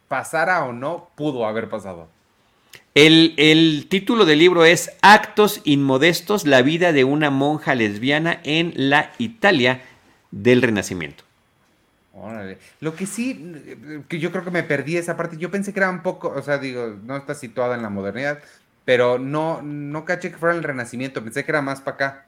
pasara 0.07 0.63
o 0.65 0.73
no, 0.73 1.09
pudo 1.15 1.45
haber 1.45 1.69
pasado. 1.69 2.09
El, 2.95 3.35
el, 3.37 3.87
título 3.89 4.25
del 4.25 4.39
libro 4.39 4.65
es 4.65 4.91
Actos 5.01 5.61
Inmodestos, 5.65 6.47
la 6.47 6.63
vida 6.63 6.93
de 6.93 7.03
una 7.03 7.29
monja 7.29 7.75
lesbiana 7.75 8.39
en 8.43 8.73
la 8.75 9.11
Italia 9.19 9.81
del 10.31 10.63
Renacimiento. 10.63 11.23
Lo 12.79 12.95
que 12.95 13.05
sí, 13.05 14.03
que 14.09 14.19
yo 14.19 14.31
creo 14.31 14.43
que 14.43 14.49
me 14.49 14.63
perdí 14.63 14.97
esa 14.97 15.15
parte, 15.15 15.37
yo 15.37 15.51
pensé 15.51 15.71
que 15.71 15.79
era 15.79 15.89
un 15.91 16.01
poco, 16.01 16.29
o 16.29 16.41
sea, 16.41 16.57
digo, 16.57 16.97
no 17.03 17.15
está 17.15 17.35
situada 17.35 17.75
en 17.75 17.83
la 17.83 17.89
modernidad, 17.89 18.39
pero 18.87 19.19
no, 19.19 19.61
no 19.61 20.05
caché 20.05 20.31
que 20.31 20.37
fuera 20.37 20.55
el 20.55 20.63
Renacimiento, 20.63 21.21
pensé 21.21 21.43
que 21.43 21.51
era 21.51 21.61
más 21.61 21.81
para 21.81 21.95
acá. 21.95 22.25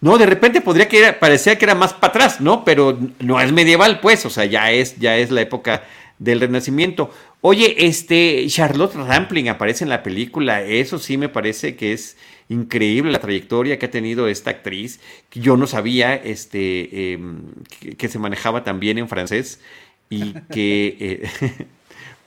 No, 0.00 0.18
de 0.18 0.26
repente 0.26 0.60
podría 0.60 0.88
que 0.88 1.12
parecía 1.12 1.56
que 1.56 1.64
era 1.64 1.76
más 1.76 1.92
para 1.92 2.08
atrás, 2.08 2.40
¿no? 2.40 2.64
Pero 2.64 2.98
no 3.20 3.40
es 3.40 3.52
medieval, 3.52 4.00
pues, 4.00 4.26
o 4.26 4.30
sea, 4.30 4.46
ya 4.46 4.72
es, 4.72 4.98
ya 4.98 5.16
es 5.16 5.30
la 5.30 5.42
época 5.42 5.84
del 6.18 6.40
Renacimiento. 6.40 7.12
Oye, 7.40 7.86
este, 7.86 8.44
Charlotte 8.48 8.96
Rampling 8.96 9.48
aparece 9.48 9.84
en 9.84 9.90
la 9.90 10.02
película, 10.02 10.64
eso 10.64 10.98
sí 10.98 11.18
me 11.18 11.28
parece 11.28 11.76
que 11.76 11.92
es 11.92 12.16
increíble 12.48 13.12
la 13.12 13.20
trayectoria 13.20 13.78
que 13.78 13.86
ha 13.86 13.90
tenido 13.92 14.26
esta 14.26 14.50
actriz, 14.50 14.98
que 15.30 15.38
yo 15.38 15.56
no 15.56 15.68
sabía 15.68 16.16
este, 16.16 17.12
em, 17.12 17.42
que, 17.96 18.08
se 18.08 18.18
manejaba 18.18 18.64
tan 18.64 18.80
bien 18.80 18.98
en 18.98 19.08
francés 19.08 19.60
y 20.10 20.32
que... 20.50 20.96
Eh, 20.98 21.66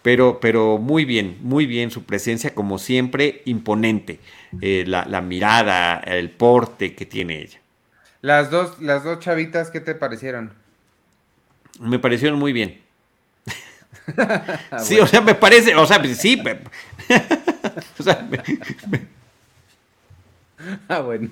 pero, 0.07 0.39
pero 0.39 0.77
muy 0.77 1.03
bien, 1.03 1.37
muy 1.41 1.65
bien 1.65 1.91
su 1.91 2.05
presencia, 2.05 2.55
como 2.55 2.79
siempre, 2.79 3.41
imponente. 3.43 4.21
Eh, 4.61 4.85
la, 4.87 5.19
mirada, 5.19 5.97
el 5.97 6.29
porte 6.29 6.95
que 6.95 7.05
tiene 7.05 7.41
ella. 7.41 7.59
Las 8.21 8.49
dos, 8.49 8.81
las 8.81 9.03
dos 9.03 9.19
chavitas, 9.19 9.69
¿qué 9.69 9.81
te 9.81 9.95
parecieron? 9.95 10.53
Me 11.81 11.99
parecieron 11.99 12.39
muy 12.39 12.53
bien. 12.53 12.79
sí, 14.79 14.97
o 14.97 15.07
sea, 15.07 15.19
me 15.19 15.35
parece, 15.35 15.75
o 15.75 15.85
sea, 15.85 16.01
sí. 16.15 16.41
o 17.99 18.03
sea, 18.03 18.29
Ah, 20.87 21.01
bueno. 21.01 21.31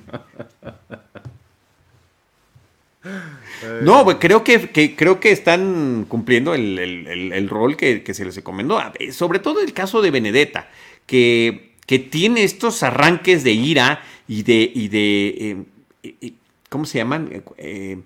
No, 3.82 4.20
creo 4.20 4.44
que, 4.44 4.96
creo 4.96 5.20
que 5.20 5.32
están 5.32 6.06
cumpliendo 6.08 6.54
el, 6.54 7.48
rol 7.50 7.78
que, 7.78 8.04
se 8.14 8.26
les 8.26 8.38
encomendó. 8.38 8.82
Sobre 9.12 9.40
todo 9.40 9.62
el 9.62 9.74
caso 9.74 10.02
de 10.02 10.12
Benedetta, 10.12 10.70
que, 11.06 11.74
que 11.86 12.00
tiene 12.00 12.44
estos 12.44 12.84
arranques 12.84 13.44
de 13.44 13.52
ira 13.52 14.02
y 14.28 14.44
de. 14.44 14.72
Y 14.74 14.88
de 14.88 15.66
eh, 16.04 16.34
¿Cómo 16.70 16.86
se 16.86 16.98
llaman? 16.98 17.44
Eh, 17.58 18.00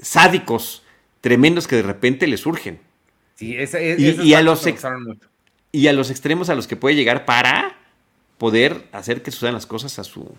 sádicos 0.00 0.82
tremendos 1.20 1.66
que 1.66 1.76
de 1.76 1.82
repente 1.82 2.26
le 2.26 2.36
surgen. 2.36 2.78
Sí, 3.34 3.56
y, 3.98 4.34
a 4.34 4.42
los 4.42 4.66
y 5.72 5.86
a 5.86 5.92
los 5.92 6.10
extremos 6.10 6.50
a 6.50 6.54
los 6.54 6.66
que 6.66 6.76
puede 6.76 6.94
llegar 6.94 7.24
para 7.24 7.78
poder 8.38 8.86
hacer 8.92 9.22
que 9.22 9.30
sucedan 9.30 9.54
las 9.54 9.66
cosas 9.66 9.98
a 9.98 10.04
su, 10.04 10.34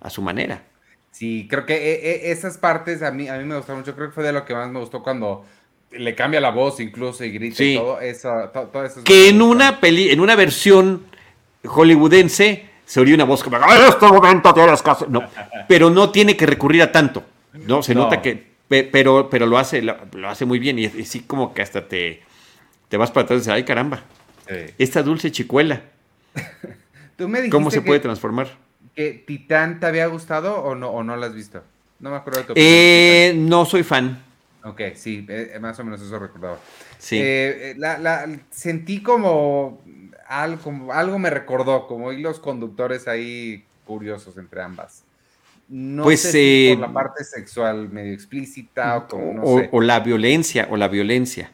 a 0.00 0.10
su 0.10 0.22
manera. 0.22 0.64
Sí, 1.10 1.46
creo 1.50 1.66
que 1.66 1.74
eh, 1.74 2.00
eh, 2.02 2.20
esas 2.30 2.58
partes 2.58 3.02
a 3.02 3.10
mí, 3.10 3.28
a 3.28 3.36
mí 3.36 3.44
me 3.44 3.56
gustaron 3.56 3.80
mucho. 3.80 3.94
Creo 3.94 4.08
que 4.08 4.14
fue 4.14 4.24
de 4.24 4.32
lo 4.32 4.44
que 4.44 4.54
más 4.54 4.70
me 4.70 4.78
gustó 4.78 5.02
cuando 5.02 5.44
le 5.90 6.14
cambia 6.14 6.40
la 6.40 6.50
voz 6.50 6.80
incluso 6.80 7.24
y 7.24 7.30
grita 7.30 7.62
y 7.62 7.74
todo 7.76 8.00
eso. 8.00 8.30
todo 8.52 8.84
eso 8.84 9.02
que 9.04 9.28
en 9.28 9.42
una, 9.42 9.80
peli, 9.80 10.10
en 10.10 10.20
una 10.20 10.36
versión 10.36 11.04
hollywoodense 11.64 12.70
se 12.84 13.00
oye 13.00 13.14
una 13.14 13.24
voz 13.24 13.42
como, 13.42 13.56
en 13.56 13.62
este 13.88 14.06
momento 14.06 14.54
tienes 14.54 14.82
caso. 14.82 15.06
No, 15.08 15.28
pero 15.68 15.90
no 15.90 16.10
tiene 16.10 16.36
que 16.36 16.46
recurrir 16.46 16.82
a 16.82 16.92
tanto. 16.92 17.24
No, 17.52 17.82
se 17.82 17.94
nota 17.94 18.22
que, 18.22 18.50
pero, 18.68 19.28
pero 19.28 19.46
lo 19.46 19.58
hace, 19.58 19.82
lo, 19.82 19.96
hace 20.28 20.44
muy 20.44 20.58
bien 20.58 20.78
y, 20.78 20.84
y, 20.84 21.04
sí 21.04 21.20
como 21.20 21.52
que 21.52 21.62
hasta 21.62 21.86
te, 21.88 22.22
te 22.88 22.96
vas 22.96 23.10
para 23.10 23.24
atrás 23.24 23.38
y 23.38 23.40
dices, 23.40 23.52
ay 23.52 23.64
caramba, 23.64 24.04
esta 24.78 25.02
dulce 25.02 25.30
chicuela. 25.30 25.82
¿Tú 27.16 27.28
me 27.28 27.48
¿Cómo 27.50 27.70
se 27.70 27.82
puede 27.82 28.00
transformar? 28.00 28.48
¿Que 29.00 29.14
Titán 29.14 29.80
te 29.80 29.86
había 29.86 30.08
gustado 30.08 30.62
o 30.62 30.74
no, 30.74 30.90
o 30.90 31.02
no 31.02 31.16
la 31.16 31.28
has 31.28 31.34
visto? 31.34 31.62
No 32.00 32.10
me 32.10 32.16
acuerdo 32.16 32.40
de 32.40 32.46
tu 32.48 32.52
eh, 32.54 33.32
No 33.34 33.64
soy 33.64 33.82
fan. 33.82 34.22
Ok, 34.62 34.82
sí, 34.94 35.24
eh, 35.26 35.56
más 35.58 35.80
o 35.80 35.84
menos 35.84 36.02
eso 36.02 36.18
recordaba. 36.18 36.58
Sí. 36.98 37.18
Eh, 37.18 37.74
la, 37.78 38.28
sentí 38.50 39.02
como 39.02 39.80
algo, 40.28 40.92
algo 40.92 41.18
me 41.18 41.30
recordó, 41.30 41.86
como 41.86 42.12
los 42.12 42.40
conductores 42.40 43.08
ahí 43.08 43.64
curiosos 43.86 44.36
entre 44.36 44.60
ambas. 44.60 45.02
No 45.66 46.02
pues, 46.02 46.20
sé 46.20 46.32
si 46.32 46.74
por 46.74 46.86
la 46.86 46.92
parte 46.92 47.24
sexual 47.24 47.88
medio 47.88 48.12
explícita 48.12 48.98
o 48.98 49.08
como, 49.08 49.32
no 49.32 49.60
sé. 49.60 49.70
o 49.72 49.80
la 49.80 50.00
violencia, 50.00 50.68
o 50.70 50.76
la 50.76 50.88
violencia. 50.88 51.50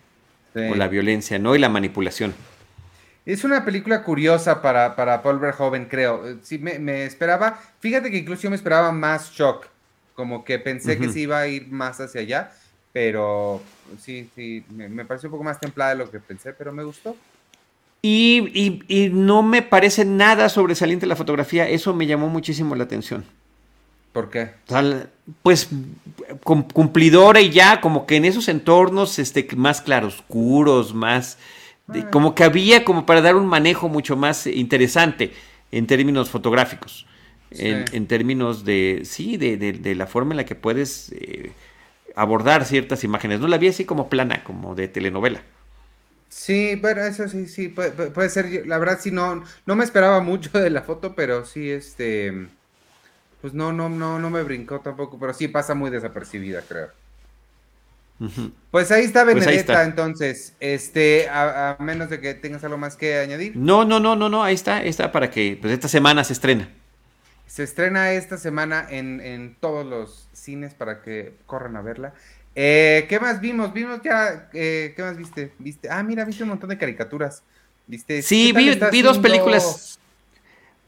O 0.53 0.74
la 0.74 0.88
violencia, 0.88 1.38
¿no? 1.38 1.55
Y 1.55 1.61
la 1.61 1.68
manipulación. 1.68 2.34
Es 3.27 3.43
una 3.43 3.64
película 3.64 4.05
curiosa 4.05 4.62
para, 4.62 4.95
para 4.95 5.20
Paul 5.20 5.41
Verhoeven, 5.41 5.87
creo. 5.87 6.29
Eh, 6.29 6.37
sí, 6.43 6.59
me, 6.59 7.05
esperaba, 7.05 7.61
fíjate 7.81 8.09
que 8.09 8.18
incluso 8.18 8.43
yo 8.43 8.51
me 8.51 8.57
esperaba 8.57 8.93
más 8.93 9.33
shock, 9.33 9.66
como 10.14 10.45
que 10.45 10.61
pensé 10.61 10.97
que 10.97 11.09
se 11.09 11.20
iba 11.20 11.41
a 11.41 11.49
ir 11.49 11.66
más 11.66 12.01
hacia 12.01 12.20
allá, 12.20 12.53
pero 12.93 13.61
sí, 14.01 14.31
sí, 14.37 14.64
me, 14.70 15.05
pareció 15.05 15.29
un 15.29 15.33
poco 15.33 15.45
más 15.45 15.59
templada 15.59 15.91
de 15.91 15.97
lo 15.97 16.11
que 16.11 16.20
pensé, 16.20 16.53
pero 16.53 16.72
me 16.72 16.85
gustó. 16.85 17.16
Y, 18.01 18.85
y, 18.87 19.09
no 19.09 19.43
me 19.43 19.61
parece 19.61 20.05
nada 20.05 20.49
sobresaliente 20.49 21.05
la 21.05 21.16
fotografía, 21.16 21.68
eso 21.68 21.93
me 21.93 22.07
llamó 22.07 22.29
muchísimo 22.29 22.77
la 22.77 22.85
atención. 22.85 23.24
¿Por 24.12 24.31
qué? 24.31 24.53
pues 25.43 25.68
cumplidora 26.45 27.41
y 27.41 27.51
ya, 27.51 27.81
como 27.81 28.07
que 28.07 28.16
en 28.16 28.24
esos 28.24 28.49
entornos 28.49 29.18
este, 29.18 29.47
más 29.57 29.83
claroscuros, 29.83 30.95
más 30.95 31.37
Como 32.11 32.34
que 32.34 32.43
había 32.43 32.84
como 32.84 33.07
para 33.07 33.20
dar 33.20 33.37
un 33.37 33.47
manejo 33.47 33.89
mucho 33.89 34.16
más 34.16 34.47
interesante 34.47 35.32
en 35.70 35.87
términos 35.87 36.30
fotográficos, 36.30 37.07
en, 37.51 38.07
términos 38.07 38.64
de, 38.64 39.03
sí, 39.05 39.37
de, 39.37 39.95
la 39.95 40.07
forma 40.07 40.32
en 40.32 40.39
la 40.39 40.45
que 40.45 40.57
puedes 40.57 41.12
eh, 41.12 41.53
abordar 42.16 42.64
ciertas 42.64 43.05
imágenes. 43.05 43.39
No 43.39 43.47
la 43.47 43.59
vi 43.59 43.68
así 43.68 43.84
como 43.84 44.09
plana, 44.09 44.43
como 44.43 44.74
de 44.74 44.89
telenovela. 44.89 45.43
Sí, 46.28 46.78
pero 46.82 47.05
eso 47.05 47.28
sí, 47.28 47.47
sí, 47.47 47.68
puede, 47.68 48.28
ser. 48.30 48.66
La 48.66 48.78
verdad, 48.78 48.99
sí, 49.01 49.11
no, 49.11 49.45
no 49.64 49.76
me 49.76 49.84
esperaba 49.84 50.20
mucho 50.20 50.51
de 50.59 50.70
la 50.70 50.82
foto, 50.82 51.14
pero 51.14 51.45
sí, 51.45 51.70
este, 51.70 52.49
pues 53.41 53.55
no, 53.55 53.72
no, 53.72 53.89
no, 53.89 54.18
no 54.18 54.30
me 54.30 54.43
brincó 54.43 54.80
tampoco, 54.80 55.18
pero 55.18 55.32
sí 55.32 55.49
pasa 55.49 55.74
muy 55.74 55.91
desapercibida, 55.91 56.62
creo. 56.62 56.89
Pues 58.71 58.91
ahí 58.91 59.05
está 59.05 59.25
pues 59.25 59.37
Benedetta, 59.37 59.85
entonces, 59.85 60.55
este, 60.59 61.29
a, 61.29 61.77
menos 61.81 62.09
de 62.09 62.21
que 62.21 62.35
tengas 62.35 62.64
algo 62.64 62.79
más 62.79 62.97
que 62.97 63.19
añadir. 63.19 63.57
No, 63.57 63.85
no, 63.85 64.01
no, 64.01 64.17
no, 64.17 64.29
no, 64.29 64.43
ahí 64.43 64.55
está, 64.55 64.83
está 64.83 65.12
para 65.12 65.31
que, 65.31 65.59
pues 65.61 65.73
esta 65.73 65.89
semana 65.89 66.25
se 66.25 66.33
estrena. 66.33 66.69
Se 67.47 67.62
estrena 67.62 68.12
esta 68.12 68.39
semana 68.39 68.87
en, 68.91 69.57
todos 69.61 69.87
los 69.87 70.29
cines 70.33 70.75
para 70.75 71.03
que 71.03 71.35
corran 71.47 71.77
a 71.77 71.83
verla. 71.83 72.14
Eh, 72.55 73.05
¿Qué 73.09 73.21
más 73.21 73.41
vimos? 73.41 73.73
Vimos 73.75 74.01
ya, 74.03 74.49
eh, 74.55 74.95
¿qué 74.97 75.03
más 75.03 75.17
viste? 75.17 75.53
¿Viste? 75.59 75.89
Ah, 75.91 76.03
mira, 76.03 76.25
viste 76.25 76.43
un 76.43 76.51
montón 76.51 76.71
de 76.71 76.79
caricaturas. 76.79 77.43
¿Viste? 77.87 78.23
Sí, 78.23 78.53
vi, 78.53 78.79
vi 78.91 79.03
dos 79.03 79.19
películas. 79.19 79.99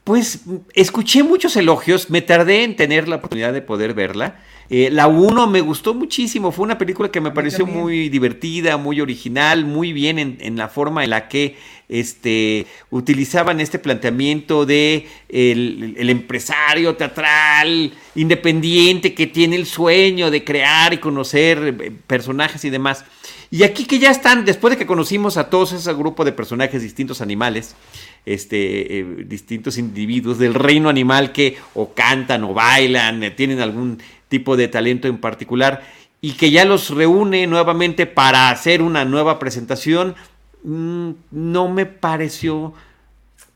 Pues 0.03 0.41
escuché 0.73 1.21
muchos 1.21 1.55
elogios, 1.55 2.09
me 2.09 2.21
tardé 2.21 2.63
en 2.63 2.75
tener 2.75 3.07
la 3.07 3.17
oportunidad 3.17 3.53
de 3.53 3.61
poder 3.61 3.93
verla. 3.93 4.39
Eh, 4.71 4.89
la 4.91 5.07
1 5.07 5.47
me 5.47 5.61
gustó 5.61 5.95
muchísimo, 5.95 6.51
fue 6.51 6.63
una 6.63 6.77
película 6.77 7.09
que 7.09 7.19
me 7.19 7.31
pareció 7.31 7.65
muy 7.65 8.07
divertida, 8.09 8.77
muy 8.77 9.01
original, 9.01 9.65
muy 9.65 9.93
bien 9.93 10.19
en, 10.19 10.57
la 10.57 10.67
forma 10.67 11.03
en 11.03 11.09
la 11.09 11.27
que 11.27 11.55
este, 11.87 12.67
utilizaban 12.91 13.61
este 13.61 13.79
planteamiento 13.79 14.67
de 14.67 15.07
el, 15.27 16.07
empresario 16.11 16.95
teatral 16.95 17.91
independiente 18.13 19.15
que 19.15 19.25
tiene 19.25 19.55
el 19.55 19.65
sueño 19.65 20.29
de 20.29 20.43
crear 20.43 20.93
y 20.93 20.97
conocer 20.97 21.75
eh, 21.79 21.91
personajes 22.05 22.63
y 22.63 22.69
demás. 22.69 23.05
Y 23.51 23.63
aquí 23.63 23.85
que 23.85 23.97
ya 23.97 24.11
están, 24.11 24.45
después 24.45 24.69
de 24.71 24.77
que 24.77 24.85
conocimos 24.85 25.37
a 25.37 25.49
todos 25.49 25.71
ese 25.71 25.91
grupo 25.93 26.23
de 26.23 26.31
personajes, 26.31 26.83
distintos 26.83 27.21
animales, 27.21 27.75
este, 28.23 28.99
eh, 28.99 29.03
distintos 29.25 29.79
individuos 29.79 30.37
del 30.37 30.53
reino 30.53 30.87
animal 30.87 31.31
que 31.31 31.57
o 31.73 31.91
cantan 31.95 32.43
o 32.43 32.53
bailan, 32.53 33.33
tienen 33.35 33.59
algún 33.59 33.99
tipo 34.29 34.55
de 34.55 34.67
talento 34.67 35.07
en 35.07 35.17
particular 35.17 35.83
y 36.21 36.33
que 36.33 36.51
ya 36.51 36.65
los 36.65 36.89
reúne 36.89 37.47
nuevamente 37.47 38.05
para 38.05 38.49
hacer 38.49 38.81
una 38.81 39.05
nueva 39.05 39.39
presentación, 39.39 40.15
mm, 40.63 41.11
no 41.31 41.69
me 41.69 41.85
pareció 41.85 42.73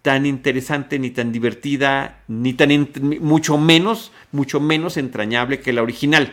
tan 0.02 0.26
interesante 0.26 1.00
ni 1.00 1.12
tan 1.12 1.32
divertida 1.32 2.20
ni 2.28 2.54
tan 2.54 2.90
mucho 3.22 3.58
menos 3.58 4.12
mucho 4.34 4.60
menos 4.60 4.98
entrañable 4.98 5.62
que 5.62 5.72
la 5.72 5.82
original. 5.82 6.32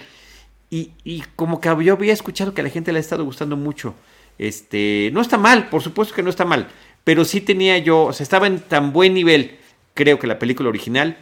Y, 0.73 0.93
y, 1.05 1.25
como 1.35 1.61
que 1.61 1.69
yo 1.85 1.95
había 1.95 2.13
escuchado 2.13 2.55
que 2.55 2.61
a 2.61 2.65
la 2.65 2.71
gente 2.71 2.93
le 2.93 2.99
ha 2.99 3.01
estado 3.01 3.25
gustando 3.25 3.57
mucho. 3.57 3.95
Este 4.39 5.11
no 5.13 5.21
está 5.21 5.37
mal 5.37 5.69
por 5.69 5.83
supuesto 5.83 6.15
que 6.15 6.23
no 6.23 6.31
está 6.31 6.45
mal 6.45 6.69
pero 7.05 7.25
sí 7.25 7.41
tenía 7.41 7.77
yo 7.79 8.05
o 8.05 8.13
sea 8.13 8.25
estaba 8.25 8.47
en 8.47 8.61
tan 8.61 8.93
buen 8.93 9.13
nivel 9.13 9.59
creo 9.95 10.19
que 10.19 10.27
la 10.27 10.39
película 10.39 10.71
original 10.71 11.19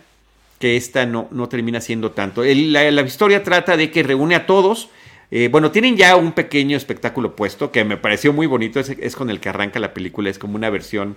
que 0.58 0.76
esta 0.76 1.06
no, 1.06 1.28
no 1.30 1.48
termina 1.48 1.80
siendo 1.80 2.10
tanto. 2.12 2.42
la, 2.44 3.02
historia 3.02 3.42
trata 3.42 3.76
de 3.76 3.90
que 3.90 4.02
reúne 4.02 4.34
a 4.34 4.46
todos. 4.46 4.90
Eh, 5.30 5.48
bueno, 5.50 5.70
tienen 5.70 5.96
ya 5.96 6.16
un 6.16 6.32
pequeño 6.32 6.76
espectáculo 6.76 7.36
puesto 7.36 7.70
que 7.70 7.84
me 7.84 7.96
pareció 7.96 8.32
muy 8.32 8.46
bonito. 8.46 8.80
Es, 8.80 9.16
con 9.16 9.30
el 9.30 9.40
que 9.40 9.48
arranca 9.48 9.78
la 9.78 9.94
película. 9.94 10.30
Es 10.30 10.38
como 10.38 10.56
una 10.56 10.70
versión 10.70 11.16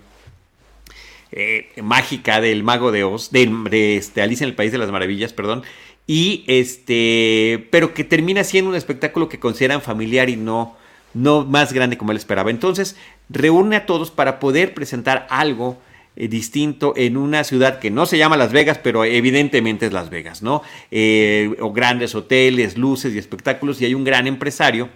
eh, 1.31 1.69
mágica 1.81 2.41
del 2.41 2.63
Mago 2.63 2.91
de 2.91 3.03
Oz, 3.03 3.31
de, 3.31 3.97
este, 3.97 4.21
Alicia 4.21 4.43
en 4.43 4.49
el 4.49 4.55
País 4.55 4.71
de 4.71 4.77
las 4.77 4.91
Maravillas, 4.91 5.33
perdón. 5.33 5.63
Y 6.05 6.43
este, 6.47 7.67
pero 7.71 7.93
que 7.93 8.03
termina 8.03 8.43
siendo 8.43 8.69
un 8.69 8.75
espectáculo 8.75 9.29
que 9.29 9.39
consideran 9.39 9.81
familiar 9.81 10.29
y 10.29 10.35
no, 10.35 10.75
no 11.13 11.45
más 11.45 11.73
grande 11.73 11.97
como 11.97 12.11
él 12.11 12.17
esperaba. 12.17 12.51
Entonces, 12.51 12.95
reúne 13.29 13.75
a 13.77 13.85
todos 13.85 14.11
para 14.11 14.39
poder 14.39 14.73
presentar 14.73 15.25
algo 15.29 15.77
eh, 16.17 16.27
distinto 16.27 16.93
en 16.97 17.15
una 17.15 17.45
ciudad 17.45 17.79
que 17.79 17.89
no 17.89 18.05
se 18.05 18.17
llama 18.17 18.35
Las 18.35 18.51
Vegas, 18.51 18.77
pero 18.77 19.05
evidentemente 19.05 19.85
es 19.85 19.93
Las 19.93 20.09
Vegas, 20.09 20.41
¿no? 20.41 20.61
Eh, 20.91 21.55
o 21.61 21.71
grandes 21.71 22.15
hoteles, 22.15 22.77
luces 22.77 23.15
y 23.15 23.17
espectáculos, 23.17 23.81
y 23.81 23.85
hay 23.85 23.93
un 23.93 24.03
gran 24.03 24.27
empresario 24.27 24.89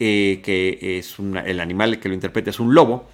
eh, 0.00 0.40
que 0.42 0.98
es 0.98 1.14
el 1.20 1.60
animal 1.60 2.00
que 2.00 2.08
lo 2.08 2.14
interpreta 2.14 2.50
es 2.50 2.58
un 2.58 2.74
lobo, 2.74 3.08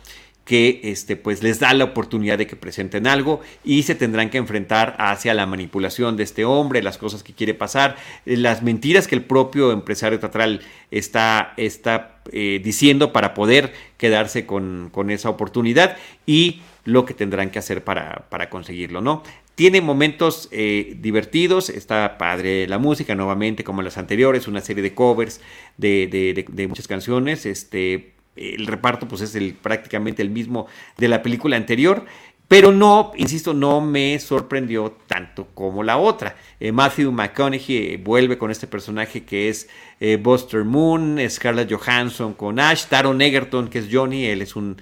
que 0.46 0.80
este, 0.84 1.16
pues 1.16 1.42
les 1.42 1.60
da 1.60 1.74
la 1.74 1.84
oportunidad 1.84 2.38
de 2.38 2.46
que 2.46 2.56
presenten 2.56 3.06
algo 3.06 3.42
y 3.62 3.82
se 3.82 3.94
tendrán 3.94 4.30
que 4.30 4.38
enfrentar 4.38 4.96
hacia 4.98 5.34
la 5.34 5.44
manipulación 5.44 6.16
de 6.16 6.22
este 6.22 6.46
hombre, 6.46 6.82
las 6.82 6.96
cosas 6.96 7.22
que 7.22 7.34
quiere 7.34 7.52
pasar, 7.52 7.96
las 8.24 8.62
mentiras 8.62 9.06
que 9.06 9.16
el 9.16 9.22
propio 9.22 9.70
empresario 9.70 10.18
teatral 10.18 10.62
está, 10.90 11.52
está 11.58 12.22
diciendo 12.32 13.12
para 13.12 13.34
poder 13.34 13.72
quedarse 13.98 14.46
con, 14.46 14.88
con 14.90 15.10
esa 15.10 15.28
oportunidad 15.28 15.96
y 16.26 16.62
lo 16.84 17.04
que 17.04 17.14
tendrán 17.14 17.50
que 17.50 17.58
hacer 17.58 17.84
para, 17.84 18.50
conseguirlo, 18.50 19.00
¿no? 19.00 19.22
Tiene 19.54 19.80
momentos 19.80 20.48
eh, 20.50 20.96
divertidos, 20.98 21.68
está 21.68 22.16
padre 22.18 22.66
la 22.66 22.78
música 22.78 23.14
nuevamente, 23.14 23.64
como 23.64 23.80
en 23.80 23.86
las 23.86 23.98
anteriores, 23.98 24.48
una 24.48 24.60
serie 24.60 24.82
de 24.82 24.94
covers 24.94 25.40
de, 25.76 26.66
muchas 26.68 26.88
canciones, 26.88 27.46
este, 27.46 28.14
el 28.34 28.66
reparto 28.66 29.06
pues 29.06 29.20
es 29.20 29.34
el, 29.34 29.54
prácticamente 29.54 30.22
el 30.22 30.30
mismo 30.30 30.66
de 30.96 31.08
la 31.08 31.22
película 31.22 31.56
anterior, 31.56 32.04
pero 32.52 32.70
no, 32.70 33.12
insisto, 33.16 33.54
no 33.54 33.80
me 33.80 34.18
sorprendió 34.18 34.98
tanto 35.06 35.48
como 35.54 35.82
la 35.82 35.96
otra. 35.96 36.36
Eh, 36.60 36.70
Matthew 36.70 37.10
McConaughey 37.10 37.96
vuelve 37.96 38.36
con 38.36 38.50
este 38.50 38.66
personaje 38.66 39.24
que 39.24 39.48
es 39.48 39.70
eh, 40.00 40.18
Buster 40.22 40.62
Moon, 40.62 41.18
Scarlett 41.30 41.72
Johansson 41.72 42.34
con 42.34 42.60
Ash, 42.60 42.84
Taron 42.88 43.22
Egerton, 43.22 43.68
que 43.68 43.78
es 43.78 43.88
Johnny, 43.90 44.26
él 44.26 44.42
es 44.42 44.54
un, 44.54 44.76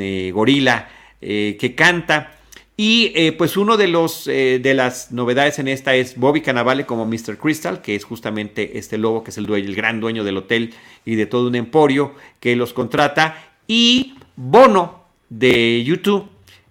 eh, 0.00 0.30
gorila 0.32 0.88
que 1.20 1.74
canta. 1.76 2.34
Y 2.76 3.32
pues 3.32 3.56
uno 3.56 3.76
de 3.76 3.88
los 3.88 4.26
de 4.26 4.72
las 4.74 5.10
novedades 5.10 5.58
en 5.58 5.66
esta 5.66 5.96
es 5.96 6.16
Bobby 6.16 6.42
Cannavale 6.42 6.86
como 6.86 7.06
Mr. 7.06 7.36
Crystal, 7.36 7.82
que 7.82 7.96
es 7.96 8.04
justamente 8.04 8.78
este 8.78 8.98
lobo 8.98 9.24
que 9.24 9.30
es 9.30 9.38
el 9.38 9.46
dueño, 9.46 9.66
el 9.66 9.74
gran 9.74 9.98
dueño 9.98 10.22
del 10.22 10.36
hotel 10.36 10.74
y 11.04 11.16
de 11.16 11.26
todo 11.26 11.48
un 11.48 11.56
emporio 11.56 12.14
que 12.38 12.54
los 12.54 12.72
contrata. 12.72 13.36
Y 13.66 14.14
Bono 14.36 15.02
de 15.28 15.82
YouTube 15.82 16.28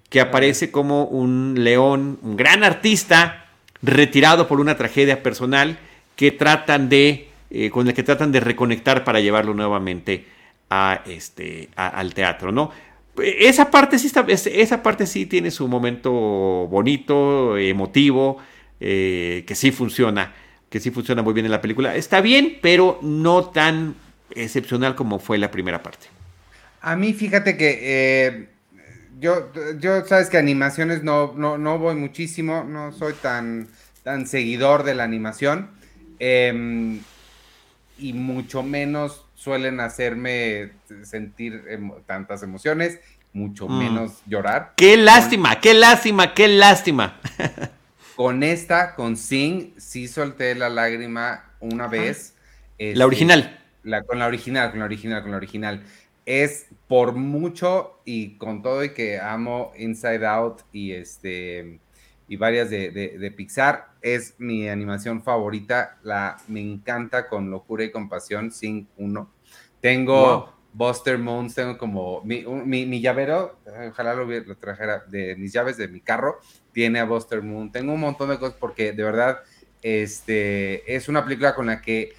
que 0.09 0.21
aparece 0.21 0.71
como 0.71 1.05
un 1.05 1.55
león, 1.57 2.19
un 2.21 2.37
gran 2.37 2.63
artista, 2.63 3.45
retirado 3.81 4.47
por 4.47 4.59
una 4.59 4.77
tragedia 4.77 5.21
personal, 5.21 5.77
que 6.15 6.31
tratan 6.31 6.89
de, 6.89 7.29
eh, 7.49 7.69
con 7.69 7.87
el 7.87 7.93
que 7.93 8.03
tratan 8.03 8.31
de 8.31 8.39
reconectar 8.39 9.03
para 9.03 9.19
llevarlo 9.19 9.53
nuevamente 9.53 10.25
a 10.69 11.01
este, 11.05 11.69
al 11.75 12.13
teatro, 12.13 12.51
¿no? 12.51 12.71
Esa 13.23 13.71
parte, 13.71 13.97
sí 13.99 14.07
está, 14.07 14.25
esa 14.27 14.83
parte 14.83 15.05
sí 15.07 15.25
tiene 15.25 15.51
su 15.51 15.67
momento 15.67 16.11
bonito, 16.11 17.57
emotivo, 17.57 18.37
eh, 18.79 19.43
que 19.47 19.55
sí 19.55 19.71
funciona, 19.71 20.33
que 20.69 20.79
sí 20.79 20.91
funciona 20.91 21.21
muy 21.21 21.33
bien 21.33 21.45
en 21.45 21.51
la 21.51 21.61
película. 21.61 21.95
Está 21.95 22.21
bien, 22.21 22.57
pero 22.61 22.99
no 23.01 23.49
tan 23.49 23.95
excepcional 24.35 24.95
como 24.95 25.19
fue 25.19 25.37
la 25.37 25.51
primera 25.51 25.81
parte. 25.81 26.07
A 26.81 26.95
mí, 26.95 27.13
fíjate 27.13 27.57
que 27.57 27.79
eh, 27.81 28.49
yo, 29.19 29.51
yo 29.79 30.05
sabes 30.05 30.29
que 30.29 30.37
animaciones 30.37 31.03
no, 31.03 31.33
no, 31.35 31.79
voy 31.79 31.95
muchísimo, 31.95 32.63
no 32.63 32.91
soy 32.91 33.13
tan, 33.13 33.67
tan 34.03 34.27
seguidor 34.27 34.83
de 34.83 34.95
la 34.95 35.03
animación. 35.03 35.71
Em, 36.19 37.01
y 37.99 38.13
mucho 38.13 38.63
menos 38.63 39.26
suelen 39.37 39.79
hacerme 39.79 40.71
sentir 41.03 41.63
tantas 42.07 42.41
emociones, 42.41 42.99
mucho 43.33 43.69
mm. 43.69 43.77
menos 43.77 44.21
llorar. 44.25 44.73
Qué 44.75 44.97
lástima, 44.97 45.61
qué 45.61 45.75
lástima, 45.75 46.33
qué 46.33 46.47
lástima. 46.47 47.21
con 48.15 48.41
esta, 48.41 48.95
con 48.95 49.15
Sing, 49.15 49.73
sí 49.77 50.07
solté 50.07 50.55
la 50.55 50.69
lágrima 50.69 51.45
una 51.59 51.87
vez. 51.87 52.33
la 52.79 52.85
este, 52.85 53.03
original. 53.03 53.59
La, 53.83 54.01
con 54.01 54.19
la 54.19 54.25
original, 54.25 54.71
con 54.71 54.79
la 54.79 54.85
original, 54.85 55.21
con 55.21 55.31
la 55.31 55.37
original 55.37 55.83
es 56.27 56.67
por 56.89 57.13
mucho 57.13 58.01
y 58.03 58.37
con 58.37 58.61
todo 58.61 58.83
y 58.83 58.89
que 58.89 59.17
amo 59.17 59.71
Inside 59.77 60.27
Out 60.27 60.61
y 60.73 60.91
este 60.91 61.79
y 62.27 62.35
varias 62.35 62.69
de, 62.69 63.33
Pixar, 63.37 63.87
es 64.15 64.35
mi 64.37 64.67
animación 64.69 65.23
favorita. 65.23 65.97
La 66.03 66.37
me 66.47 66.61
encanta 66.61 67.27
con 67.27 67.49
locura 67.49 67.83
y 67.83 67.91
compasión, 67.91 68.51
sin 68.51 68.87
uno. 68.97 69.31
Tengo 69.81 70.53
Buster 70.73 71.17
Moons, 71.17 71.55
tengo 71.55 71.77
como 71.77 72.21
mi, 72.23 72.43
mi, 72.45 73.01
llavero, 73.01 73.57
ojalá 73.89 74.13
lo, 74.13 74.25
lo, 74.25 74.57
trajera 74.57 75.03
de 75.07 75.35
mis 75.35 75.51
llaves 75.51 75.77
de 75.77 75.87
mi 75.87 76.01
carro, 76.01 76.39
tiene 76.71 76.99
a 76.99 77.05
Buster 77.05 77.41
Moon. 77.41 77.71
Tengo 77.71 77.93
un 77.93 77.99
montón 77.99 78.29
de 78.29 78.37
cosas 78.37 78.57
porque 78.59 78.91
de 78.91 79.03
verdad 79.03 79.39
este, 79.81 80.95
es 80.95 81.07
una 81.09 81.23
película 81.23 81.55
con 81.55 81.67
la 81.67 81.81
que 81.81 82.13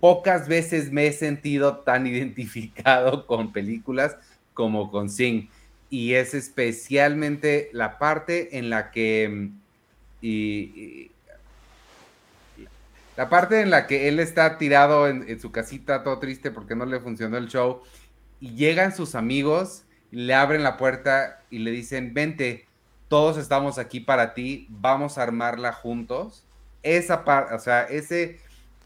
pocas 0.00 0.48
veces 0.48 0.92
me 0.92 1.06
he 1.06 1.12
sentido 1.12 1.78
tan 1.78 2.06
identificado 2.08 3.26
con 3.26 3.52
películas 3.52 4.16
como 4.54 4.90
con 4.90 5.08
Sing. 5.10 5.48
Y 5.90 6.14
es 6.14 6.34
especialmente 6.34 7.70
la 7.72 7.98
parte 7.98 8.58
en 8.58 8.70
la 8.70 8.90
que... 8.90 9.50
Y, 10.20 11.10
la 13.16 13.28
parte 13.28 13.60
en 13.60 13.70
la 13.70 13.88
que 13.88 14.08
él 14.08 14.20
está 14.20 14.58
tirado 14.58 15.08
en, 15.08 15.40
su 15.40 15.50
casita 15.50 16.04
todo 16.04 16.20
triste 16.20 16.52
porque 16.52 16.76
no 16.76 16.86
le 16.86 17.00
funcionó 17.00 17.36
el 17.36 17.48
show 17.48 17.82
y 18.38 18.54
llegan 18.54 18.94
sus 18.94 19.16
amigos, 19.16 19.82
le 20.12 20.34
abren 20.34 20.62
la 20.62 20.76
puerta 20.76 21.42
y 21.50 21.58
le 21.58 21.72
dicen, 21.72 22.14
vente, 22.14 22.66
todos 23.08 23.36
estamos 23.36 23.78
aquí 23.78 23.98
para 23.98 24.34
ti, 24.34 24.68
vamos 24.70 25.18
a 25.18 25.24
armarla 25.24 25.72
juntos. 25.72 26.44
Esa 26.84 27.24
parte, 27.24 27.54
o 27.54 27.58
sea, 27.58 27.82
ese 27.82 28.38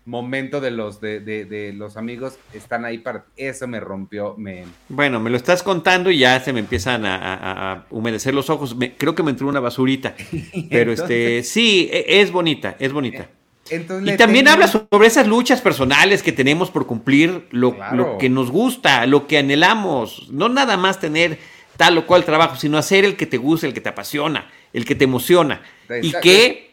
momento 0.04 0.60
de 0.60 0.70
los 0.70 1.00
de, 1.00 1.72
los 1.76 1.96
amigos 1.96 2.38
están 2.52 2.84
ahí 2.84 2.98
para 2.98 3.24
eso 3.36 3.68
me 3.68 3.78
rompió 3.78 4.34
me 4.36 4.64
bueno 4.88 5.20
me 5.20 5.30
lo 5.30 5.36
estás 5.36 5.62
contando 5.62 6.10
y 6.10 6.18
ya 6.18 6.40
se 6.40 6.52
me 6.52 6.60
empiezan 6.60 7.04
a, 7.06 7.86
humedecer 7.90 8.34
los 8.34 8.50
ojos. 8.50 8.76
Creo 8.98 9.14
que 9.14 9.22
me 9.22 9.30
entró 9.30 9.48
una 9.48 9.60
basurita 9.60 10.14
pero 10.70 10.92
este 10.92 11.42
sí 11.42 11.88
e, 11.92 12.20
es 12.20 12.30
bonita 12.32 12.76
es 12.78 12.92
bonita. 12.92 13.28
Eh, 13.70 13.86
y 14.04 14.16
también 14.16 14.48
habla 14.48 14.66
sobre 14.66 15.06
esas 15.06 15.26
luchas 15.28 15.60
personales 15.60 16.22
que 16.22 16.32
tenemos 16.32 16.70
por 16.70 16.86
cumplir 16.86 17.46
lo, 17.50 17.76
lo, 17.92 18.18
que 18.18 18.28
nos 18.28 18.50
gusta 18.50 19.06
lo 19.06 19.28
que 19.28 19.38
anhelamos. 19.38 20.28
No 20.32 20.48
nada 20.48 20.76
más 20.76 20.98
tener 20.98 21.38
tal 21.76 21.96
o 21.96 22.06
cual 22.06 22.24
trabajo 22.24 22.56
sino 22.56 22.76
hacer 22.76 23.04
el 23.04 23.16
que 23.16 23.26
te 23.26 23.38
gusta 23.38 23.66
el 23.66 23.72
que 23.72 23.80
te 23.80 23.88
apasiona 23.88 24.50
el 24.72 24.84
que 24.84 24.94
te 24.94 25.04
emociona. 25.04 25.62
Y 26.02 26.12
que 26.12 26.71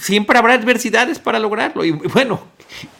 siempre 0.00 0.38
habrá 0.38 0.54
adversidades 0.54 1.18
para 1.18 1.38
lograrlo 1.38 1.84
y 1.84 1.90
bueno 1.90 2.48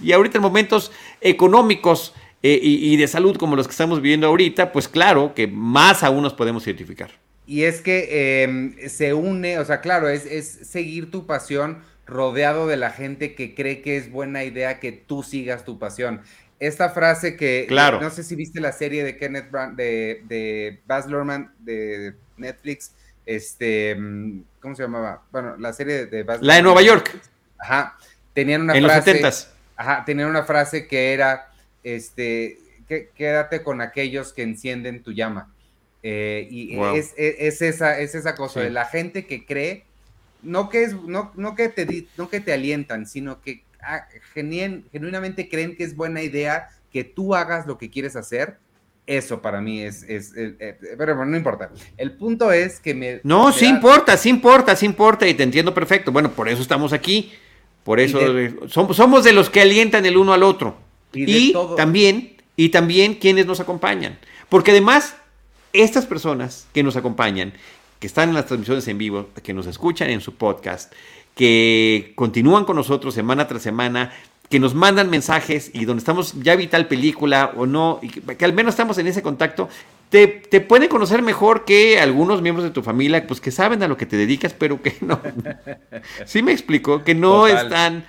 y 0.01 0.13
ahorita 0.13 0.39
en 0.39 0.43
momentos 0.43 0.91
económicos 1.21 2.15
eh, 2.43 2.59
y, 2.63 2.97
de 2.97 3.07
salud 3.07 3.37
como 3.37 3.55
los 3.55 3.67
que 3.67 3.73
estamos 3.73 4.01
viviendo 4.01 4.27
ahorita, 4.27 4.73
pues 4.73 4.89
claro 4.89 5.35
que 5.35 5.47
más 5.47 6.03
aún 6.03 6.23
nos 6.23 6.33
podemos 6.33 6.67
identificar. 6.67 7.11
Y 7.47 7.65
es 7.65 7.83
que 7.83 8.43
em, 8.43 8.77
se 8.89 9.13
une, 9.13 9.59
o 9.59 9.65
sea, 9.67 9.83
claro, 9.83 10.09
es, 10.09 10.25
es, 10.25 10.47
seguir 10.47 11.11
tu 11.11 11.27
pasión 11.27 11.83
rodeado 12.07 12.67
de 12.67 12.79
la 12.79 12.91
gente 12.91 13.35
que 13.35 13.55
cree 13.55 13.83
que 13.83 13.99
es 13.99 14.11
buena 14.11 14.43
idea 14.43 14.81
que 14.81 14.91
tú 14.91 15.23
sigas 15.23 15.67
tu 15.67 15.79
pasión. 15.79 16.23
Esta 16.61 16.89
frase 16.91 17.37
que, 17.37 17.67
claro. 17.69 18.01
no 18.01 18.09
sé 18.09 18.23
si 18.23 18.37
viste 18.37 18.59
la 18.61 18.73
serie 18.73 19.05
de 19.05 19.19
Kenneth 19.19 19.51
Brandt, 19.51 19.77
de, 19.77 20.23
de 20.27 20.81
Baz 20.87 21.07
Luhrmann 21.09 21.53
de 21.59 22.15
Netflix, 22.39 22.95
este, 23.27 23.95
mm, 23.95 24.43
¿cómo 24.61 24.75
se 24.75 24.83
llamaba? 24.83 25.23
Bueno, 25.31 25.57
la 25.57 25.73
serie 25.73 26.07
de 26.07 26.25
La 26.41 26.55
de 26.57 26.63
Nueva 26.63 26.83
York. 26.83 27.21
Ajá. 27.59 27.97
Tenían 28.33 28.63
una 28.63 28.75
en 28.75 28.85
frase. 28.85 29.11
En 29.11 29.23
los 29.23 29.35
70 29.35 29.61
ajá, 29.81 30.05
tenían 30.05 30.29
una 30.29 30.45
frase 30.45 30.87
que 30.87 31.15
era, 31.15 31.51
este, 31.83 32.59
que, 32.87 33.09
quédate 33.15 33.63
con 33.63 33.81
aquellos 33.81 34.35
que 34.35 34.43
encienden 34.43 35.03
tu 35.03 35.13
llama. 35.13 35.53
Eh, 36.03 36.47
y 36.51 36.79
es, 36.97 37.15
esa, 37.17 37.99
es 37.99 38.15
esa 38.15 38.35
cosa 38.35 38.61
de 38.61 38.71
la 38.71 38.85
gente 38.85 39.27
que 39.27 39.47
cree, 39.47 39.85
no 40.43 40.69
que, 40.69 40.85
es, 40.85 40.95
no, 40.95 41.33
no 41.35 41.55
que, 41.55 41.69
te, 41.71 42.07
no 42.19 42.29
que 42.29 42.41
te 42.41 42.53
alientan, 42.53 43.07
sino 43.07 43.41
que 43.41 43.63
ah, 43.83 44.07
genuinamente 44.35 45.49
creen 45.49 45.77
que 45.77 45.85
es 45.85 45.97
buena 45.97 46.23
idea 46.23 46.69
que 46.93 47.05
tú 47.05 47.35
hagas 47.35 47.67
lo 47.67 47.79
que 47.79 47.91
quieres 47.91 48.17
hacer. 48.17 48.59
Eso 49.11 49.43
para 49.43 49.61
mí 49.61 49.81
es, 49.81 50.05
es, 50.05 50.33
eh, 50.37 50.79
pero 50.97 51.17
bueno, 51.17 51.33
no 51.33 51.37
importa. 51.37 51.71
El 51.97 52.13
punto 52.13 52.53
es 52.53 52.79
que 52.79 52.95
me... 52.95 53.21
No, 53.25 53.53
sí 53.53 53.67
importa, 53.67 54.17
sí 54.17 54.29
importa, 54.29 54.77
sí 54.77 54.87
importa 54.87 55.27
y 55.27 55.35
te 55.35 55.43
entiendo 55.43 55.75
perfecto. 55.75 56.13
Bueno, 56.13 56.31
por 56.31 56.49
eso 56.49 56.63
estamos 56.63 56.93
aquí 56.93 57.33
por 57.85 57.99
eso 57.99 58.21
somos, 58.69 59.25
de 59.25 59.33
los 59.33 59.51
que 59.51 59.61
alientan 59.61 60.05
el 60.07 60.17
uno 60.17 60.33
al 60.33 60.43
otro. 60.43 60.77
Y, 61.13 61.55
también, 61.77 62.37
y 62.57 62.69
también 62.69 63.15
quienes 63.15 63.47
nos 63.47 63.61
acompañan. 63.61 64.19
Porque 64.49 64.71
además, 64.71 65.17
estas 65.73 66.07
personas 66.07 66.67
que 66.73 66.83
nos 66.83 66.97
acompañan, 66.97 67.53
que 67.99 68.07
están 68.07 68.29
en 68.29 68.35
las 68.35 68.47
transmisiones 68.47 68.87
en 68.89 68.99
vivo, 68.99 69.29
que 69.43 69.55
nos 69.55 69.67
escuchan 69.67 70.11
en 70.11 70.21
su 70.21 70.35
podcast, 70.35 70.93
que 71.35 72.13
continúan 72.17 72.65
con 72.65 72.77
nosotros 72.77 73.15
semana 73.15 73.49
tras 73.49 73.63
semana, 73.63 74.13
que 74.51 74.59
nos 74.59 74.75
mandan 74.75 75.09
mensajes 75.09 75.71
y 75.73 75.85
donde 75.85 76.01
estamos, 76.01 76.35
ya 76.43 76.57
vi 76.57 76.67
tal 76.67 76.89
película 76.89 77.53
o 77.57 77.67
no, 77.67 78.01
y 78.03 78.09
que, 78.09 78.45
al 78.45 78.53
menos 78.53 78.73
estamos 78.73 78.99
en 78.99 79.07
ese 79.07 79.23
contacto, 79.23 79.69
te, 80.09 80.27
te, 80.27 80.61
pueden 80.61 80.89
conocer 80.89 81.23
mejor 81.23 81.65
que 81.65 82.01
algunos 82.01 82.43
miembros 82.43 82.65
de 82.65 82.73
tu 82.73 82.83
familia, 82.83 83.25
pues 83.29 83.41
que 83.41 83.53
saben 83.53 83.81
a 83.85 83.87
lo 83.87 83.97
que 83.97 84.07
te 84.07 84.17
dedicas, 84.17 84.53
pero 84.53 84.83
que 84.83 84.97
no. 85.03 85.21
sí 86.27 86.43
me 86.43 86.51
explico, 86.51 87.05
que 87.05 87.15
no 87.15 87.47
están 87.47 88.05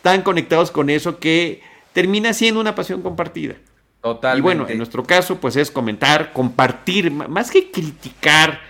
tan 0.00 0.22
conectados 0.22 0.70
con 0.70 0.88
eso 0.88 1.18
que 1.18 1.60
termina 1.92 2.32
siendo 2.32 2.58
una 2.58 2.74
pasión 2.74 3.02
compartida. 3.02 3.56
Totalmente. 4.00 4.38
Y 4.38 4.42
bueno, 4.42 4.66
en 4.70 4.78
nuestro 4.78 5.04
caso, 5.04 5.40
pues 5.42 5.56
es 5.56 5.70
comentar, 5.70 6.32
compartir, 6.32 7.10
más 7.10 7.50
que 7.50 7.70
criticar 7.70 8.60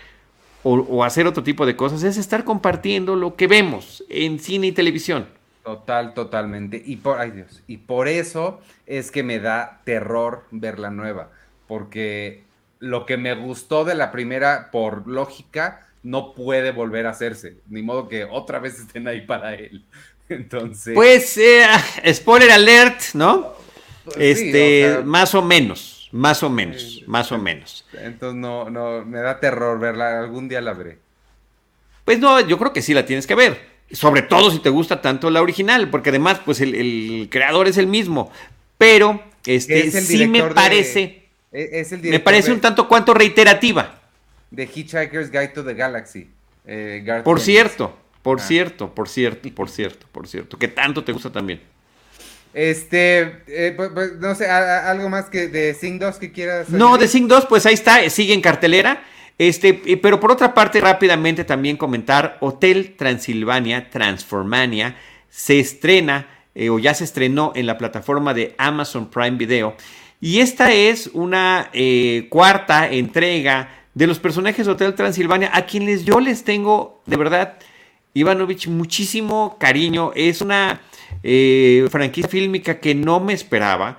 o, 0.64 0.74
o 0.74 1.04
hacer 1.04 1.28
otro 1.28 1.44
tipo 1.44 1.66
de 1.66 1.76
cosas, 1.76 2.02
es 2.02 2.16
estar 2.16 2.42
compartiendo 2.42 3.14
lo 3.14 3.36
que 3.36 3.46
vemos 3.46 4.02
en 4.08 4.40
cine 4.40 4.66
y 4.66 4.72
televisión. 4.72 5.28
Total, 5.62 6.12
totalmente. 6.14 6.82
Y 6.84 6.96
por, 6.96 7.20
ay 7.20 7.30
Dios, 7.30 7.62
y 7.66 7.78
por 7.78 8.08
eso 8.08 8.60
es 8.86 9.10
que 9.10 9.22
me 9.22 9.38
da 9.38 9.80
terror 9.84 10.44
ver 10.50 10.78
la 10.78 10.90
nueva, 10.90 11.30
porque 11.68 12.44
lo 12.80 13.06
que 13.06 13.16
me 13.16 13.34
gustó 13.34 13.84
de 13.84 13.94
la 13.94 14.10
primera, 14.10 14.70
por 14.72 15.06
lógica, 15.06 15.86
no 16.02 16.34
puede 16.34 16.72
volver 16.72 17.06
a 17.06 17.10
hacerse. 17.10 17.58
Ni 17.68 17.82
modo 17.82 18.08
que 18.08 18.24
otra 18.24 18.58
vez 18.58 18.78
estén 18.80 19.06
ahí 19.06 19.20
para 19.20 19.54
él. 19.54 19.84
Entonces. 20.28 20.94
Pues, 20.94 21.36
eh, 21.38 21.64
spoiler 22.12 22.50
alert, 22.50 23.00
¿no? 23.14 23.54
Pues 24.04 24.16
este, 24.18 25.00
más 25.04 25.32
o 25.34 25.42
menos. 25.42 26.08
más 26.10 26.42
o 26.42 26.50
menos, 26.50 27.04
más 27.06 27.30
o 27.30 27.38
menos. 27.38 27.86
Entonces 27.92 28.38
no, 28.38 28.68
no, 28.68 29.04
me 29.04 29.20
da 29.20 29.38
terror 29.38 29.78
verla, 29.78 30.18
algún 30.18 30.48
día 30.48 30.60
la 30.60 30.72
veré. 30.72 30.98
Pues 32.04 32.18
no, 32.18 32.40
yo 32.40 32.58
creo 32.58 32.72
que 32.72 32.82
sí 32.82 32.94
la 32.94 33.06
tienes 33.06 33.28
que 33.28 33.36
ver. 33.36 33.71
Sobre 33.93 34.22
todo 34.22 34.51
si 34.51 34.59
te 34.59 34.70
gusta 34.70 35.01
tanto 35.01 35.30
la 35.30 35.43
original, 35.43 35.90
porque 35.90 36.11
además, 36.11 36.40
pues 36.45 36.61
el, 36.61 37.28
creador 37.30 37.68
es 37.68 37.76
el 37.76 37.86
mismo. 37.86 38.30
Pero, 38.78 39.22
este, 39.47 39.90
sí 39.90 40.26
me 40.26 40.43
parece. 40.45 41.22
E, 41.53 41.80
es 41.80 41.93
el 41.93 42.01
me 42.01 42.20
parece 42.20 42.53
un 42.53 42.61
tanto 42.61 42.88
cuanto 42.88 43.14
reiterativa. 43.14 44.01
De 44.51 44.64
Hitchhiker's 44.64 45.30
Guide 45.30 45.49
to 45.49 45.64
the 45.64 45.74
Galaxy. 45.74 46.28
Eh, 46.66 47.22
por 47.24 47.40
cierto, 47.40 47.97
por 48.22 48.40
ah. 48.40 48.43
cierto, 48.43 48.95
por 48.95 49.09
cierto, 49.09 49.49
por 49.55 49.68
cierto, 49.68 50.07
por 50.12 50.28
cierto, 50.28 50.59
que 50.59 50.68
tanto 50.68 51.03
te 51.05 51.12
gusta 51.12 51.30
también. 51.30 51.61
Este, 52.55 53.43
eh, 53.47 53.72
pues, 53.74 53.90
pues, 53.95 54.12
no 54.18 54.34
sé, 54.34 54.47
algo 54.49 55.09
más 55.09 55.30
que 55.30 55.49
de 55.49 55.74
Sing 55.74 55.99
2 55.99 56.16
que 56.16 56.32
quieras. 56.32 56.68
No, 56.68 56.99
de 56.99 57.09
Sing 57.09 57.26
2, 57.26 57.47
pues 57.47 57.64
ahí 57.66 57.74
está, 57.74 58.09
sigue 58.11 58.34
en 58.34 58.43
cartelera. 58.43 59.03
Este, 59.38 59.74
pero 60.02 60.20
por 60.20 60.30
otra 60.30 60.54
parte, 60.54 60.80
rápidamente 60.80 61.44
también 61.44 61.76
comentar, 61.76 62.38
Hotel 62.40 62.94
Transilvania, 62.96 63.90
Transformania, 63.90 64.96
se 65.28 65.58
estrena 65.58 66.28
eh, 66.54 66.68
o 66.68 66.78
ya 66.78 66.94
se 66.94 67.04
estrenó 67.04 67.52
en 67.54 67.66
la 67.66 67.78
plataforma 67.78 68.34
de 68.34 68.54
Amazon 68.58 69.08
Prime 69.08 69.36
Video. 69.38 69.74
Y 70.20 70.40
esta 70.40 70.72
es 70.72 71.08
una 71.14 71.70
eh, 71.72 72.26
cuarta 72.30 72.88
entrega 72.90 73.70
de 73.94 74.06
los 74.06 74.18
personajes 74.18 74.66
de 74.66 74.72
Hotel 74.72 74.94
Transilvania, 74.94 75.50
a 75.52 75.66
quienes 75.66 76.04
yo 76.04 76.20
les 76.20 76.44
tengo, 76.44 77.02
de 77.06 77.16
verdad, 77.16 77.58
Ivanovich, 78.14 78.68
muchísimo 78.68 79.56
cariño. 79.58 80.12
Es 80.14 80.40
una 80.40 80.80
eh, 81.22 81.86
franquicia 81.90 82.28
fílmica 82.28 82.78
que 82.78 82.94
no 82.94 83.20
me 83.20 83.32
esperaba. 83.32 83.98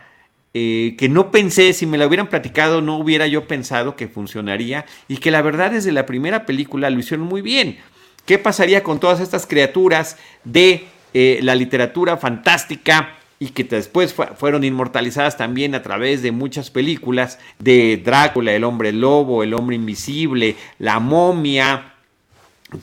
Eh, 0.55 0.95
que 0.99 1.09
no 1.09 1.31
pensé, 1.31 1.73
si 1.73 1.87
me 1.87 1.97
la 1.97 2.05
hubieran 2.05 2.27
platicado, 2.27 2.81
no 2.81 2.97
hubiera 2.97 3.25
yo 3.25 3.47
pensado 3.47 3.95
que 3.95 4.07
funcionaría 4.07 4.85
y 5.07 5.17
que 5.17 5.31
la 5.31 5.41
verdad 5.41 5.71
desde 5.71 5.91
la 5.91 6.05
primera 6.05 6.45
película 6.45 6.91
lo 6.91 6.99
hicieron 6.99 7.25
muy 7.25 7.41
bien. 7.41 7.79
¿Qué 8.25 8.37
pasaría 8.37 8.83
con 8.83 8.99
todas 8.99 9.19
estas 9.19 9.47
criaturas 9.47 10.17
de 10.43 10.85
eh, 11.13 11.39
la 11.41 11.55
literatura 11.55 12.17
fantástica 12.17 13.15
y 13.39 13.49
que 13.49 13.63
después 13.63 14.13
fueron 14.13 14.63
inmortalizadas 14.63 15.37
también 15.37 15.75
a 15.75 15.81
través 15.81 16.21
de 16.21 16.31
muchas 16.31 16.69
películas 16.69 17.39
de 17.59 17.97
Drácula, 17.97 18.53
el 18.53 18.63
hombre 18.63 18.93
lobo, 18.93 19.43
el 19.43 19.53
hombre 19.53 19.75
invisible, 19.75 20.55
la 20.79 20.99
momia, 20.99 21.92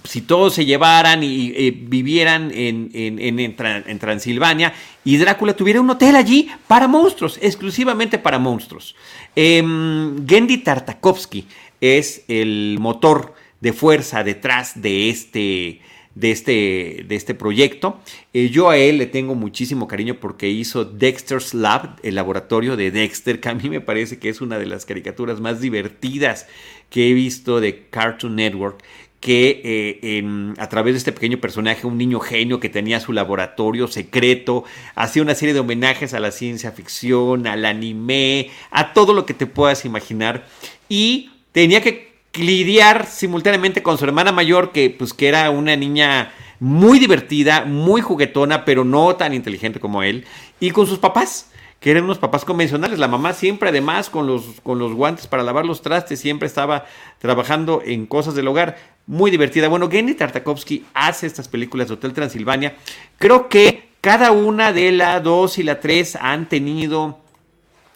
si 0.04 0.22
todos 0.22 0.54
se 0.54 0.64
llevaran 0.64 1.22
y 1.22 1.52
eh, 1.56 1.74
vivieran 1.76 2.50
en, 2.54 2.90
en, 2.92 3.98
Transilvania 3.98 4.72
y 5.04 5.16
Drácula 5.16 5.54
tuviera 5.54 5.80
un 5.80 5.90
hotel 5.90 6.16
allí 6.16 6.48
para 6.66 6.88
monstruos, 6.88 7.38
exclusivamente 7.42 8.18
para 8.18 8.38
monstruos. 8.38 8.94
Em, 9.36 10.26
Gendy 10.26 10.58
Tartakovsky 10.58 11.46
es 11.80 12.24
el 12.28 12.78
motor 12.80 13.34
de 13.60 13.72
fuerza 13.72 14.24
detrás 14.24 14.80
de 14.80 15.10
este, 15.10 15.80
de 16.14 16.30
este, 16.30 17.04
de 17.06 17.16
este 17.16 17.34
proyecto. 17.34 18.00
Eh, 18.32 18.48
yo 18.50 18.70
a 18.70 18.76
él 18.76 18.98
le 18.98 19.06
tengo 19.06 19.34
muchísimo 19.34 19.86
cariño 19.86 20.18
porque 20.20 20.48
hizo 20.48 20.84
Dexter's 20.84 21.54
Lab, 21.54 21.96
el 22.02 22.14
laboratorio 22.14 22.76
de 22.76 22.90
Dexter, 22.90 23.40
que 23.40 23.48
a 23.48 23.54
mí 23.54 23.68
me 23.68 23.80
parece 23.80 24.18
que 24.18 24.28
es 24.28 24.40
una 24.40 24.58
de 24.58 24.66
las 24.66 24.86
caricaturas 24.86 25.40
más 25.40 25.60
divertidas 25.60 26.46
que 26.88 27.10
he 27.10 27.14
visto 27.14 27.60
de 27.60 27.86
Cartoon 27.88 28.36
Network 28.36 28.82
que 29.20 29.60
eh, 30.02 30.54
a 30.58 30.68
través 30.68 30.94
de 30.94 30.98
este 30.98 31.12
pequeño 31.12 31.38
personaje, 31.38 31.86
un 31.86 31.98
niño 31.98 32.20
genio 32.20 32.58
que 32.58 32.70
tenía 32.70 33.00
su 33.00 33.12
laboratorio 33.12 33.86
secreto, 33.86 34.64
hacía 34.94 35.22
una 35.22 35.34
serie 35.34 35.52
de 35.52 35.60
homenajes 35.60 36.14
a 36.14 36.20
la 36.20 36.30
ciencia 36.30 36.72
ficción, 36.72 37.46
al 37.46 37.66
anime, 37.66 38.50
a 38.70 38.94
todo 38.94 39.12
lo 39.12 39.26
que 39.26 39.34
te 39.34 39.46
puedas 39.46 39.84
imaginar. 39.84 40.46
Y 40.88 41.30
tenía 41.52 41.82
que 41.82 42.14
lidiar 42.34 43.06
simultáneamente 43.06 43.82
con 43.82 43.98
su 43.98 44.04
hermana 44.04 44.32
mayor, 44.32 44.72
que 44.72 44.88
pues 44.90 45.12
que 45.12 45.28
era 45.28 45.50
una 45.50 45.76
niña 45.76 46.32
muy 46.58 46.98
divertida, 46.98 47.64
muy 47.66 48.00
juguetona, 48.00 48.64
pero 48.64 48.84
no 48.84 49.16
tan 49.16 49.34
inteligente 49.34 49.80
como 49.80 50.02
él, 50.02 50.24
y 50.60 50.70
con 50.70 50.86
sus 50.86 50.98
papás 50.98 51.50
que 51.80 51.90
eran 51.90 52.04
unos 52.04 52.18
papás 52.18 52.44
convencionales. 52.44 52.98
La 52.98 53.08
mamá 53.08 53.32
siempre, 53.32 53.70
además, 53.70 54.10
con 54.10 54.26
los, 54.26 54.60
con 54.62 54.78
los 54.78 54.92
guantes 54.92 55.26
para 55.26 55.42
lavar 55.42 55.64
los 55.64 55.80
trastes, 55.80 56.20
siempre 56.20 56.46
estaba 56.46 56.84
trabajando 57.18 57.82
en 57.84 58.06
cosas 58.06 58.34
del 58.34 58.48
hogar 58.48 58.76
muy 59.06 59.30
divertida. 59.30 59.68
Bueno, 59.68 59.90
Genny 59.90 60.14
Tartakovsky 60.14 60.84
hace 60.92 61.26
estas 61.26 61.48
películas 61.48 61.88
de 61.88 61.94
Hotel 61.94 62.12
Transilvania. 62.12 62.76
Creo 63.18 63.48
que 63.48 63.88
cada 64.02 64.30
una 64.30 64.72
de 64.72 64.92
la 64.92 65.20
2 65.20 65.58
y 65.58 65.62
la 65.62 65.80
3 65.80 66.16
han 66.16 66.48
tenido 66.48 67.18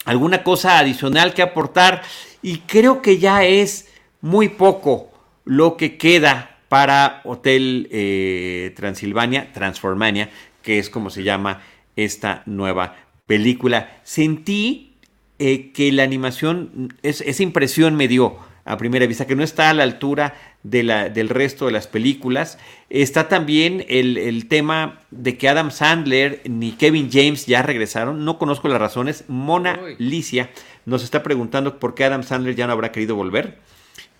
alguna 0.06 0.42
cosa 0.42 0.78
adicional 0.78 1.34
que 1.34 1.42
aportar 1.42 2.02
y 2.42 2.58
creo 2.60 3.02
que 3.02 3.18
ya 3.18 3.44
es 3.44 3.88
muy 4.20 4.48
poco 4.48 5.10
lo 5.44 5.76
que 5.76 5.98
queda 5.98 6.58
para 6.68 7.20
Hotel 7.24 7.88
eh, 7.90 8.72
Transilvania, 8.76 9.52
Transformania, 9.52 10.30
que 10.62 10.78
es 10.78 10.88
como 10.88 11.10
se 11.10 11.22
llama 11.22 11.62
esta 11.96 12.42
nueva 12.46 12.96
película. 13.26 14.00
Sentí 14.02 14.94
eh, 15.38 15.72
que 15.72 15.92
la 15.92 16.02
animación, 16.02 16.94
esa 17.02 17.42
impresión 17.42 17.94
me 17.96 18.08
dio 18.08 18.38
a 18.64 18.78
primera 18.78 19.06
vista, 19.06 19.26
que 19.26 19.36
no 19.36 19.42
está 19.42 19.70
a 19.70 19.74
la 19.74 19.82
altura 19.82 20.34
de 20.62 20.82
la, 20.82 21.10
del 21.10 21.28
resto 21.28 21.66
de 21.66 21.72
las 21.72 21.86
películas. 21.86 22.58
Está 22.88 23.28
también 23.28 23.84
el, 23.88 24.46
tema 24.48 25.00
de 25.10 25.36
que 25.36 25.48
Adam 25.48 25.70
Sandler 25.70 26.40
ni 26.48 26.72
Kevin 26.72 27.10
James 27.12 27.46
ya 27.46 27.62
regresaron. 27.62 28.24
No 28.24 28.38
conozco 28.38 28.68
las 28.68 28.80
razones. 28.80 29.24
Mona 29.28 29.78
Licia 29.98 30.50
nos 30.86 31.04
está 31.04 31.22
preguntando 31.22 31.78
por 31.78 31.94
qué 31.94 32.04
Adam 32.04 32.22
Sandler 32.22 32.54
ya 32.54 32.66
no 32.66 32.72
habrá 32.72 32.90
querido 32.90 33.16
volver. 33.16 33.58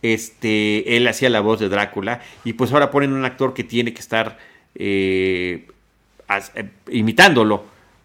Este, 0.02 0.96
él 0.98 1.08
hacía 1.08 1.30
la 1.30 1.40
voz 1.40 1.60
de 1.60 1.70
Drácula 1.70 2.20
y 2.44 2.52
pues 2.52 2.72
ahora 2.72 2.90
ponen 2.90 3.14
un 3.14 3.24
actor 3.24 3.54
que 3.54 3.64
tiene 3.64 3.94
que 3.94 4.00
estar 4.00 4.36
eh, 4.74 5.66
eh, 6.28 6.68
imitándolo 6.90 7.64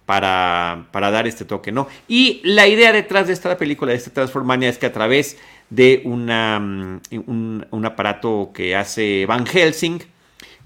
para, 0.10 0.88
para, 0.92 1.12
dar 1.12 1.28
este 1.28 1.46
toque, 1.46 1.72
¿no? 1.72 1.88
Y 2.08 2.42
la 2.44 2.68
idea 2.68 2.92
detrás 2.92 3.28
de 3.28 3.34
esta 3.34 3.56
película, 3.60 3.92
de 3.92 4.00
esta 4.00 4.10
Transformania, 4.10 4.68
es 4.68 4.80
que 4.80 4.88
a 4.88 4.92
través 4.92 5.38
de 5.70 6.02
una, 6.04 6.60
mm, 6.60 7.02
un, 7.70 7.86
aparato 7.86 8.50
que 8.52 8.76
hace 8.76 9.28
Van 9.28 9.46
Helsing, 9.46 10.00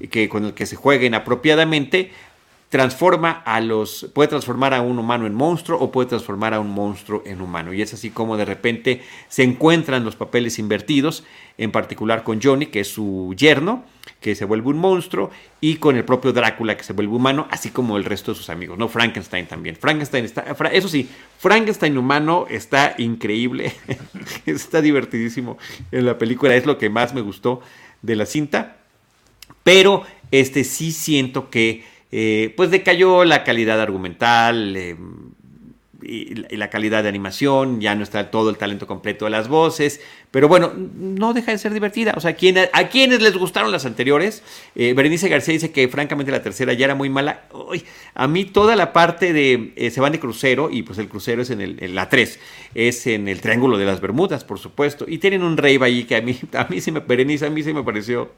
que, 0.10 0.30
con 0.30 0.46
el 0.46 0.54
que 0.54 0.66
se 0.66 0.78
juega 0.78 1.04
inapropiadamente, 1.04 2.14
transforma 2.74 3.44
a 3.46 3.62
los, 3.62 4.10
puede 4.16 4.30
transformar 4.30 4.74
a 4.74 4.82
un 4.82 4.98
humano 4.98 5.28
en 5.28 5.36
monstruo 5.36 5.78
o 5.80 5.92
puede 5.92 6.10
transformar 6.10 6.56
a 6.56 6.60
un 6.60 6.72
monstruo 6.72 7.22
en 7.24 7.40
humano. 7.40 7.72
Y 7.72 7.84
es 7.84 7.94
así 7.94 8.10
como 8.10 8.36
de 8.36 8.46
repente 8.46 9.04
se 9.28 9.44
encuentran 9.44 10.04
los 10.04 10.16
papeles 10.16 10.58
invertidos, 10.58 11.24
en 11.60 11.72
particular 11.72 12.24
con 12.24 12.42
Johnny, 12.42 12.66
que 12.66 12.80
es 12.80 12.88
su 12.88 13.36
yerno, 13.38 13.84
que 14.20 14.34
se 14.34 14.46
vuelve 14.46 14.70
un 14.70 14.80
monstruo, 14.80 15.30
y 15.62 15.76
con 15.76 15.98
el 15.98 16.04
propio 16.04 16.34
Drácula, 16.34 16.76
que 16.76 16.84
se 16.84 16.94
vuelve 16.94 17.14
humano, 17.14 17.48
así 17.52 17.70
como 17.70 17.96
el 17.96 18.06
resto 18.06 18.32
de 18.32 18.40
sus 18.40 18.50
amigos, 18.50 18.76
¿no? 18.80 18.90
Frankenstein 18.90 19.46
también. 19.46 19.76
Frankenstein 19.76 20.26
está, 20.26 20.42
eso 20.72 20.88
sí, 20.88 21.08
Frankenstein 21.38 21.96
humano 21.96 22.48
está 22.50 22.96
increíble, 22.98 23.72
está 24.48 24.82
divertidísimo 24.82 25.60
en 25.92 26.08
la 26.08 26.18
película, 26.18 26.56
es 26.56 26.66
lo 26.66 26.80
que 26.80 26.90
más 26.90 27.14
me 27.14 27.22
gustó 27.22 27.62
de 28.02 28.16
la 28.16 28.26
cinta, 28.26 28.78
pero 29.62 30.02
este 30.32 30.64
sí 30.64 30.92
siento 30.92 31.52
que 31.52 31.93
eh, 32.16 32.53
pues 32.55 32.70
decayó 32.70 33.26
la 33.26 33.43
calidad 33.43 33.82
argumental 33.82 34.76
eh, 34.78 34.95
y, 36.04 36.56
la 36.56 36.70
calidad 36.70 37.04
de 37.04 37.10
animación, 37.10 37.82
ya 37.82 37.95
no 37.95 38.04
está 38.04 38.32
todo 38.32 38.49
el 38.49 38.58
talento 38.58 38.88
completo 38.88 39.26
de 39.26 39.32
las 39.32 39.47
voces, 39.47 40.01
pero 40.32 40.47
bueno, 40.47 40.72
no 40.76 41.34
deja 41.34 41.51
de 41.51 41.58
ser 41.58 41.74
divertida. 41.74 42.14
O 42.16 42.20
sea, 42.20 42.32
a 42.74 42.88
quienes 42.89 43.22
les 43.22 43.38
gustaron 43.38 43.72
las 43.72 43.86
anteriores, 43.86 44.43
eh, 44.76 44.93
Berenice 44.93 45.30
García 45.30 45.54
dice 45.54 45.72
que 45.72 45.88
francamente 45.88 46.32
la 46.32 46.41
tercera 46.41 46.74
ya 46.74 46.86
era 46.86 46.95
muy 46.95 47.10
mala. 47.10 47.45
a 48.14 48.28
mí 48.28 48.45
toda 48.45 48.76
la 48.76 48.93
parte 48.93 49.34
de 49.34 49.74
se 49.91 50.01
van 50.01 50.12
de 50.12 50.20
crucero, 50.20 50.70
y 50.72 50.84
pues 50.84 50.99
el 50.99 51.08
crucero 51.08 51.41
es 51.41 51.49
en, 51.49 51.62
el, 51.62 51.95
la 51.95 52.10
3, 52.10 52.39
es 52.76 53.08
en 53.08 53.28
el 53.28 53.41
Triángulo 53.41 53.78
de 53.78 53.86
las 53.86 54.01
Bermudas, 54.01 54.43
por 54.43 54.60
supuesto, 54.60 55.06
y 55.08 55.18
tienen 55.18 55.43
un 55.43 55.58
rey 55.58 55.78
ahí 55.82 56.04
que 56.06 56.16
a 56.16 56.22
mí, 56.22 56.39
a 56.54 56.66
mí 56.66 56.82
sí 56.82 56.91
me, 56.91 56.99
Berenice, 56.99 57.45
a 57.45 57.49
mí 57.49 57.64
sí 57.64 57.74
me 57.74 57.84
pareció 57.84 58.32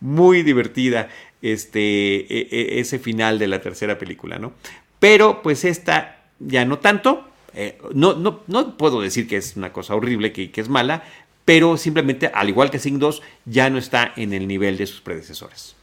muy 0.00 0.42
divertida 0.42 1.08
este, 1.42 1.80
e, 1.80 2.48
e, 2.50 2.80
ese 2.80 2.98
final 2.98 3.38
de 3.38 3.48
la 3.48 3.60
tercera 3.60 3.98
película, 3.98 4.38
¿no? 4.38 4.52
Pero 4.98 5.42
pues 5.42 5.64
esta 5.64 6.25
ya 6.38 6.64
no 6.64 6.78
tanto. 6.78 7.28
Eh, 7.54 7.78
no, 7.94 8.14
no, 8.14 8.42
no 8.46 8.76
puedo 8.76 9.00
decir 9.00 9.26
que 9.26 9.36
es 9.36 9.56
una 9.56 9.72
cosa 9.72 9.94
horrible, 9.94 10.32
que, 10.32 10.50
que 10.50 10.60
es 10.60 10.68
mala, 10.68 11.02
pero 11.44 11.76
simplemente, 11.76 12.30
al 12.32 12.48
igual 12.48 12.70
que 12.70 12.78
Sing 12.78 12.98
2, 12.98 13.22
ya 13.46 13.70
no 13.70 13.78
está 13.78 14.12
en 14.16 14.32
el 14.32 14.46
nivel 14.46 14.76
de 14.76 14.86
sus 14.86 15.00
predecesores. 15.00 15.74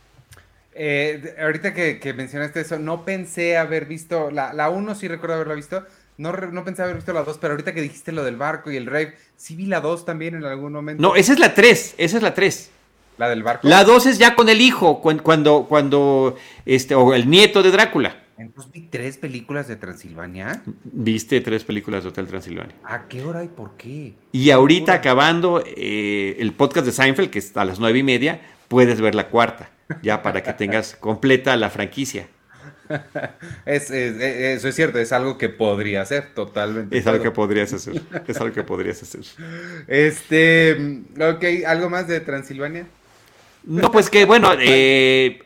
Eh, 0.76 1.36
ahorita 1.40 1.74
que, 1.74 2.14
mencionaste 2.16 2.62
eso, 2.62 2.80
no 2.80 3.06
pensé 3.06 3.58
haber 3.58 3.86
visto, 3.86 4.32
la 4.32 4.70
1 4.70 4.96
sí 4.96 5.08
recuerdo 5.08 5.36
haberla 5.36 5.54
visto, 5.54 5.86
no, 6.18 6.32
no 6.32 6.64
pensé 6.64 6.84
haber 6.84 6.96
visto 6.96 7.14
la 7.14 7.24
2, 7.24 7.38
pero 7.40 7.54
ahorita 7.54 7.74
que 7.74 7.82
dijiste 7.82 8.12
lo 8.12 8.24
del 8.24 8.38
barco 8.38 8.72
y 8.72 8.78
el 8.78 8.86
rave, 8.86 9.16
sí 9.36 9.56
vi 9.56 9.66
la 9.66 9.82
2 9.82 10.06
también 10.06 10.36
en 10.36 10.46
algún 10.46 10.74
momento. 10.74 11.02
No, 11.02 11.16
esa 11.16 11.34
es 11.34 11.40
la 11.40 11.54
3, 11.54 11.96
esa 11.98 12.18
es 12.18 12.24
la 12.24 12.34
3. 12.34 12.70
La 13.18 13.30
del 13.30 13.44
barco. 13.44 13.68
La 13.68 13.84
2 13.84 14.06
es 14.08 14.18
ya 14.18 14.36
con 14.36 14.50
el 14.50 14.62
hijo, 14.62 15.02
cuando, 15.02 15.66
cuando, 15.68 16.38
este, 16.66 16.96
o 16.96 17.14
el 17.14 17.30
nieto 17.30 17.62
de 17.64 17.72
Drácula. 17.72 18.23
Entonces 18.46 18.72
vi 18.74 18.82
tres 18.82 19.18
películas 19.18 19.68
de 19.68 19.78
Transilvania. 19.78 20.62
Viste 20.84 21.40
tres 21.40 21.64
películas 21.64 22.04
de 22.04 22.10
Hotel 22.10 22.28
Transilvania. 22.28 22.76
¿A 22.84 23.08
qué 23.08 23.24
hora 23.24 23.44
y 23.44 23.48
por 23.48 23.78
qué? 23.78 24.16
Y 24.34 24.52
ahorita 24.52 24.94
acabando 24.94 25.64
eh, 25.66 26.36
el 26.40 26.54
podcast 26.54 26.86
de 26.86 26.92
Seinfeld, 26.92 27.30
que 27.30 27.40
está 27.40 27.62
a 27.62 27.66
las 27.66 27.80
nueve 27.80 28.00
y 28.00 28.04
media, 28.04 28.42
puedes 28.68 29.00
ver 29.00 29.16
la 29.16 29.30
cuarta, 29.30 29.70
ya 30.02 30.22
para 30.22 30.44
que 30.44 30.52
tengas 30.54 30.96
completa 31.00 31.56
la 31.56 31.70
franquicia. 31.70 32.28
Es, 33.66 33.90
eso 33.90 34.68
es 34.68 34.76
cierto, 34.76 35.00
es 35.00 35.14
algo 35.14 35.38
que 35.38 35.48
podría 35.48 36.02
hacer 36.02 36.34
totalmente. 36.36 36.98
Es 36.98 37.08
algo 37.08 37.24
que 37.24 37.32
podrías 37.32 37.72
hacer. 37.72 38.02
Es 38.28 38.38
algo 38.38 38.54
que 38.54 38.64
podrías 38.64 39.02
hacer. 39.02 39.22
Este, 39.88 41.04
ok, 41.18 41.66
¿algo 41.66 41.90
más 41.90 42.10
de 42.10 42.20
Transilvania? 42.20 42.88
No, 43.66 43.92
pues 43.92 44.10
que 44.10 44.26
bueno, 44.26 44.52
eh, 44.60 45.40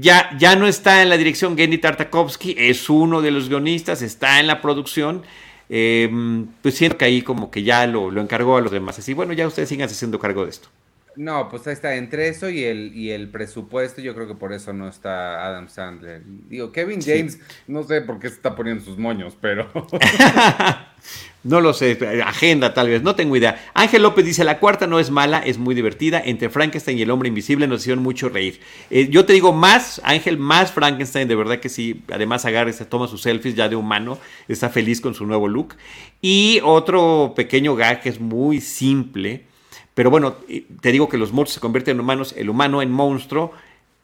ya, 0.00 0.30
ya 0.38 0.56
no 0.56 0.66
está 0.66 1.02
en 1.02 1.10
la 1.10 1.18
dirección 1.18 1.56
Gendy 1.56 1.78
Tartakovsky, 1.78 2.54
es 2.56 2.88
uno 2.88 3.20
de 3.20 3.30
los 3.30 3.48
guionistas, 3.48 4.00
está 4.00 4.40
en 4.40 4.46
la 4.46 4.60
producción. 4.62 5.22
Eh, 5.68 6.46
pues 6.60 6.74
siento 6.74 6.98
que 6.98 7.04
ahí 7.04 7.22
como 7.22 7.50
que 7.50 7.62
ya 7.62 7.86
lo, 7.86 8.10
lo 8.10 8.20
encargó 8.20 8.56
a 8.56 8.60
los 8.60 8.72
demás. 8.72 8.98
Así, 8.98 9.14
bueno, 9.14 9.32
ya 9.32 9.46
ustedes 9.46 9.68
sigan 9.68 9.88
haciendo 9.88 10.18
cargo 10.18 10.44
de 10.44 10.50
esto. 10.50 10.68
No, 11.16 11.48
pues 11.50 11.66
ahí 11.66 11.74
está, 11.74 11.94
entre 11.96 12.28
eso 12.28 12.48
y 12.48 12.64
el, 12.64 12.96
y 12.96 13.10
el 13.10 13.28
presupuesto, 13.28 14.00
yo 14.00 14.14
creo 14.14 14.26
que 14.26 14.34
por 14.34 14.52
eso 14.52 14.72
no 14.72 14.88
está 14.88 15.46
Adam 15.46 15.68
Sandler. 15.68 16.22
Digo, 16.24 16.72
Kevin 16.72 17.02
James, 17.02 17.38
no 17.66 17.82
sé 17.82 18.00
por 18.00 18.18
qué 18.18 18.28
se 18.28 18.36
está 18.36 18.54
poniendo 18.54 18.82
sus 18.82 18.96
moños, 18.96 19.36
pero... 19.40 19.70
no 21.44 21.60
lo 21.60 21.74
sé, 21.74 21.98
agenda 22.24 22.74
tal 22.74 22.88
vez, 22.88 23.02
no 23.02 23.14
tengo 23.14 23.36
idea. 23.36 23.64
Ángel 23.74 24.02
López 24.02 24.24
dice, 24.24 24.44
la 24.44 24.58
cuarta 24.58 24.86
no 24.86 24.98
es 24.98 25.10
mala, 25.10 25.38
es 25.38 25.58
muy 25.58 25.74
divertida. 25.74 26.22
Entre 26.24 26.50
Frankenstein 26.50 26.98
y 26.98 27.02
el 27.02 27.10
hombre 27.10 27.28
invisible 27.28 27.66
nos 27.66 27.80
hicieron 27.80 28.02
mucho 28.02 28.28
reír. 28.28 28.60
Eh, 28.90 29.08
yo 29.10 29.24
te 29.24 29.32
digo 29.32 29.52
más, 29.52 30.00
Ángel, 30.04 30.38
más 30.38 30.72
Frankenstein, 30.72 31.28
de 31.28 31.34
verdad 31.34 31.58
que 31.58 31.68
sí. 31.68 32.02
Además 32.12 32.44
agarra 32.44 32.72
se 32.72 32.84
toma 32.84 33.08
sus 33.08 33.22
selfies 33.22 33.54
ya 33.54 33.68
de 33.68 33.76
humano, 33.76 34.18
está 34.48 34.68
feliz 34.68 35.00
con 35.00 35.14
su 35.14 35.26
nuevo 35.26 35.48
look. 35.48 35.74
Y 36.20 36.60
otro 36.62 37.32
pequeño 37.34 37.74
gag 37.74 38.02
que 38.02 38.08
es 38.08 38.20
muy 38.20 38.60
simple 38.60 39.46
pero 39.94 40.10
bueno, 40.10 40.36
te 40.80 40.92
digo 40.92 41.08
que 41.08 41.18
los 41.18 41.32
monstruos 41.32 41.54
se 41.54 41.60
convierten 41.60 41.96
en 41.96 42.00
humanos, 42.00 42.34
el 42.36 42.48
humano 42.48 42.80
en 42.82 42.90
monstruo. 42.90 43.52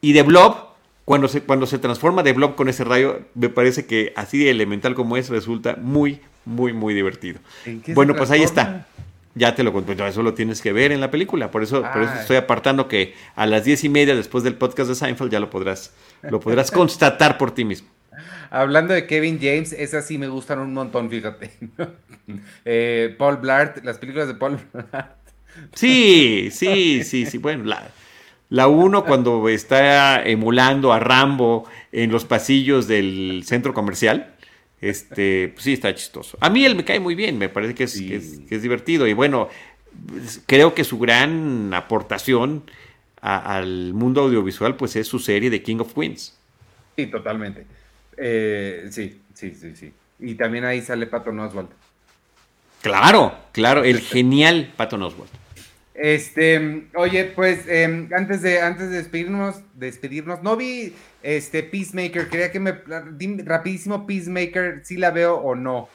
Y 0.01 0.13
de 0.13 0.23
Blob, 0.23 0.55
cuando 1.03 1.27
se, 1.27 1.41
cuando 1.41 1.65
se 1.65 1.79
transforma 1.79 2.21
de 2.21 2.33
Blob 2.33 2.55
con 2.55 2.69
ese 2.69 2.83
rayo, 2.83 3.21
me 3.33 3.49
parece 3.49 3.85
que 3.85 4.13
así 4.15 4.37
de 4.37 4.51
elemental 4.51 4.93
como 4.93 5.17
es, 5.17 5.29
resulta 5.29 5.77
muy, 5.81 6.21
muy, 6.49 6.73
muy 6.73 6.93
divertido. 6.93 7.39
Bueno, 7.93 8.15
pues 8.15 8.31
ahí 8.31 8.43
está. 8.43 8.87
Ya 9.35 9.55
te 9.55 9.63
lo 9.63 9.71
conté, 9.71 9.93
eso 10.07 10.23
lo 10.23 10.33
tienes 10.33 10.61
que 10.61 10.73
ver 10.73 10.91
en 10.91 10.99
la 10.99 11.11
película. 11.11 11.51
Por 11.51 11.63
eso, 11.63 11.81
por 11.93 12.01
eso 12.01 12.13
estoy 12.19 12.37
apartando 12.37 12.87
que 12.87 13.13
a 13.35 13.45
las 13.45 13.63
diez 13.63 13.83
y 13.83 13.89
media 13.89 14.15
después 14.15 14.43
del 14.43 14.55
podcast 14.55 14.89
de 14.89 14.95
Seinfeld 14.95 15.31
ya 15.31 15.39
lo 15.39 15.49
podrás, 15.49 15.93
lo 16.23 16.39
podrás 16.39 16.71
constatar 16.71 17.37
por 17.37 17.51
ti 17.51 17.63
mismo. 17.63 17.87
Hablando 18.49 18.93
de 18.93 19.05
Kevin 19.05 19.37
James, 19.39 19.71
esas 19.73 20.07
sí 20.07 20.17
me 20.17 20.27
gustan 20.27 20.59
un 20.59 20.73
montón, 20.73 21.09
fíjate. 21.09 21.51
Eh, 22.63 23.15
Paul 23.17 23.37
Blart, 23.37 23.83
las 23.83 23.97
películas 23.97 24.27
de 24.27 24.35
Paul 24.35 24.59
Blart 24.71 25.17
Sí, 25.73 26.49
sí, 26.51 27.03
sí, 27.03 27.25
sí. 27.25 27.37
Bueno, 27.39 27.63
la, 27.63 27.89
la 28.49 28.67
uno 28.67 29.03
cuando 29.03 29.49
está 29.49 30.23
emulando 30.23 30.93
a 30.93 30.99
Rambo 30.99 31.65
en 31.91 32.11
los 32.11 32.25
pasillos 32.25 32.87
del 32.87 33.43
centro 33.45 33.73
comercial. 33.73 34.35
Este, 34.81 35.49
pues 35.49 35.63
sí, 35.63 35.73
está 35.73 35.93
chistoso. 35.93 36.37
A 36.41 36.49
mí 36.49 36.65
él 36.65 36.75
me 36.75 36.85
cae 36.85 36.99
muy 36.99 37.15
bien, 37.15 37.37
me 37.37 37.49
parece 37.49 37.75
que 37.75 37.83
es, 37.83 37.95
es, 37.95 38.61
divertido. 38.61 39.07
Y 39.07 39.13
bueno, 39.13 39.49
creo 40.45 40.73
que 40.73 40.83
su 40.83 40.99
gran 40.99 41.73
aportación 41.73 42.63
al 43.21 43.93
mundo 43.93 44.21
audiovisual, 44.21 44.75
pues 44.75 44.95
es 44.95 45.07
su 45.07 45.19
serie 45.19 45.49
de 45.49 45.61
King 45.61 45.79
of 45.79 45.93
Queens. 45.93 46.37
Sí, 46.95 47.07
totalmente. 47.07 47.65
Eh, 48.17 48.87
sí, 48.91 49.19
sí, 49.33 49.53
sí, 49.55 49.75
sí. 49.75 49.93
Y 50.19 50.35
también 50.35 50.65
ahí 50.65 50.81
sale 50.81 51.07
Pato 51.07 51.31
Oswald. 51.31 51.69
Claro, 52.81 53.37
claro, 53.51 53.83
el 53.83 53.99
genial 53.99 54.71
Patton 54.75 55.03
Oswalt. 55.03 55.31
Este, 55.99 56.87
oye, 56.95 57.25
pues 57.25 57.67
em, 57.67 58.07
antes 58.15 58.41
de 58.41 58.61
antes 58.61 58.89
de 58.89 58.97
despedirnos, 58.97 59.57
despedirnos, 59.73 60.41
no 60.41 60.55
vi 60.55 60.93
este 61.23 61.61
Peacemaker, 61.61 62.29
quería 62.29 62.53
que 62.53 62.61
me 62.61 62.73
rapidísimo 63.43 64.07
Peacemaker, 64.07 64.81
si 64.85 64.95
la 64.95 65.11
veo 65.11 65.35
o 65.35 65.55
no. 65.55 65.89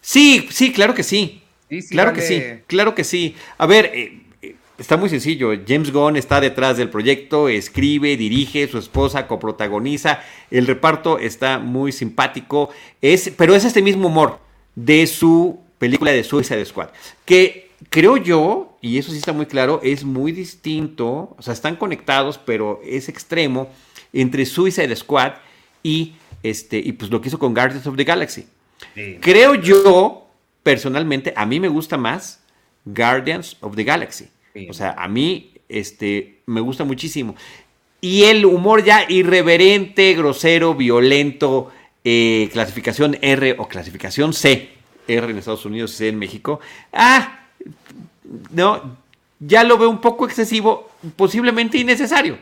Sí, 0.00 0.48
sí, 0.50 0.72
claro 0.72 0.94
que 0.94 1.04
sí. 1.04 1.42
claro 1.90 2.12
que 2.12 2.22
sí, 2.22 2.42
claro 2.66 2.96
que 2.96 3.04
sí. 3.04 3.36
A 3.56 3.66
ver, 3.66 3.92
eh, 3.94 4.20
eh, 4.42 4.56
está 4.78 4.96
muy 4.96 5.08
sencillo. 5.08 5.52
James 5.64 5.92
Gunn 5.92 6.16
está 6.16 6.40
detrás 6.40 6.76
del 6.76 6.90
proyecto, 6.90 7.48
escribe, 7.48 8.16
dirige, 8.16 8.66
su 8.66 8.78
esposa 8.78 9.28
coprotagoniza. 9.28 10.24
El 10.50 10.66
reparto 10.66 11.20
está 11.20 11.60
muy 11.60 11.92
simpático, 11.92 12.70
es, 13.00 13.30
pero 13.36 13.54
es 13.54 13.64
este 13.64 13.80
mismo 13.80 14.08
humor 14.08 14.40
de 14.74 15.06
su 15.06 15.60
película 15.78 16.10
de 16.10 16.24
Suicide 16.24 16.64
Squad, 16.64 16.88
que 17.24 17.63
creo 17.90 18.16
yo, 18.16 18.76
y 18.80 18.98
eso 18.98 19.10
sí 19.10 19.18
está 19.18 19.32
muy 19.32 19.46
claro, 19.46 19.80
es 19.82 20.04
muy 20.04 20.32
distinto, 20.32 21.34
o 21.36 21.42
sea, 21.42 21.54
están 21.54 21.76
conectados, 21.76 22.38
pero 22.38 22.80
es 22.84 23.08
extremo 23.08 23.68
entre 24.12 24.46
Suicide 24.46 24.94
Squad 24.96 25.34
y, 25.82 26.14
este, 26.42 26.78
y 26.78 26.92
pues 26.92 27.10
lo 27.10 27.20
que 27.20 27.28
hizo 27.28 27.38
con 27.38 27.54
Guardians 27.54 27.86
of 27.86 27.96
the 27.96 28.04
Galaxy. 28.04 28.46
Creo 29.20 29.54
yo, 29.54 30.28
personalmente, 30.62 31.32
a 31.36 31.46
mí 31.46 31.60
me 31.60 31.68
gusta 31.68 31.96
más 31.96 32.42
Guardians 32.84 33.56
of 33.60 33.76
the 33.76 33.84
Galaxy. 33.84 34.28
O 34.68 34.74
sea, 34.74 34.92
a 34.92 35.08
mí 35.08 35.52
este, 35.68 36.42
me 36.46 36.60
gusta 36.60 36.84
muchísimo. 36.84 37.34
Y 38.00 38.24
el 38.24 38.44
humor 38.44 38.84
ya 38.84 39.06
irreverente, 39.08 40.14
grosero, 40.14 40.74
violento, 40.74 41.72
eh, 42.04 42.50
clasificación 42.52 43.16
R 43.22 43.56
o 43.58 43.66
clasificación 43.66 44.34
C, 44.34 44.68
R 45.08 45.30
en 45.30 45.38
Estados 45.38 45.64
Unidos 45.64 45.92
C 45.92 46.08
en 46.08 46.18
México, 46.18 46.60
ah, 46.92 47.43
no, 48.50 48.96
ya 49.40 49.64
lo 49.64 49.78
veo 49.78 49.90
un 49.90 50.00
poco 50.00 50.26
excesivo, 50.26 50.90
posiblemente 51.16 51.78
innecesario, 51.78 52.38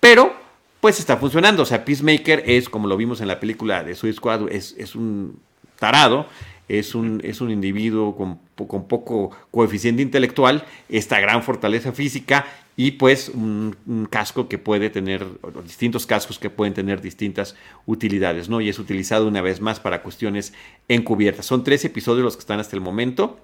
pero 0.00 0.32
pues 0.80 0.98
está 0.98 1.16
funcionando. 1.16 1.62
O 1.62 1.66
sea, 1.66 1.84
Peacemaker 1.84 2.44
es, 2.46 2.68
como 2.68 2.86
lo 2.86 2.96
vimos 2.96 3.20
en 3.20 3.28
la 3.28 3.40
película 3.40 3.82
de 3.82 3.94
Suicide 3.94 4.16
Squad, 4.16 4.52
es, 4.52 4.74
es 4.78 4.94
un 4.94 5.38
tarado, 5.78 6.26
es 6.68 6.94
un, 6.94 7.20
es 7.24 7.40
un 7.40 7.50
individuo 7.50 8.16
con, 8.16 8.38
con, 8.66 8.86
poco 8.86 9.30
coeficiente 9.50 10.02
intelectual, 10.02 10.64
esta 10.88 11.18
gran 11.20 11.42
fortaleza 11.42 11.92
física 11.92 12.46
y 12.76 12.92
pues 12.92 13.30
un, 13.30 13.74
casco 14.08 14.48
que 14.48 14.58
puede 14.58 14.88
tener, 14.88 15.26
distintos 15.64 16.06
cascos 16.06 16.38
que 16.38 16.48
pueden 16.48 16.74
tener 16.74 17.00
distintas 17.00 17.56
utilidades, 17.86 18.48
¿no? 18.48 18.60
Y 18.60 18.68
es 18.68 18.78
utilizado 18.78 19.26
una 19.26 19.40
vez 19.40 19.60
más 19.60 19.80
para 19.80 20.02
cuestiones 20.02 20.52
encubiertas. 20.86 21.46
Son 21.46 21.64
tres 21.64 21.84
episodios 21.84 22.24
los 22.24 22.36
que 22.36 22.40
están 22.40 22.60
hasta 22.60 22.76
el 22.76 22.82
momento. 22.82 23.40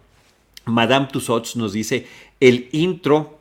Madame 0.67 1.09
Tussauds 1.11 1.57
nos 1.57 1.73
dice, 1.73 2.07
el 2.41 2.69
intro 2.73 3.39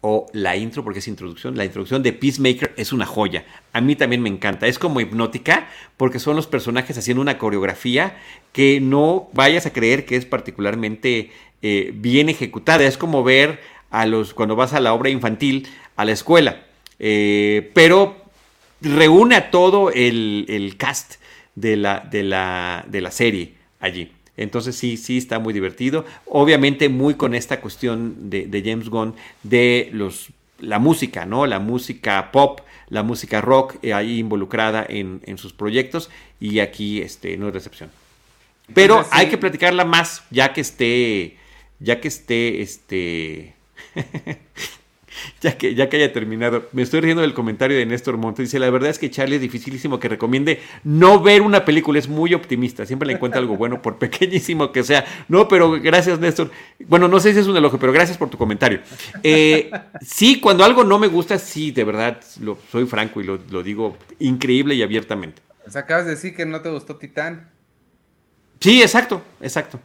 o 0.00 0.26
la 0.32 0.56
intro, 0.56 0.84
porque 0.84 1.00
es 1.00 1.08
introducción, 1.08 1.56
la 1.56 1.64
introducción 1.64 2.02
de 2.02 2.12
Peacemaker 2.12 2.72
es 2.76 2.92
una 2.92 3.04
joya. 3.04 3.44
A 3.72 3.80
mí 3.80 3.96
también 3.96 4.22
me 4.22 4.28
encanta. 4.28 4.66
Es 4.66 4.78
como 4.78 5.00
hipnótica 5.00 5.68
porque 5.96 6.20
son 6.20 6.36
los 6.36 6.46
personajes 6.46 6.96
haciendo 6.96 7.20
una 7.20 7.38
coreografía 7.38 8.16
que 8.52 8.80
no 8.80 9.28
vayas 9.32 9.66
a 9.66 9.72
creer 9.72 10.04
que 10.04 10.16
es 10.16 10.24
particularmente 10.24 11.32
eh, 11.62 11.92
bien 11.94 12.28
ejecutada. 12.28 12.84
Es 12.84 12.96
como 12.96 13.24
ver 13.24 13.60
a 13.90 14.06
los, 14.06 14.34
cuando 14.34 14.54
vas 14.54 14.72
a 14.72 14.80
la 14.80 14.92
obra 14.94 15.10
infantil, 15.10 15.66
a 15.96 16.04
la 16.04 16.12
escuela. 16.12 16.64
Eh, 17.00 17.70
pero 17.74 18.16
reúne 18.80 19.34
a 19.34 19.50
todo 19.50 19.90
el, 19.90 20.74
cast 20.78 21.14
de 21.56 21.76
la, 21.76 22.00
de, 22.00 22.22
la, 22.22 22.84
de 22.88 23.00
la 23.00 23.10
serie 23.10 23.54
allí. 23.80 24.12
Entonces 24.38 24.76
sí, 24.76 24.96
sí 24.96 25.18
está 25.18 25.38
muy 25.38 25.52
divertido. 25.52 26.06
Obviamente 26.26 26.88
muy 26.88 27.14
con 27.14 27.34
esta 27.34 27.60
cuestión 27.60 28.30
de, 28.30 28.62
James 28.64 28.88
Gunn 28.88 29.14
de 29.42 29.90
los, 29.92 30.28
la 30.60 30.78
música, 30.78 31.26
¿no? 31.26 31.44
La 31.46 31.58
música 31.58 32.30
pop, 32.32 32.60
la 32.88 33.02
música 33.02 33.40
rock 33.40 33.76
eh, 33.82 33.92
ahí 33.92 34.18
involucrada 34.18 34.86
en, 34.88 35.20
sus 35.36 35.52
proyectos 35.52 36.08
y 36.40 36.60
aquí 36.60 37.02
este, 37.02 37.36
no 37.36 37.48
es 37.48 37.54
recepción. 37.54 37.90
Pero 38.72 39.04
hay 39.10 39.28
que 39.28 39.38
platicarla 39.38 39.84
más 39.84 40.22
ya 40.30 40.52
que 40.52 40.60
esté, 40.60 41.36
ya 41.80 42.00
que 42.00 42.08
esté, 42.08 42.62
este, 42.62 43.54
ya, 45.40 45.56
que, 45.56 45.74
ya 45.74 45.88
que 45.88 45.96
haya 45.96 46.12
terminado, 46.12 46.68
me 46.72 46.82
estoy 46.82 47.00
riendo 47.00 47.22
del 47.22 47.34
comentario 47.34 47.76
de 47.76 47.86
Néstor 47.86 48.16
Montes. 48.16 48.46
Dice: 48.46 48.58
La 48.58 48.70
verdad 48.70 48.90
es 48.90 48.98
que 48.98 49.10
Charlie 49.10 49.36
es 49.36 49.40
dificilísimo 49.42 49.98
que 49.98 50.08
recomiende 50.08 50.60
no 50.84 51.20
ver 51.20 51.42
una 51.42 51.64
película. 51.64 51.98
Es 51.98 52.08
muy 52.08 52.34
optimista. 52.34 52.86
Siempre 52.86 53.06
le 53.06 53.14
encuentra 53.14 53.40
algo 53.40 53.56
bueno, 53.56 53.82
por 53.82 53.98
pequeñísimo 53.98 54.72
que 54.72 54.82
sea. 54.84 55.04
No, 55.28 55.48
pero 55.48 55.72
gracias, 55.72 56.18
Néstor. 56.18 56.50
Bueno, 56.86 57.08
no 57.08 57.20
sé 57.20 57.32
si 57.32 57.40
es 57.40 57.46
un 57.46 57.56
elogio, 57.56 57.78
pero 57.78 57.92
gracias 57.92 58.18
por 58.18 58.30
tu 58.30 58.38
comentario. 58.38 58.80
Eh, 59.22 59.70
sí, 60.00 60.40
cuando 60.40 60.64
algo 60.64 60.84
no 60.84 60.98
me 60.98 61.08
gusta, 61.08 61.38
sí, 61.38 61.70
de 61.70 61.84
verdad, 61.84 62.20
lo, 62.40 62.58
soy 62.70 62.86
franco 62.86 63.20
y 63.20 63.24
lo, 63.24 63.38
lo 63.50 63.62
digo 63.62 63.96
increíble 64.18 64.74
y 64.74 64.82
abiertamente. 64.82 65.42
Pues 65.64 65.76
acabas 65.76 66.06
de 66.06 66.12
decir 66.12 66.34
que 66.34 66.46
no 66.46 66.62
te 66.62 66.70
gustó 66.70 66.96
Titán. 66.96 67.50
Sí, 68.60 68.82
exacto, 68.82 69.22
exacto. 69.40 69.80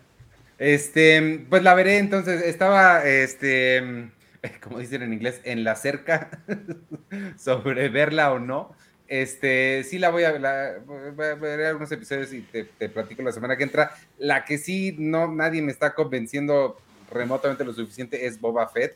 Este, 0.58 1.46
pues 1.50 1.62
la 1.64 1.74
veré, 1.74 1.98
entonces 1.98 2.42
estaba, 2.44 3.04
este, 3.06 4.10
como 4.62 4.80
dicen 4.80 5.02
en 5.02 5.14
inglés, 5.14 5.42
en 5.44 5.64
la 5.64 5.76
cerca 5.76 6.44
sobre 7.38 7.90
verla 7.90 8.32
o 8.32 8.40
no. 8.40 8.76
Este, 9.08 9.84
sí 9.84 10.00
la 10.00 10.10
voy 10.10 10.24
a 10.24 10.32
ver, 10.32 11.40
ver 11.40 11.66
algunos 11.66 11.92
episodios 11.92 12.34
y 12.34 12.42
te, 12.42 12.64
te, 12.64 12.90
platico 12.90 13.22
la 13.22 13.32
semana 13.32 13.58
que 13.58 13.64
entra. 13.64 13.92
La 14.18 14.46
que 14.46 14.58
sí 14.58 14.96
no 14.98 15.28
nadie 15.28 15.62
me 15.62 15.72
está 15.72 15.94
convenciendo 15.94 16.78
remotamente 17.12 17.64
lo 17.64 17.74
suficiente 17.74 18.26
es 18.26 18.40
Boba 18.40 18.68
Fett. 18.70 18.96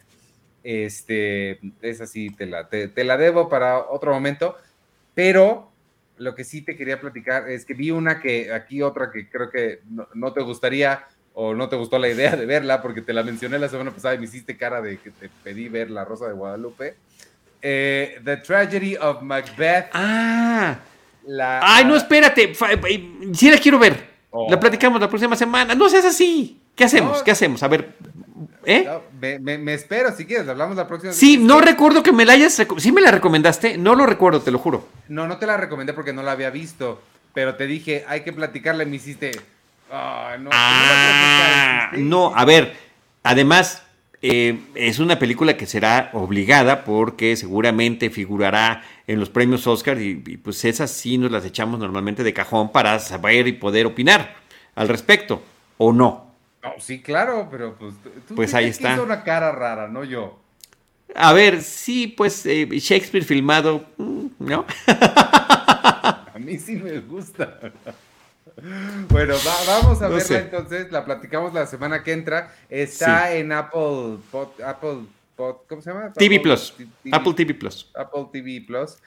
Este, 0.64 1.60
es 1.82 2.02
así, 2.02 2.30
te 2.30 2.45
la, 2.45 2.68
te, 2.68 3.04
la 3.04 3.18
debo 3.18 3.48
para 3.48 3.80
otro 3.80 4.14
momento. 4.14 4.58
Pero 5.14 5.72
lo 6.18 6.36
que 6.36 6.43
sí 6.43 6.62
te 6.62 6.76
quería 6.76 7.00
platicar 7.00 7.50
es 7.50 7.66
que 7.66 7.74
vi 7.74 7.91
una 7.91 8.20
que 8.20 8.52
aquí 8.52 8.82
otra 8.82 9.12
que 9.12 9.30
creo 9.30 9.50
que 9.50 9.82
no, 10.14 10.34
te 10.34 10.41
gustaría 10.41 11.06
o 11.40 11.54
no 11.54 11.70
te 11.70 11.76
gustó 11.76 12.00
la 12.00 12.10
idea 12.10 12.36
de 12.36 12.48
verla 12.48 12.82
porque 12.82 13.04
te 13.04 13.14
la 13.14 13.22
mencioné 13.22 13.60
la 13.60 13.70
semana 13.70 13.92
pasada 13.92 14.16
y 14.16 14.18
me 14.18 14.26
hiciste 14.26 14.58
cara 14.58 14.82
de 14.82 14.98
que 14.98 15.12
te 15.12 15.30
pedí 15.44 15.70
ver 15.70 15.92
La 15.92 16.04
Rosa 16.04 16.26
de 16.28 16.34
Guadalupe. 16.34 16.96
Eh, 17.62 18.20
The 18.26 18.38
Tragedy 18.38 18.96
of 18.96 19.22
Macbeth. 19.22 19.90
Ah. 19.94 20.80
La, 21.28 21.60
Ay, 21.62 21.86
no, 21.86 21.96
espérate. 21.96 22.54
Eh, 22.54 23.12
sí 23.34 23.52
la 23.52 23.60
quiero 23.60 23.78
ver. 23.78 23.94
La 23.94 24.00
oh. 24.32 24.60
platicamos 24.60 25.00
la 25.00 25.08
próxima 25.08 25.36
semana. 25.36 25.76
No 25.76 25.88
seas 25.90 26.06
así. 26.06 26.60
¿Qué 26.76 26.86
hacemos? 26.86 27.22
¿Qué 27.22 27.30
hacemos? 27.30 27.62
A 27.62 27.68
ver, 27.68 27.94
¿Eh? 28.66 28.90
me, 29.40 29.74
espero, 29.76 30.16
si 30.16 30.26
quieres, 30.26 30.48
hablamos 30.48 30.76
la 30.76 30.88
próxima. 30.88 31.14
Sí, 31.14 31.38
no 31.38 31.62
recuerdo 31.62 32.02
que 32.02 32.12
me 32.12 32.26
la 32.26 32.34
hayas. 32.34 32.66
Sí, 32.80 32.92
me 32.92 33.02
la 33.02 33.12
recomendaste. 33.12 33.78
No 33.78 33.94
lo 33.94 34.08
recuerdo, 34.08 34.42
te 34.42 34.50
lo 34.50 34.58
juro. 34.58 34.88
No, 35.08 35.28
no 35.28 35.38
te 35.38 35.46
la 35.46 35.58
recomendé 35.58 35.94
porque 35.94 36.14
no 36.14 36.24
la 36.24 36.32
había 36.32 36.50
visto. 36.50 37.00
Pero 37.36 37.54
te 37.54 37.68
dije, 37.68 38.06
hay 38.08 38.22
que 38.22 38.34
platicarle. 38.34 38.88
Me 38.88 38.96
hiciste. 38.96 39.34
No, 39.90 40.50
ah, 40.52 41.92
no, 41.98 42.36
a 42.36 42.46
ver. 42.46 42.76
Además, 43.24 43.84
eh, 44.22 44.60
es 44.76 45.00
una 45.00 45.20
película 45.20 45.58
que 45.58 45.66
será 45.66 46.10
obligada 46.14 46.84
porque 46.84 47.36
seguramente 47.36 48.10
figurará 48.10 48.84
en 49.06 49.20
los 49.20 49.30
premios 49.30 49.68
Oscar 49.68 50.02
y, 50.02 50.24
y, 50.26 50.38
pues 50.38 50.64
esas 50.66 50.92
sí 50.92 51.18
nos 51.18 51.32
las 51.32 51.46
echamos 51.46 51.80
normalmente 51.80 52.24
de 52.24 52.34
cajón 52.34 52.72
para 52.72 53.00
saber 53.00 53.48
y 53.48 53.54
poder 53.54 53.86
opinar 53.86 54.36
al 54.76 54.88
respecto, 54.88 55.42
¿o 55.78 55.92
no? 55.92 56.28
sí, 56.80 57.02
claro, 57.02 57.48
pero 57.50 57.76
pues 57.78 57.96
tú 58.28 58.36
pues 58.36 58.54
ahí 58.54 58.66
está. 58.66 59.02
una 59.02 59.24
cara 59.24 59.52
rara, 59.52 59.88
no 59.88 60.04
yo. 60.04 60.40
A 61.16 61.34
ver, 61.34 61.62
sí, 61.64 62.08
pues 62.08 62.46
eh, 62.46 62.68
Shakespeare 62.70 63.24
filmado, 63.24 63.86
mm, 63.98 64.26
¿no? 64.40 64.66
a 64.88 66.36
mí 66.38 66.58
sí 66.58 66.76
me 66.76 67.00
gusta. 67.00 67.60
Bueno, 69.10 69.36
vamos 69.68 70.02
a 70.02 70.08
verla 70.08 70.39
entonces, 70.39 70.91
la 70.91 71.06
platicamos 71.06 71.54
la 71.54 71.66
semana 71.66 72.04
que 72.04 72.12
entra. 72.14 72.54
Está 72.70 73.34
en 73.34 73.52
Apple, 73.52 74.18
Apple 74.66 75.08
¿cómo 75.68 75.82
se 75.82 75.91
llama? 75.91 76.12
TV 76.14 76.39
Plus. 76.39 76.74
Apple 77.12 77.34
TV 77.34 77.54
Plus. 77.54 77.91
Apple 77.95 78.28
TV 78.32 78.64
Plus. 78.66 78.98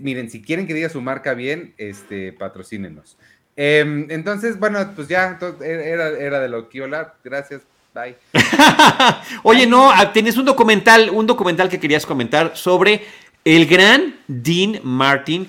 miren, 0.00 0.30
si 0.30 0.42
quieren 0.42 0.66
que 0.66 0.74
diga 0.74 0.88
su 0.88 1.00
marca 1.00 1.34
bien, 1.34 1.74
este, 1.78 2.32
patrocínenos. 2.32 3.16
Em, 3.56 4.06
entonces, 4.10 4.58
bueno, 4.58 4.78
pues 4.94 5.08
ya, 5.08 5.38
era, 5.64 6.10
era 6.10 6.40
de 6.40 6.48
lo 6.48 6.68
que 6.68 6.82
hablar. 6.82 7.16
Gracias. 7.24 7.62
Bye. 7.94 8.16
Oye, 9.42 9.66
no, 9.66 9.90
ah, 9.90 10.12
tienes 10.12 10.36
un 10.36 10.44
documental, 10.44 11.10
un 11.10 11.26
documental 11.26 11.68
que 11.68 11.80
querías 11.80 12.04
comentar 12.04 12.56
sobre 12.56 13.02
el 13.44 13.66
gran 13.66 14.16
Dean 14.26 14.78
Martin, 14.82 15.48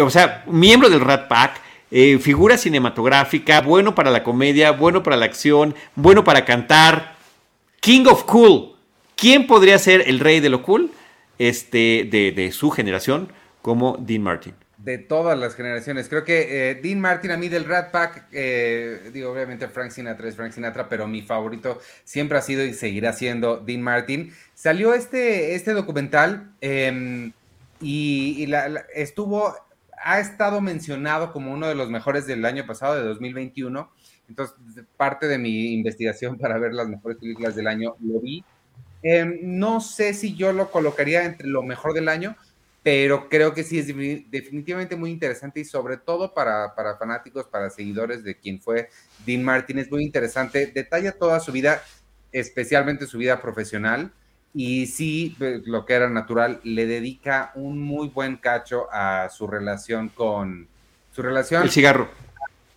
o 0.00 0.10
sea, 0.10 0.44
miembro 0.46 0.90
del 0.90 1.00
Rat 1.00 1.28
Pack, 1.28 1.60
eh, 1.94 2.18
figura 2.18 2.56
cinematográfica, 2.56 3.60
bueno 3.60 3.94
para 3.94 4.10
la 4.10 4.24
comedia, 4.24 4.72
bueno 4.72 5.02
para 5.02 5.16
la 5.16 5.26
acción, 5.26 5.74
bueno 5.94 6.24
para 6.24 6.46
cantar, 6.46 7.16
King 7.80 8.06
of 8.06 8.24
Cool. 8.24 8.72
¿Quién 9.14 9.46
podría 9.46 9.78
ser 9.78 10.02
el 10.06 10.18
rey 10.18 10.40
de 10.40 10.48
lo 10.48 10.62
cool 10.62 10.90
este, 11.38 12.08
de, 12.10 12.50
su 12.50 12.70
generación 12.70 13.30
como 13.60 13.98
Dean 14.00 14.22
Martin? 14.22 14.54
de 14.78 14.98
todas 14.98 15.38
las 15.38 15.54
generaciones. 15.54 16.08
Creo 16.08 16.24
que 16.24 16.70
eh, 16.70 16.74
Dean 16.74 16.98
Martin, 16.98 17.30
a 17.30 17.36
mí 17.36 17.48
del 17.48 17.66
Rat 17.66 17.92
Pack, 17.92 18.26
eh, 18.32 19.10
digo, 19.12 19.30
obviamente 19.30 19.68
Frank 19.68 19.92
Sinatra 19.92 20.28
es 20.28 20.34
Frank 20.34 20.50
Sinatra, 20.50 20.88
pero 20.88 21.06
mi 21.06 21.22
favorito 21.22 21.80
siempre 22.02 22.36
ha 22.36 22.40
sido 22.40 22.64
y 22.64 22.74
seguirá 22.74 23.12
siendo 23.12 23.58
Dean 23.58 23.80
Martin. 23.80 24.34
Salió 24.54 24.92
este, 24.92 25.54
este 25.54 25.72
documental 25.72 26.50
em, 26.60 27.32
y, 27.80 28.52
estuvo, 28.92 29.54
ha 30.04 30.20
estado 30.20 30.60
mencionado 30.60 31.32
como 31.32 31.52
uno 31.52 31.68
de 31.68 31.74
los 31.74 31.90
mejores 31.90 32.26
del 32.26 32.44
año 32.44 32.66
pasado, 32.66 32.96
de 32.96 33.02
2021. 33.02 33.90
Entonces, 34.28 34.56
parte 34.96 35.28
de 35.28 35.38
mi 35.38 35.72
investigación 35.72 36.38
para 36.38 36.58
ver 36.58 36.72
las 36.72 36.88
mejores 36.88 37.18
películas 37.18 37.54
del 37.54 37.66
año 37.66 37.96
lo 38.00 38.20
vi. 38.20 38.44
Em, 39.02 39.38
no 39.42 39.80
sé 39.80 40.14
si 40.14 40.34
yo 40.34 40.52
lo 40.52 40.70
colocaría 40.70 41.24
entre 41.24 41.48
lo 41.48 41.62
mejor 41.62 41.92
del 41.92 42.08
año, 42.08 42.36
pero 42.82 43.28
creo 43.28 43.54
que 43.54 43.64
sí 43.64 43.78
es 43.78 43.86
definitivamente 43.86 44.96
muy 44.96 45.10
interesante 45.10 45.60
y 45.60 45.64
sobre 45.64 45.96
todo 45.96 46.34
para, 46.34 46.74
para, 46.74 46.96
fanáticos, 46.96 47.46
para 47.46 47.70
seguidores 47.70 48.24
de 48.24 48.36
quien 48.36 48.60
fue 48.60 48.88
Dean 49.24 49.42
Martin, 49.42 49.78
es 49.78 49.90
muy 49.90 50.04
interesante. 50.04 50.66
Detalla 50.66 51.12
toda 51.12 51.38
su 51.40 51.52
vida, 51.52 51.82
especialmente 52.32 53.06
su 53.06 53.18
vida 53.18 53.40
profesional, 53.40 54.12
y 54.54 54.86
sí, 54.86 55.34
pues, 55.38 55.66
lo 55.66 55.86
que 55.86 55.94
era 55.94 56.10
natural, 56.10 56.60
le 56.62 56.86
dedica 56.86 57.52
un 57.54 57.78
muy 57.78 58.08
buen 58.08 58.36
cacho 58.36 58.86
a 58.92 59.28
su 59.30 59.46
relación 59.46 60.08
con 60.10 60.68
su 61.12 61.22
relación. 61.22 61.62
El 61.62 61.70
cigarro. 61.70 62.08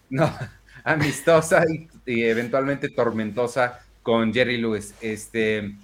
No, 0.08 0.32
amistosa 0.84 1.66
y, 2.06 2.24
eventualmente 2.24 2.90
tormentosa 2.90 3.80
con 4.04 4.32
Jerry 4.32 4.58
Lewis. 4.58 4.94
Este, 5.02 5.76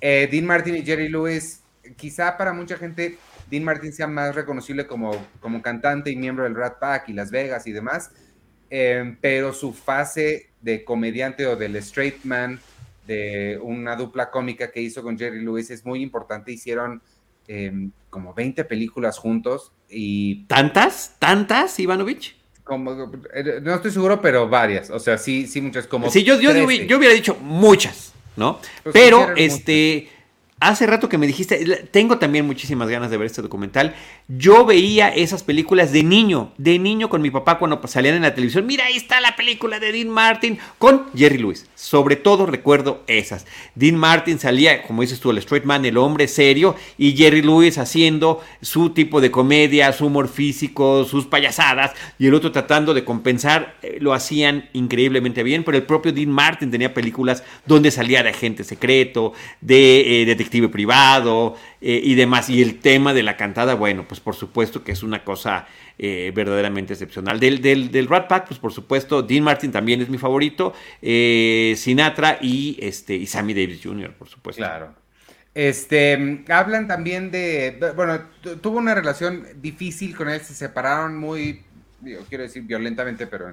eh, 0.00 0.28
Dean 0.30 0.44
Martin 0.44 0.74
y 0.74 0.82
Jerry 0.84 1.08
Lewis, 1.08 1.62
quizá 1.96 2.36
para 2.36 2.52
mucha 2.52 2.76
gente 2.76 3.18
Dean 3.48 3.64
Martin 3.64 3.92
sea 3.92 4.08
más 4.08 4.34
reconocible 4.34 4.86
como, 4.86 5.12
como 5.40 5.62
cantante 5.62 6.10
y 6.10 6.16
miembro 6.16 6.44
del 6.44 6.56
Rat 6.56 6.78
Pack 6.80 7.08
y 7.08 7.12
Las 7.12 7.30
Vegas 7.30 7.68
y 7.68 7.72
demás, 7.72 8.10
eh, 8.68 9.16
pero 9.20 9.52
su 9.52 9.72
fase 9.72 10.50
de 10.60 10.84
comediante 10.84 11.46
o 11.46 11.56
del 11.56 11.76
straight 11.76 12.24
man, 12.24 12.60
de 13.08 13.58
una 13.62 13.96
dupla 13.96 14.30
cómica 14.30 14.70
que 14.70 14.82
hizo 14.82 15.02
con 15.02 15.18
Jerry 15.18 15.40
Lewis 15.40 15.70
es 15.70 15.84
muy 15.84 16.02
importante. 16.02 16.52
Hicieron 16.52 17.02
eh, 17.48 17.88
como 18.10 18.34
20 18.34 18.64
películas 18.66 19.18
juntos 19.18 19.72
y... 19.88 20.44
¿Tantas? 20.44 21.16
¿Tantas, 21.18 21.78
Ivanovich? 21.80 22.36
Como, 22.62 23.10
eh, 23.32 23.60
no 23.62 23.74
estoy 23.74 23.90
seguro, 23.90 24.20
pero 24.20 24.46
varias. 24.46 24.90
O 24.90 24.98
sea, 24.98 25.16
sí, 25.16 25.46
sí, 25.46 25.62
muchas. 25.62 25.86
Como 25.86 26.10
sí, 26.10 26.22
yo, 26.22 26.38
yo, 26.38 26.52
yo 26.52 26.98
hubiera 26.98 27.14
dicho 27.14 27.38
muchas, 27.40 28.12
¿no? 28.36 28.60
Pues 28.82 28.92
pero, 28.92 29.34
este... 29.36 30.10
Hace 30.60 30.88
rato 30.88 31.08
que 31.08 31.18
me 31.18 31.28
dijiste, 31.28 31.86
tengo 31.92 32.18
también 32.18 32.44
muchísimas 32.44 32.88
ganas 32.88 33.12
de 33.12 33.16
ver 33.16 33.26
este 33.26 33.42
documental. 33.42 33.94
Yo 34.26 34.66
veía 34.66 35.08
esas 35.08 35.44
películas 35.44 35.92
de 35.92 36.02
niño, 36.02 36.52
de 36.58 36.80
niño 36.80 37.08
con 37.08 37.22
mi 37.22 37.30
papá 37.30 37.58
cuando 37.60 37.80
salían 37.86 38.16
en 38.16 38.22
la 38.22 38.34
televisión. 38.34 38.66
Mira, 38.66 38.86
ahí 38.86 38.96
está 38.96 39.20
la 39.20 39.36
película 39.36 39.78
de 39.78 39.92
Dean 39.92 40.08
Martin 40.08 40.58
con 40.78 41.06
Jerry 41.14 41.38
Lewis. 41.38 41.66
Sobre 41.76 42.16
todo 42.16 42.44
recuerdo 42.44 43.04
esas. 43.06 43.46
Dean 43.76 43.94
Martin 43.94 44.40
salía, 44.40 44.82
como 44.82 45.02
dices 45.02 45.20
tú, 45.20 45.30
el 45.30 45.38
straight 45.38 45.64
man, 45.64 45.84
el 45.84 45.96
hombre 45.96 46.26
serio, 46.26 46.74
y 46.96 47.16
Jerry 47.16 47.42
Lewis 47.42 47.78
haciendo 47.78 48.42
su 48.60 48.90
tipo 48.90 49.20
de 49.20 49.30
comedia, 49.30 49.92
su 49.92 50.06
humor 50.06 50.28
físico, 50.28 51.04
sus 51.04 51.26
payasadas, 51.26 51.92
y 52.18 52.26
el 52.26 52.34
otro 52.34 52.50
tratando 52.50 52.94
de 52.94 53.04
compensar. 53.04 53.76
Eh, 53.82 53.98
lo 54.00 54.12
hacían 54.12 54.68
increíblemente 54.72 55.44
bien, 55.44 55.62
pero 55.62 55.76
el 55.76 55.84
propio 55.84 56.12
Dean 56.12 56.30
Martin 56.30 56.72
tenía 56.72 56.92
películas 56.92 57.44
donde 57.64 57.92
salía 57.92 58.24
de 58.24 58.30
agente 58.30 58.64
secreto, 58.64 59.34
de 59.60 60.22
eh, 60.22 60.26
privado 60.50 61.56
eh, 61.80 62.00
y 62.02 62.14
demás. 62.14 62.50
Y 62.50 62.62
el 62.62 62.80
tema 62.80 63.14
de 63.14 63.22
la 63.22 63.36
cantada, 63.36 63.74
bueno, 63.74 64.06
pues 64.06 64.20
por 64.20 64.34
supuesto 64.34 64.82
que 64.82 64.92
es 64.92 65.02
una 65.02 65.24
cosa 65.24 65.66
eh, 65.98 66.32
verdaderamente 66.34 66.92
excepcional. 66.92 67.40
Del, 67.40 67.60
del, 67.60 67.90
del, 67.90 68.08
Rat 68.08 68.28
Pack, 68.28 68.48
pues 68.48 68.58
por 68.58 68.72
supuesto, 68.72 69.22
Dean 69.22 69.44
Martin 69.44 69.70
también 69.70 70.00
es 70.00 70.08
mi 70.08 70.18
favorito, 70.18 70.74
eh, 71.02 71.74
Sinatra 71.76 72.38
y, 72.40 72.78
este, 72.80 73.14
y 73.14 73.26
Sammy 73.26 73.54
Davis 73.54 73.80
Jr., 73.82 74.12
por 74.14 74.28
supuesto. 74.28 74.62
Claro. 74.62 74.94
Este, 75.54 76.44
hablan 76.48 76.86
también 76.86 77.30
de, 77.30 77.92
bueno, 77.96 78.20
tuvo 78.62 78.78
una 78.78 78.94
relación 78.94 79.44
difícil 79.56 80.14
con 80.14 80.28
él, 80.28 80.40
se 80.40 80.54
separaron 80.54 81.18
muy, 81.18 81.62
quiero 82.28 82.44
decir 82.44 82.62
violentamente, 82.62 83.26
pero 83.26 83.52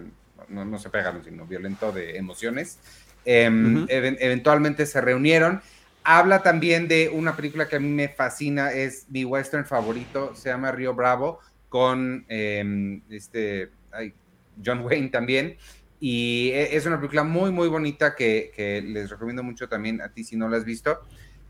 no, 0.49 0.65
no 0.65 0.77
se 0.77 0.89
pegaron, 0.89 1.23
sino 1.23 1.45
violento 1.47 1.91
de 1.91 2.17
emociones. 2.17 2.77
Em, 3.25 3.87
eventualmente 3.89 4.85
se 4.85 5.01
reunieron 5.01 5.61
Habla 6.07 6.43
también 6.43 6.87
de 6.87 7.09
una 7.09 7.35
película 7.35 7.67
que 7.67 7.77
a 7.77 7.79
mí 7.79 7.89
me 7.89 8.09
fascina, 8.09 8.71
es 8.71 9.07
mi 9.09 9.25
western 9.25 9.65
favorito, 9.65 10.35
se 10.35 10.49
llama 10.49 10.71
Río 10.71 10.93
Bravo, 10.93 11.39
con 11.67 12.25
em, 12.29 13.01
este, 13.09 13.71
John 14.63 14.81
Wayne 14.81 15.09
también. 15.09 15.57
Y 15.99 16.51
e, 16.51 16.75
es 16.75 16.85
una 16.85 16.97
película 16.97 17.23
muy, 17.23 17.51
muy 17.51 17.67
bonita 17.69 18.15
que, 18.15 18.83
les 18.85 19.09
recomiendo 19.09 19.41
mucho 19.41 19.67
también 19.67 19.99
a 19.99 20.09
ti 20.09 20.23
si 20.23 20.35
no 20.35 20.47
la 20.47 20.57
has 20.57 20.63
visto. 20.63 21.01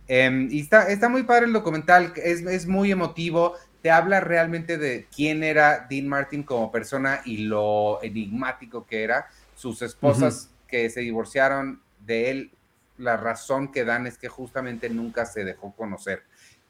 Em, 0.08 0.47
y 0.49 0.62
está, 0.62 0.89
está 0.89 1.10
muy 1.10 1.24
padre 1.24 1.47
el 1.47 1.53
documental, 1.53 2.14
es, 2.16 2.41
es 2.41 2.66
muy 2.66 2.93
emotivo, 2.93 3.56
te 3.82 3.91
habla 3.91 4.22
realmente 4.22 4.78
de 4.78 5.06
quién 5.14 5.43
era 5.43 5.86
Dean 5.89 6.08
Martin 6.08 6.43
como 6.43 6.72
persona 6.72 7.20
y 7.26 7.39
lo 7.39 8.01
enigmático 8.01 8.86
que 8.86 9.03
era. 9.03 9.28
Sus 9.53 9.82
esposas 9.82 10.49
que 10.66 10.89
se 10.89 11.01
divorciaron 11.01 11.82
de 11.99 12.32
él 12.32 12.51
la 12.98 13.18
razón 13.18 13.72
que 13.72 13.86
dan 13.86 14.08
es 14.08 14.18
que 14.18 14.30
justamente 14.30 14.89
nunca 14.89 15.26
se 15.26 15.43
dejó 15.43 15.74
conocer. 15.76 16.24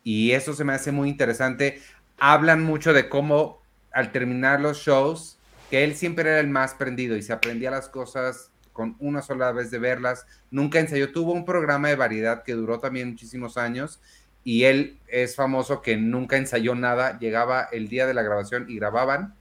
Y 0.03 0.31
eso 0.31 0.53
se 0.53 0.63
me 0.63 0.73
hace 0.73 0.91
muy 0.91 1.09
interesante. 1.09 1.81
hablan 2.17 2.63
mucho 2.63 2.93
de 2.93 3.09
cómo 3.09 3.61
al 3.91 4.11
terminar 4.11 4.61
los 4.61 4.77
shows, 4.79 5.37
que 5.69 5.83
él 5.83 5.95
siempre 5.95 6.29
era 6.29 6.39
el 6.39 6.47
más 6.47 6.73
prendido 6.73 7.15
y 7.17 7.21
se 7.21 7.33
aprendía 7.33 7.71
las 7.71 7.89
cosas 7.89 8.51
con 8.71 8.95
una 8.99 9.21
sola 9.21 9.51
vez 9.53 9.71
de 9.71 9.79
verlas, 9.79 10.25
nunca 10.51 10.79
ensayó, 10.79 11.11
tuvo 11.11 11.31
un 11.31 11.45
programa 11.45 11.87
de 11.87 11.95
variedad 11.95 12.43
que 12.43 12.53
duró 12.53 12.79
también 12.79 13.11
muchísimos 13.11 13.57
años 13.57 14.01
y 14.43 14.65
él 14.65 14.99
es 15.07 15.35
famoso 15.35 15.81
que 15.81 15.97
nunca 15.97 16.37
ensayó 16.37 16.75
nada, 16.75 17.17
llegaba 17.19 17.67
el 17.71 17.87
día 17.87 18.05
de 18.05 18.13
la 18.13 18.21
grabación 18.21 18.65
y 18.69 18.75
grababan 18.75 19.33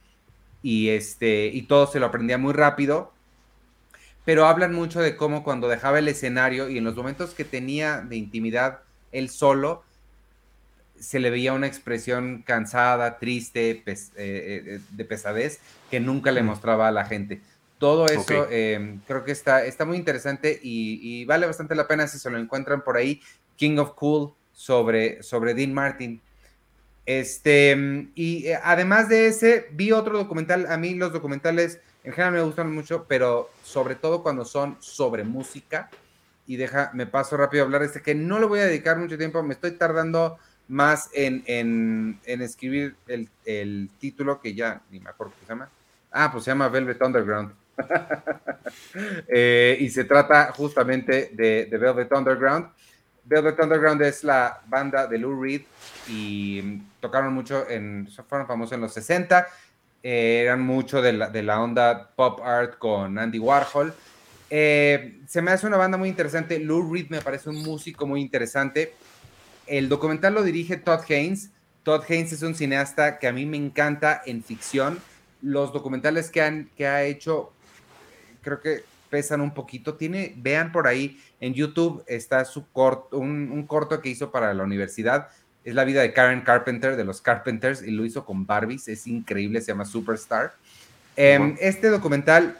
y 0.63 0.89
este 0.89 1.47
y 1.47 1.63
todo 1.63 1.85
se 1.85 1.99
lo 1.99 2.07
aprendía 2.07 2.37
muy 2.37 2.53
rápido. 2.53 3.13
Pero 4.25 4.47
hablan 4.47 4.73
mucho 4.73 5.01
de 5.01 5.15
cómo 5.15 5.43
cuando 5.43 5.69
dejaba 5.69 5.99
el 5.99 6.07
escenario 6.07 6.69
y 6.69 6.79
en 6.79 6.83
los 6.83 6.95
momentos 6.95 7.33
que 7.33 7.45
tenía 7.45 8.01
de 8.01 8.15
intimidad 8.15 8.79
él 9.11 9.29
solo, 9.29 9.83
se 10.99 11.19
le 11.19 11.29
veía 11.29 11.53
una 11.53 11.67
expresión 11.67 12.43
cansada, 12.45 13.17
triste, 13.19 13.83
eh, 13.85 13.95
eh, 14.15 14.79
de 14.89 15.05
pesadez, 15.05 15.59
que 15.91 15.99
nunca 15.99 16.31
le 16.31 16.43
mostraba 16.43 16.87
a 16.87 16.91
la 16.91 17.05
gente. 17.05 17.41
Todo 17.77 18.07
eso 18.07 18.47
em, 18.49 18.99
creo 19.05 19.23
que 19.25 19.31
está, 19.31 19.65
está 19.65 19.85
muy 19.85 19.97
interesante 19.97 20.59
y, 20.63 21.25
vale 21.25 21.45
bastante 21.45 21.75
la 21.75 21.87
pena 21.87 22.07
si 22.07 22.17
se 22.17 22.29
lo 22.29 22.37
encuentran 22.37 22.83
por 22.83 22.97
ahí. 22.97 23.21
King 23.57 23.77
of 23.77 23.93
Cool 23.93 24.33
sobre, 24.53 25.21
sobre 25.21 25.53
Dean 25.53 25.73
Martin. 25.73 26.21
Este, 27.05 28.07
y 28.15 28.47
eh, 28.47 28.59
además 28.63 29.09
de 29.09 29.27
ese, 29.27 29.67
vi 29.71 29.91
otro 29.91 30.17
documental. 30.17 30.65
A 30.67 30.77
mí 30.77 30.95
los 30.95 31.11
documentales 31.11 31.79
en 32.05 32.13
general 32.13 32.33
me 32.33 32.41
gustan 32.43 32.71
mucho, 32.71 33.05
pero 33.07 33.49
sobre 33.63 33.95
todo 33.95 34.21
cuando 34.21 34.45
son 34.45 34.77
sobre 34.79 35.23
música. 35.23 35.89
Y 36.47 36.57
deja, 36.57 36.91
me 36.93 37.07
paso 37.07 37.35
rápido 37.35 37.63
a 37.63 37.65
hablar 37.65 37.81
de 37.81 37.87
este, 37.87 38.03
que 38.03 38.13
no 38.13 38.39
le 38.39 38.45
voy 38.45 38.59
a 38.59 38.65
dedicar 38.65 38.97
mucho 38.97 39.17
tiempo, 39.17 39.41
me 39.41 39.55
estoy 39.55 39.71
tardando 39.71 40.37
más 40.67 41.09
en, 41.13 41.43
en, 41.47 42.41
escribir 42.41 42.95
el, 43.07 43.27
el, 43.45 43.89
título, 43.99 44.39
que 44.39 44.53
ya 44.53 44.81
ni 44.91 44.99
me 44.99 45.09
acuerdo 45.09 45.33
qué 45.39 45.45
se 45.45 45.49
llama. 45.49 45.69
Ah, 46.11 46.31
pues 46.31 46.43
se 46.43 46.51
llama 46.51 46.69
Velvet 46.69 47.01
Underground. 47.01 47.53
Eh, 49.27 49.77
y 49.79 49.89
se 49.89 50.05
trata 50.05 50.51
justamente 50.51 51.29
de, 51.33 51.65
de 51.65 51.77
Velvet 51.77 52.11
Underground. 52.11 52.67
Velvet 53.23 53.59
Underground 53.59 54.01
es 54.01 54.23
la 54.23 54.61
banda 54.67 55.05
de 55.05 55.19
Lou 55.19 55.39
Reed 55.39 55.61
y 56.07 56.81
tocaron 56.99 57.33
mucho, 57.33 57.69
en, 57.69 58.07
fueron 58.27 58.47
famosos 58.47 58.73
en 58.73 58.81
los 58.81 58.93
60, 58.93 59.47
eh, 60.07 60.41
eran 60.43 60.61
mucho 60.61 61.01
de 61.01 61.13
la, 61.13 61.31
de 61.31 61.41
la, 61.41 61.59
onda 61.59 62.11
pop 62.15 62.39
art 62.43 62.77
con 62.77 63.17
Andy 63.17 63.39
Warhol. 63.39 63.91
Eh, 64.51 65.19
se 65.27 65.41
me 65.41 65.49
hace 65.49 65.65
una 65.65 65.77
banda 65.77 65.97
muy 65.97 66.09
interesante. 66.09 66.59
Lou 66.59 66.93
Reed 66.93 67.09
me 67.09 67.21
parece 67.21 67.49
un 67.49 67.63
músico 67.63 68.05
muy 68.05 68.21
interesante. 68.21 68.93
El 69.65 69.89
documental 69.89 70.35
lo 70.35 70.43
dirige 70.43 70.77
Todd 70.77 70.99
Haynes. 71.09 71.49
Todd 71.81 72.03
Haynes 72.07 72.33
es 72.33 72.43
un 72.43 72.53
cineasta 72.53 73.17
que 73.17 73.25
a 73.25 73.31
mí 73.31 73.47
me 73.47 73.57
encanta 73.57 74.21
en 74.27 74.43
ficción. 74.43 74.99
Los 75.41 75.73
documentales 75.73 76.29
que, 76.29 76.43
han, 76.43 76.69
que 76.77 76.85
ha 76.85 77.01
hecho, 77.01 77.51
creo 78.43 78.61
que 78.61 78.83
pesan 79.09 79.41
un 79.41 79.55
poquito. 79.55 79.95
Tiene, 79.95 80.35
vean 80.37 80.71
por 80.71 80.85
ahí, 80.85 81.19
en 81.39 81.55
YouTube 81.55 82.03
está 82.05 82.45
su 82.45 82.69
corto, 82.69 83.17
un, 83.17 83.65
corto 83.65 83.99
que 84.01 84.09
hizo 84.09 84.29
para 84.29 84.53
la 84.53 84.61
universidad. 84.61 85.29
Es 85.65 85.75
la 85.75 85.83
vida 85.83 86.01
de 86.01 86.13
Karen 86.13 86.41
Carpenter, 86.41 86.95
de 86.95 87.03
los 87.03 87.21
Carpenters, 87.21 87.81
y 87.81 87.89
lo 87.89 88.05
hizo 88.05 88.23
con 88.23 88.45
Barbies. 88.45 88.87
Es 88.87 89.07
increíble, 89.07 89.59
se 89.61 89.71
llama 89.71 89.83
Superstar. 89.83 90.53
Em, 91.15 91.57
este 91.59 91.89
documental, 91.89 92.57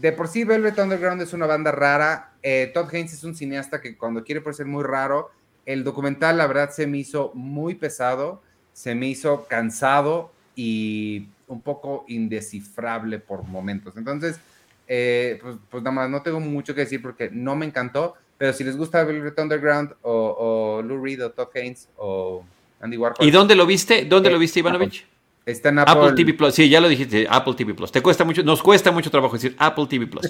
de 0.00 0.12
por 0.12 0.28
sí, 0.28 0.44
Velvet 0.44 0.78
Underground 0.78 1.20
es 1.20 1.32
una 1.32 1.46
banda 1.46 1.72
rara. 1.72 2.30
Eh, 2.44 2.70
Todd 2.72 2.88
Haynes 2.94 3.12
es 3.12 3.24
un 3.24 3.34
cineasta 3.34 3.80
que 3.80 3.96
cuando 3.96 4.22
quiere 4.22 4.40
ser 4.52 4.66
muy 4.66 4.84
raro, 4.84 5.32
el 5.66 5.82
documental, 5.82 6.38
la 6.38 6.46
verdad, 6.46 6.70
se 6.70 6.86
me 6.86 6.98
hizo 6.98 7.32
muy 7.34 7.74
pesado, 7.74 8.40
se 8.72 8.94
me 8.94 9.08
hizo 9.08 9.46
cansado 9.48 10.30
y 10.54 11.28
un 11.48 11.60
poco 11.60 12.04
indescifrable 12.06 13.18
por 13.18 13.42
momentos. 13.42 13.96
Entonces, 13.96 14.38
eh, 14.86 15.38
pues, 15.42 15.56
pues, 15.68 15.82
nada 15.82 15.94
más, 15.94 16.10
no 16.10 16.22
tengo 16.22 16.38
mucho 16.38 16.74
que 16.74 16.82
decir 16.82 17.02
porque 17.02 17.28
no 17.32 17.56
me 17.56 17.66
encantó, 17.66 18.14
pero 18.38 18.52
si 18.52 18.64
les 18.64 18.76
gusta 18.76 19.04
Velvet 19.04 19.38
Underground 19.38 19.94
o, 20.02 20.82
Lou 20.84 21.02
Reed 21.02 21.24
o 21.24 21.30
Todd 21.30 21.48
Haynes 21.54 21.88
o 21.96 22.44
Andy 22.80 22.96
Warhol. 22.96 23.26
¿Y 23.26 23.30
dónde 23.30 23.54
lo 23.54 23.66
viste? 23.66 24.04
¿Dónde 24.04 24.30
lo 24.30 24.38
viste, 24.38 24.60
Ivanovich? 24.60 25.06
Está 25.44 25.68
en 25.68 25.78
Apple. 25.78 26.12
TV 26.12 26.34
Plus. 26.34 26.54
Sí, 26.54 26.68
ya 26.68 26.80
lo 26.80 26.88
dijiste, 26.88 27.26
Apple 27.30 27.54
TV 27.54 27.72
Plus. 27.72 27.92
Te 27.92 28.02
cuesta 28.02 28.24
mucho, 28.24 28.42
nos 28.42 28.62
cuesta 28.62 28.90
mucho 28.90 29.10
trabajo 29.10 29.34
decir 29.34 29.54
Apple 29.58 29.86
TV 29.88 30.06
Plus. 30.06 30.26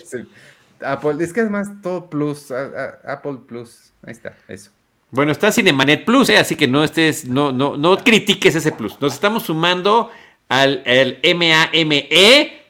Apple, 0.81 1.25
es 1.25 1.33
que 1.33 1.41
es 1.41 1.51
más 1.51 1.69
todo 1.83 2.11
Plus, 2.11 2.51
Apple 2.51 3.39
Plus. 3.47 3.93
Ahí 4.03 4.13
está, 4.13 4.37
eso. 4.47 4.71
Bueno, 5.11 5.33
está 5.33 5.51
Cinemanet 5.51 6.05
Plus, 6.05 6.29
¿eh? 6.29 6.37
así 6.37 6.57
que 6.57 6.69
no 6.69 6.85
estés, 6.85 7.25
no, 7.27 7.53
no, 7.53 7.77
no 7.77 7.97
critiques 7.99 8.55
ese 8.55 8.73
plus. 8.73 9.01
Nos 9.01 9.15
estamos 9.15 9.45
sumando 9.45 10.11
al 10.49 10.83
el 10.85 11.19
MAME 11.23 12.09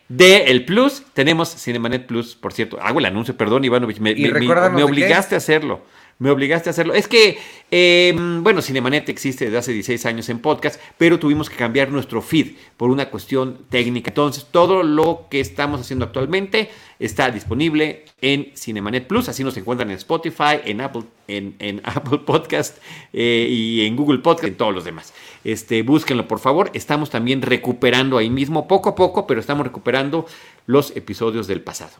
de 0.09 0.45
el 0.45 0.65
Plus, 0.65 1.03
tenemos 1.15 1.55
Cinemanet 1.57 2.07
Plus, 2.07 2.37
por 2.37 2.53
cierto. 2.53 2.81
Hago 2.81 2.99
el 3.01 3.07
anuncio, 3.07 3.37
perdón, 3.37 3.65
Ivanovich, 3.65 3.99
me, 3.99 4.15
me, 4.15 4.83
obligaste 4.83 5.35
a 5.35 5.39
hacerlo. 5.39 5.83
Me 6.19 6.31
obligaste 6.31 6.71
a 6.71 6.73
hacerlo. 6.73 6.95
Es 6.95 7.09
que, 7.09 7.39
em, 7.71 8.43
bueno, 8.43 8.63
Cinemanet 8.63 9.07
existe 9.11 9.45
desde 9.45 9.59
hace 9.59 9.73
16 9.73 10.07
años 10.07 10.29
en 10.31 10.39
podcast, 10.39 10.81
pero 10.97 11.19
tuvimos 11.19 11.51
que 11.51 11.57
cambiar 11.57 11.91
nuestro 11.91 12.23
feed 12.23 12.55
por 12.79 12.91
una 12.91 13.11
cuestión 13.11 13.67
técnica. 13.69 14.11
Entonces, 14.11 14.47
todo 14.51 14.83
lo 14.83 15.27
que 15.31 15.41
estamos 15.41 15.79
haciendo 15.83 16.07
actualmente 16.07 16.71
está 16.99 17.31
disponible 17.31 18.07
en 18.23 18.51
Cinemanet 18.57 19.07
Plus. 19.07 19.29
Así 19.29 19.45
nos 19.45 19.59
encuentran 19.59 19.91
en 19.91 19.97
Spotify, 19.97 20.61
en 20.65 20.81
Apple, 20.81 21.03
en, 21.29 21.83
Apple 21.85 22.21
Podcast 22.25 22.79
eh, 23.13 23.47
y 23.51 23.85
en 23.85 23.95
Google 23.95 24.21
Podcast, 24.21 24.49
en 24.49 24.55
todos 24.55 24.75
los 24.75 24.85
demás. 24.87 25.13
Este, 25.45 25.83
búsquenlo, 25.83 26.27
por 26.27 26.39
favor. 26.39 26.71
Estamos 26.73 27.11
también 27.11 27.43
recuperando 27.43 28.17
ahí 28.17 28.31
mismo, 28.31 28.67
poco 28.67 28.89
a 28.89 28.95
poco, 28.95 29.27
pero 29.27 29.39
estamos 29.39 29.67
recuperando 29.67 30.25
los 30.65 30.97
episodios 30.97 31.47
del 31.47 31.61
pasado. 31.61 31.93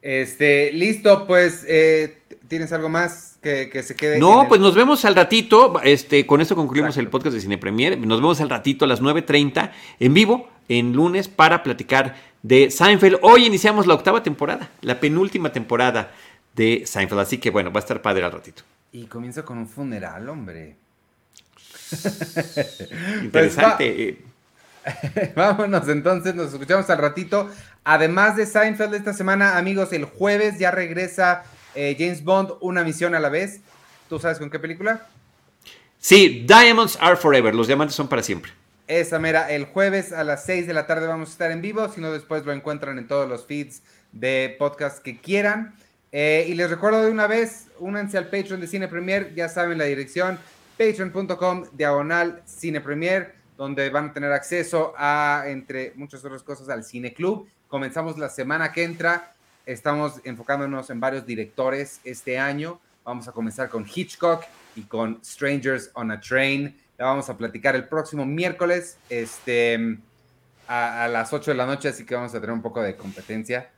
Este, 0.00 0.72
listo, 0.72 1.26
pues, 1.26 1.64
eh, 1.68 2.18
¿tienes 2.52 2.70
algo 2.74 2.90
más 2.90 3.38
que, 3.40 3.82
se 3.82 3.96
quede? 3.96 4.18
No, 4.18 4.46
pues 4.46 4.60
nos 4.60 4.74
vemos 4.74 5.06
al 5.06 5.14
ratito. 5.14 5.80
Este, 5.82 6.26
con 6.26 6.42
esto 6.42 6.54
concluimos 6.54 6.98
el 6.98 7.08
podcast 7.08 7.34
de 7.34 7.40
Cine 7.40 7.56
Premier. 7.56 7.96
Nos 7.96 8.20
vemos 8.20 8.42
al 8.42 8.50
ratito 8.50 8.84
a 8.84 8.88
las 8.88 9.00
9.30 9.00 9.70
en 9.98 10.12
vivo, 10.12 10.50
en 10.68 10.92
lunes, 10.92 11.28
para 11.28 11.62
platicar 11.62 12.14
de 12.42 12.70
Seinfeld. 12.70 13.20
Hoy 13.22 13.46
iniciamos 13.46 13.86
la 13.86 13.94
octava 13.94 14.22
temporada, 14.22 14.68
la 14.82 15.00
penúltima 15.00 15.50
temporada 15.50 16.12
de 16.54 16.82
Seinfeld. 16.84 17.22
Así 17.22 17.38
que 17.38 17.48
bueno, 17.48 17.72
va 17.72 17.78
a 17.78 17.84
estar 17.84 18.02
padre 18.02 18.22
al 18.22 18.32
ratito. 18.32 18.64
Y 18.92 19.06
comienza 19.06 19.46
con 19.46 19.56
un 19.56 19.66
funeral, 19.66 20.28
hombre. 20.28 20.76
Interesante. 23.22 24.18
Pues 24.84 25.34
Vámonos 25.34 25.88
entonces, 25.88 26.34
nos 26.34 26.52
escuchamos 26.52 26.90
al 26.90 26.98
ratito. 26.98 27.48
Además 27.82 28.36
de 28.36 28.44
Seinfeld 28.44 28.94
esta 28.94 29.14
semana, 29.14 29.56
amigos, 29.56 29.90
el 29.94 30.04
jueves 30.04 30.58
ya 30.58 30.70
regresa 30.70 31.44
eh, 31.74 31.96
James 31.98 32.22
Bond, 32.24 32.52
una 32.60 32.84
misión 32.84 33.14
a 33.14 33.20
la 33.20 33.28
vez. 33.28 33.60
¿Tú 34.08 34.18
sabes 34.18 34.38
con 34.38 34.50
qué 34.50 34.58
película? 34.58 35.06
Sí, 35.98 36.44
Diamonds 36.46 36.98
Are 37.00 37.16
Forever, 37.16 37.54
los 37.54 37.66
diamantes 37.66 37.94
son 37.94 38.08
para 38.08 38.22
siempre. 38.22 38.52
Esa 38.88 39.18
mera, 39.18 39.50
el 39.50 39.66
jueves 39.66 40.12
a 40.12 40.24
las 40.24 40.44
6 40.44 40.66
de 40.66 40.74
la 40.74 40.86
tarde 40.86 41.06
vamos 41.06 41.30
a 41.30 41.32
estar 41.32 41.50
en 41.50 41.62
vivo, 41.62 41.88
si 41.88 42.00
no 42.00 42.12
después 42.12 42.44
lo 42.44 42.52
encuentran 42.52 42.98
en 42.98 43.06
todos 43.06 43.28
los 43.28 43.46
feeds 43.46 43.82
de 44.10 44.56
podcast 44.58 45.02
que 45.02 45.18
quieran. 45.20 45.74
Eh, 46.10 46.46
y 46.48 46.54
les 46.54 46.68
recuerdo 46.68 47.02
de 47.02 47.10
una 47.10 47.26
vez, 47.26 47.68
únanse 47.78 48.18
al 48.18 48.24
Patreon 48.28 48.60
de 48.60 48.66
Cine 48.66 48.88
Premier, 48.88 49.32
ya 49.34 49.48
saben 49.48 49.78
la 49.78 49.84
dirección, 49.84 50.38
patreon.com 50.76 51.66
diagonal 51.72 52.42
Cine 52.44 52.80
Premier 52.80 53.42
donde 53.62 53.90
van 53.90 54.06
a 54.06 54.12
tener 54.12 54.32
acceso 54.32 54.92
a, 54.96 55.44
entre 55.46 55.92
muchas 55.94 56.24
otras 56.24 56.42
cosas, 56.42 56.68
al 56.68 56.82
Cine 56.82 57.14
Club. 57.14 57.48
Comenzamos 57.68 58.18
la 58.18 58.28
semana 58.28 58.72
que 58.72 58.82
entra. 58.82 59.34
Estamos 59.66 60.20
enfocándonos 60.24 60.90
en 60.90 61.00
varios 61.00 61.26
directores 61.26 62.00
este 62.04 62.38
año. 62.38 62.80
Vamos 63.04 63.28
a 63.28 63.32
comenzar 63.32 63.68
con 63.68 63.86
Hitchcock 63.86 64.44
y 64.76 64.82
con 64.82 65.24
Strangers 65.24 65.90
on 65.94 66.10
a 66.10 66.20
Train. 66.20 66.76
La 66.98 67.06
vamos 67.06 67.28
a 67.28 67.36
platicar 67.36 67.74
el 67.76 67.88
próximo 67.88 68.24
miércoles 68.24 68.98
este, 69.08 69.98
a, 70.68 71.04
a 71.04 71.08
las 71.08 71.32
8 71.32 71.50
de 71.50 71.56
la 71.56 71.66
noche, 71.66 71.88
así 71.88 72.04
que 72.04 72.14
vamos 72.14 72.34
a 72.34 72.40
tener 72.40 72.52
un 72.52 72.62
poco 72.62 72.82
de 72.82 72.96
competencia 72.96 73.68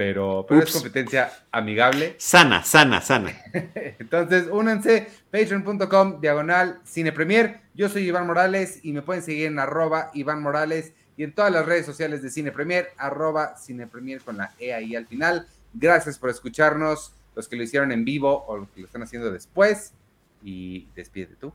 pero, 0.00 0.46
es 0.48 0.72
competencia 0.72 1.30
amigable. 1.52 2.14
Sana, 2.16 2.62
sana, 2.62 3.02
sana. 3.02 3.32
Entonces, 3.98 4.46
únanse, 4.50 5.06
patreon.com, 5.30 6.22
diagonal, 6.22 6.80
Cine 6.84 7.12
Premier. 7.12 7.60
Yo 7.74 7.90
soy 7.90 8.08
Iván 8.08 8.26
Morales 8.26 8.80
y 8.82 8.94
me 8.94 9.02
pueden 9.02 9.22
seguir 9.22 9.48
en 9.48 9.58
arroba 9.58 10.10
Iván 10.14 10.40
Morales 10.40 10.94
y 11.20 11.24
en 11.24 11.34
todas 11.34 11.52
las 11.52 11.66
redes 11.66 11.84
sociales 11.84 12.22
de 12.22 12.30
Cine 12.30 12.50
Premier, 12.50 12.94
arroba 12.96 13.54
Cine 13.58 13.86
Premier 13.86 14.22
con 14.22 14.38
la 14.38 14.54
E 14.58 14.72
ahí 14.72 14.96
al 14.96 15.06
final. 15.06 15.46
Gracias 15.74 16.18
por 16.18 16.30
escucharnos, 16.30 17.12
los 17.36 17.46
que 17.46 17.56
lo 17.56 17.62
hicieron 17.62 17.92
en 17.92 18.06
vivo 18.06 18.42
o 18.46 18.56
los 18.56 18.70
que 18.70 18.80
lo 18.80 18.86
están 18.86 19.02
haciendo 19.02 19.30
después. 19.30 19.92
Y 20.42 20.88
despídete 20.96 21.34
tú. 21.36 21.52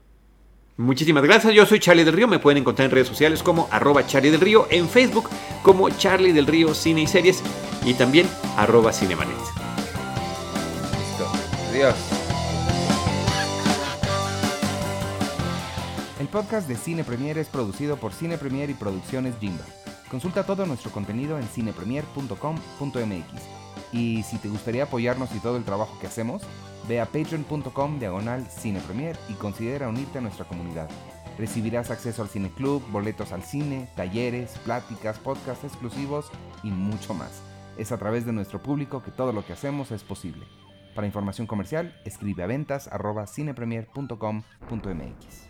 Muchísimas 0.77 1.23
gracias, 1.23 1.51
yo 1.51 1.65
soy 1.65 1.79
Charlie 1.79 2.03
del 2.03 2.13
Río, 2.13 2.27
me 2.27 2.37
pueden 2.37 2.59
encontrar 2.59 2.85
en 2.85 2.91
redes 2.91 3.07
sociales 3.07 3.41
como 3.41 3.67
arroba 3.71 4.05
Charlie 4.05 4.29
del 4.29 4.41
Río, 4.41 4.67
en 4.69 4.87
Facebook 4.87 5.31
como 5.63 5.89
Charlie 5.89 6.31
del 6.31 6.45
Río 6.45 6.75
Cine 6.75 7.01
y 7.01 7.07
Series 7.07 7.41
y 7.83 7.95
también 7.95 8.29
arroba 8.57 8.93
Cinemanet. 8.93 9.35
Listo, 10.99 11.27
adiós. 11.71 12.14
Podcast 16.35 16.67
de 16.67 16.75
Cine 16.75 17.05
Premier 17.05 17.37
es 17.37 17.47
producido 17.47 17.95
por 17.95 18.11
Cine 18.11 18.37
Premier 18.37 18.69
y 18.69 18.73
Producciones 18.73 19.35
Jimba. 19.39 19.63
Consulta 20.11 20.45
todo 20.45 20.65
nuestro 20.65 20.91
contenido 20.91 21.37
en 21.37 21.45
cinepremier.com.mx. 21.45 23.41
Y 23.93 24.21
si 24.23 24.37
te 24.39 24.49
gustaría 24.49 24.83
apoyarnos 24.83 25.33
y 25.33 25.39
todo 25.39 25.55
el 25.55 25.63
trabajo 25.63 25.97
que 26.01 26.07
hacemos, 26.07 26.41
ve 26.89 26.99
a 26.99 27.05
patreon.com 27.05 27.99
diagonal 27.99 28.45
cinepremier 28.47 29.17
y 29.29 29.35
considera 29.35 29.87
unirte 29.87 30.17
a 30.17 30.21
nuestra 30.21 30.43
comunidad. 30.43 30.89
Recibirás 31.37 31.89
acceso 31.89 32.21
al 32.21 32.27
Cine 32.27 32.49
Club, 32.49 32.83
boletos 32.91 33.31
al 33.31 33.43
cine, 33.43 33.87
talleres, 33.95 34.57
pláticas, 34.65 35.17
podcasts 35.19 35.63
exclusivos 35.63 36.29
y 36.63 36.69
mucho 36.69 37.13
más. 37.13 37.41
Es 37.77 37.93
a 37.93 37.97
través 37.97 38.25
de 38.25 38.33
nuestro 38.33 38.61
público 38.61 39.01
que 39.01 39.11
todo 39.11 39.31
lo 39.31 39.45
que 39.45 39.53
hacemos 39.53 39.91
es 39.91 40.03
posible. 40.03 40.45
Para 40.95 41.07
información 41.07 41.47
comercial, 41.47 41.97
escribe 42.03 42.43
a 42.43 42.47
ventas 42.47 42.89
cinepremier.com.mx. 43.25 45.44